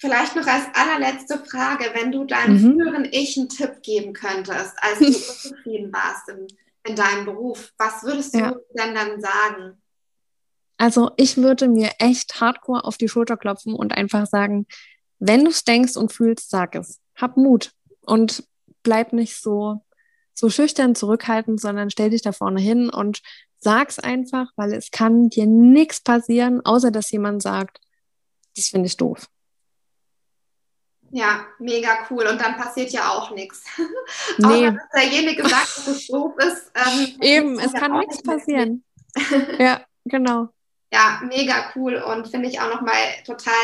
Vielleicht 0.00 0.36
noch 0.36 0.46
als 0.46 0.66
allerletzte 0.74 1.38
Frage, 1.44 1.90
wenn 1.94 2.12
du 2.12 2.24
deinem 2.24 2.62
mhm. 2.62 2.72
früheren 2.72 3.08
Ich 3.10 3.36
einen 3.36 3.48
Tipp 3.48 3.82
geben 3.82 4.12
könntest, 4.12 4.74
als 4.80 4.98
du 4.98 5.06
unzufrieden 5.06 5.92
warst 5.92 6.28
in, 6.28 6.46
in, 6.84 6.94
deinem 6.94 7.24
Beruf, 7.24 7.72
was 7.78 8.04
würdest 8.04 8.34
du 8.34 8.38
ja. 8.38 8.56
denn 8.78 8.94
dann 8.94 9.20
sagen? 9.20 9.82
Also 10.76 11.10
ich 11.16 11.36
würde 11.36 11.66
mir 11.66 11.90
echt 11.98 12.40
hardcore 12.40 12.84
auf 12.84 12.96
die 12.96 13.08
Schulter 13.08 13.36
klopfen 13.36 13.74
und 13.74 13.92
einfach 13.92 14.26
sagen, 14.26 14.66
wenn 15.18 15.44
du 15.44 15.50
es 15.50 15.64
denkst 15.64 15.96
und 15.96 16.12
fühlst, 16.12 16.50
sag 16.50 16.76
es. 16.76 17.00
Hab 17.16 17.36
Mut 17.36 17.72
und 18.02 18.44
bleib 18.84 19.12
nicht 19.12 19.42
so, 19.42 19.82
so 20.32 20.48
schüchtern 20.48 20.94
zurückhaltend, 20.94 21.60
sondern 21.60 21.90
stell 21.90 22.10
dich 22.10 22.22
da 22.22 22.30
vorne 22.30 22.60
hin 22.60 22.88
und 22.88 23.20
sag's 23.58 23.98
einfach, 23.98 24.52
weil 24.54 24.72
es 24.72 24.92
kann 24.92 25.28
dir 25.28 25.46
nichts 25.46 26.00
passieren, 26.00 26.64
außer 26.64 26.92
dass 26.92 27.10
jemand 27.10 27.42
sagt, 27.42 27.80
das 28.54 28.68
finde 28.68 28.86
ich 28.86 28.96
doof. 28.96 29.28
Ja, 31.10 31.46
mega 31.58 32.06
cool. 32.10 32.26
Und 32.26 32.40
dann 32.40 32.56
passiert 32.56 32.90
ja 32.90 33.10
auch 33.10 33.30
nichts. 33.30 33.64
Nee. 34.38 34.46
Außer 34.46 34.72
dass 34.72 34.88
derjenige 34.94 35.42
sagt, 35.48 35.76
dass 35.78 35.86
es 35.86 36.06
doof 36.06 36.34
ist. 36.38 36.70
Ähm, 36.74 37.16
Eben, 37.20 37.58
es 37.58 37.72
kann 37.72 37.98
nichts 37.98 38.22
passieren. 38.22 38.84
ja, 39.58 39.80
genau. 40.04 40.48
Ja, 40.92 41.20
mega 41.24 41.70
cool 41.74 41.96
und 41.96 42.28
finde 42.28 42.48
ich 42.48 42.60
auch 42.60 42.72
nochmal 42.72 42.94
total 43.26 43.54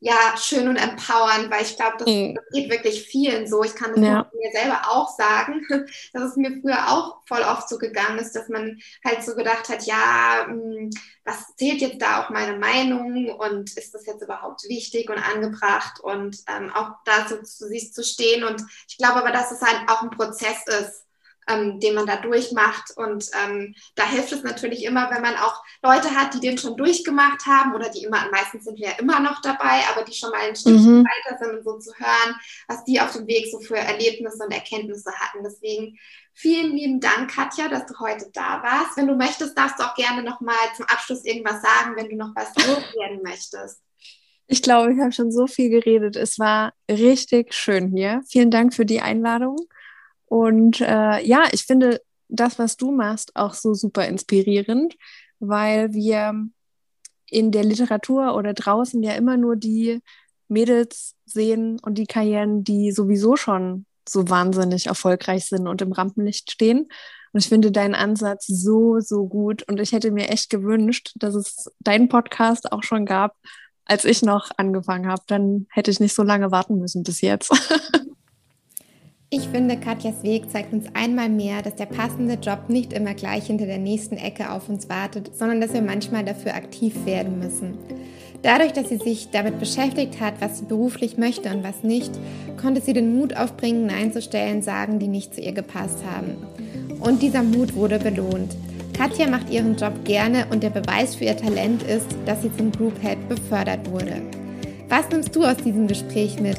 ja, 0.00 0.36
schön 0.36 0.68
und 0.68 0.76
empowernd, 0.76 1.50
weil 1.50 1.62
ich 1.62 1.76
glaube, 1.76 1.96
das, 1.98 2.06
mhm. 2.06 2.34
das, 2.34 2.44
geht 2.52 2.70
wirklich 2.70 3.06
vielen 3.06 3.46
so. 3.46 3.64
Ich 3.64 3.74
kann 3.74 3.92
das 3.92 4.04
ja. 4.04 4.30
mir 4.34 4.52
selber 4.52 4.80
auch 4.90 5.08
sagen, 5.16 5.66
dass 6.12 6.22
es 6.22 6.36
mir 6.36 6.60
früher 6.60 6.88
auch 6.88 7.22
voll 7.26 7.40
oft 7.40 7.68
so 7.68 7.78
gegangen 7.78 8.18
ist, 8.18 8.36
dass 8.36 8.48
man 8.48 8.78
halt 9.04 9.24
so 9.24 9.34
gedacht 9.34 9.68
hat, 9.68 9.84
ja, 9.86 10.44
hm, 10.46 10.90
was 11.24 11.56
zählt 11.56 11.80
jetzt 11.80 12.00
da 12.02 12.22
auch 12.22 12.30
meine 12.30 12.58
Meinung 12.58 13.30
und 13.30 13.76
ist 13.76 13.94
das 13.94 14.06
jetzt 14.06 14.22
überhaupt 14.22 14.64
wichtig 14.68 15.08
und 15.08 15.18
angebracht 15.18 15.98
und 16.00 16.38
ähm, 16.48 16.70
auch 16.72 16.90
da 17.04 17.26
so 17.26 17.42
zu 17.42 17.66
sich 17.66 17.92
zu 17.92 18.04
stehen. 18.04 18.44
Und 18.44 18.62
ich 18.88 18.98
glaube 18.98 19.16
aber, 19.16 19.32
dass 19.32 19.50
es 19.50 19.62
halt 19.62 19.88
auch 19.88 20.02
ein 20.02 20.10
Prozess 20.10 20.58
ist 20.66 21.05
ähm, 21.48 21.80
den 21.80 21.94
man 21.94 22.06
da 22.06 22.16
durchmacht. 22.16 22.92
Und 22.96 23.28
ähm, 23.44 23.74
da 23.94 24.04
hilft 24.08 24.32
es 24.32 24.42
natürlich 24.42 24.84
immer, 24.84 25.10
wenn 25.10 25.22
man 25.22 25.36
auch 25.36 25.62
Leute 25.82 26.10
hat, 26.14 26.34
die 26.34 26.40
den 26.40 26.58
schon 26.58 26.76
durchgemacht 26.76 27.46
haben 27.46 27.74
oder 27.74 27.88
die 27.88 28.04
immer, 28.04 28.28
meistens 28.30 28.64
sind 28.64 28.78
wir 28.78 28.88
ja 28.88 28.98
immer 28.98 29.20
noch 29.20 29.40
dabei, 29.42 29.82
aber 29.92 30.04
die 30.04 30.12
schon 30.12 30.30
mal 30.30 30.40
ein 30.40 30.56
Stückchen 30.56 31.00
mhm. 31.00 31.04
weiter 31.04 31.38
sind 31.38 31.58
und 31.58 31.64
so 31.64 31.78
zu 31.78 31.92
hören, 31.98 32.36
was 32.68 32.84
die 32.84 33.00
auf 33.00 33.12
dem 33.12 33.26
Weg 33.26 33.46
so 33.50 33.60
für 33.60 33.76
Erlebnisse 33.76 34.44
und 34.44 34.52
Erkenntnisse 34.52 35.12
hatten. 35.12 35.44
Deswegen 35.44 35.98
vielen 36.34 36.72
lieben 36.72 37.00
Dank, 37.00 37.30
Katja, 37.30 37.68
dass 37.68 37.86
du 37.86 37.98
heute 38.00 38.30
da 38.32 38.62
warst. 38.62 38.96
Wenn 38.96 39.06
du 39.06 39.14
möchtest, 39.14 39.56
darfst 39.56 39.78
du 39.78 39.84
auch 39.84 39.94
gerne 39.94 40.22
nochmal 40.22 40.56
zum 40.76 40.86
Abschluss 40.86 41.24
irgendwas 41.24 41.62
sagen, 41.62 41.96
wenn 41.96 42.08
du 42.08 42.16
noch 42.16 42.32
was 42.34 42.54
loswerden 42.56 43.22
möchtest. 43.22 43.80
Ich 44.48 44.62
glaube, 44.62 44.92
ich 44.92 45.00
habe 45.00 45.12
schon 45.12 45.32
so 45.32 45.46
viel 45.48 45.70
geredet. 45.70 46.14
Es 46.14 46.38
war 46.38 46.72
richtig 46.88 47.52
schön 47.52 47.88
hier. 47.88 48.22
Vielen 48.28 48.50
Dank 48.50 48.74
für 48.74 48.86
die 48.86 49.00
Einladung. 49.00 49.56
Und 50.26 50.80
äh, 50.80 51.24
ja, 51.24 51.44
ich 51.52 51.64
finde 51.64 52.00
das, 52.28 52.58
was 52.58 52.76
du 52.76 52.92
machst, 52.92 53.34
auch 53.36 53.54
so 53.54 53.74
super 53.74 54.06
inspirierend, 54.06 54.96
weil 55.38 55.92
wir 55.92 56.34
in 57.28 57.50
der 57.50 57.64
Literatur 57.64 58.34
oder 58.34 58.54
draußen 58.54 59.02
ja 59.02 59.12
immer 59.12 59.36
nur 59.36 59.56
die 59.56 60.00
Mädels 60.48 61.14
sehen 61.24 61.78
und 61.80 61.98
die 61.98 62.06
Karrieren, 62.06 62.62
die 62.62 62.92
sowieso 62.92 63.36
schon 63.36 63.86
so 64.08 64.28
wahnsinnig 64.28 64.86
erfolgreich 64.86 65.46
sind 65.46 65.66
und 65.66 65.82
im 65.82 65.92
Rampenlicht 65.92 66.52
stehen. 66.52 66.88
Und 67.32 67.40
ich 67.40 67.48
finde 67.48 67.72
deinen 67.72 67.94
Ansatz 67.94 68.46
so, 68.46 69.00
so 69.00 69.26
gut. 69.26 69.64
Und 69.68 69.80
ich 69.80 69.92
hätte 69.92 70.10
mir 70.10 70.28
echt 70.28 70.48
gewünscht, 70.48 71.12
dass 71.16 71.34
es 71.34 71.70
deinen 71.80 72.08
Podcast 72.08 72.72
auch 72.72 72.82
schon 72.82 73.04
gab, 73.04 73.36
als 73.84 74.04
ich 74.04 74.22
noch 74.22 74.50
angefangen 74.56 75.08
habe. 75.08 75.22
Dann 75.26 75.66
hätte 75.70 75.90
ich 75.90 76.00
nicht 76.00 76.14
so 76.14 76.22
lange 76.22 76.50
warten 76.50 76.78
müssen 76.78 77.02
bis 77.02 77.20
jetzt. 77.20 77.52
Ich 79.28 79.48
finde, 79.48 79.76
Katjas 79.76 80.22
Weg 80.22 80.52
zeigt 80.52 80.72
uns 80.72 80.86
einmal 80.94 81.28
mehr, 81.28 81.60
dass 81.60 81.74
der 81.74 81.86
passende 81.86 82.34
Job 82.34 82.68
nicht 82.68 82.92
immer 82.92 83.12
gleich 83.12 83.46
hinter 83.46 83.66
der 83.66 83.78
nächsten 83.78 84.16
Ecke 84.16 84.52
auf 84.52 84.68
uns 84.68 84.88
wartet, 84.88 85.36
sondern 85.36 85.60
dass 85.60 85.72
wir 85.72 85.82
manchmal 85.82 86.24
dafür 86.24 86.54
aktiv 86.54 86.94
werden 87.06 87.40
müssen. 87.40 87.74
Dadurch, 88.42 88.72
dass 88.72 88.88
sie 88.88 88.98
sich 88.98 89.30
damit 89.32 89.58
beschäftigt 89.58 90.20
hat, 90.20 90.34
was 90.40 90.58
sie 90.58 90.66
beruflich 90.66 91.18
möchte 91.18 91.50
und 91.52 91.64
was 91.64 91.82
nicht, 91.82 92.12
konnte 92.60 92.80
sie 92.80 92.92
den 92.92 93.18
Mut 93.18 93.36
aufbringen, 93.36 93.86
Nein 93.86 94.12
zu 94.12 94.22
stellen, 94.22 94.62
sagen, 94.62 95.00
die 95.00 95.08
nicht 95.08 95.34
zu 95.34 95.40
ihr 95.40 95.52
gepasst 95.52 95.98
haben. 96.08 96.36
Und 97.00 97.20
dieser 97.20 97.42
Mut 97.42 97.74
wurde 97.74 97.98
belohnt. 97.98 98.56
Katja 98.96 99.26
macht 99.26 99.50
ihren 99.50 99.76
Job 99.76 100.04
gerne 100.04 100.46
und 100.52 100.62
der 100.62 100.70
Beweis 100.70 101.16
für 101.16 101.24
ihr 101.24 101.36
Talent 101.36 101.82
ist, 101.82 102.06
dass 102.26 102.42
sie 102.42 102.56
zum 102.56 102.70
Group 102.70 102.94
Head 103.02 103.28
befördert 103.28 103.90
wurde. 103.90 104.22
Was 104.88 105.10
nimmst 105.10 105.34
du 105.34 105.42
aus 105.42 105.56
diesem 105.56 105.88
Gespräch 105.88 106.38
mit? 106.38 106.58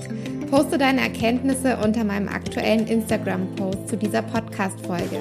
Poste 0.49 0.77
deine 0.77 1.01
Erkenntnisse 1.01 1.77
unter 1.77 2.05
meinem 2.05 2.29
aktuellen 2.29 2.87
Instagram-Post 2.87 3.89
zu 3.89 3.97
dieser 3.97 4.21
Podcast-Folge. 4.21 5.19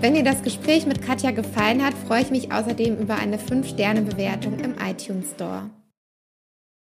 Wenn 0.00 0.14
dir 0.14 0.22
das 0.22 0.42
Gespräch 0.42 0.86
mit 0.86 1.02
Katja 1.02 1.32
gefallen 1.32 1.84
hat, 1.84 1.94
freue 2.06 2.22
ich 2.22 2.30
mich 2.30 2.52
außerdem 2.52 2.98
über 2.98 3.16
eine 3.16 3.38
5-Sterne-Bewertung 3.38 4.60
im 4.60 4.74
iTunes 4.78 5.30
Store. 5.32 5.70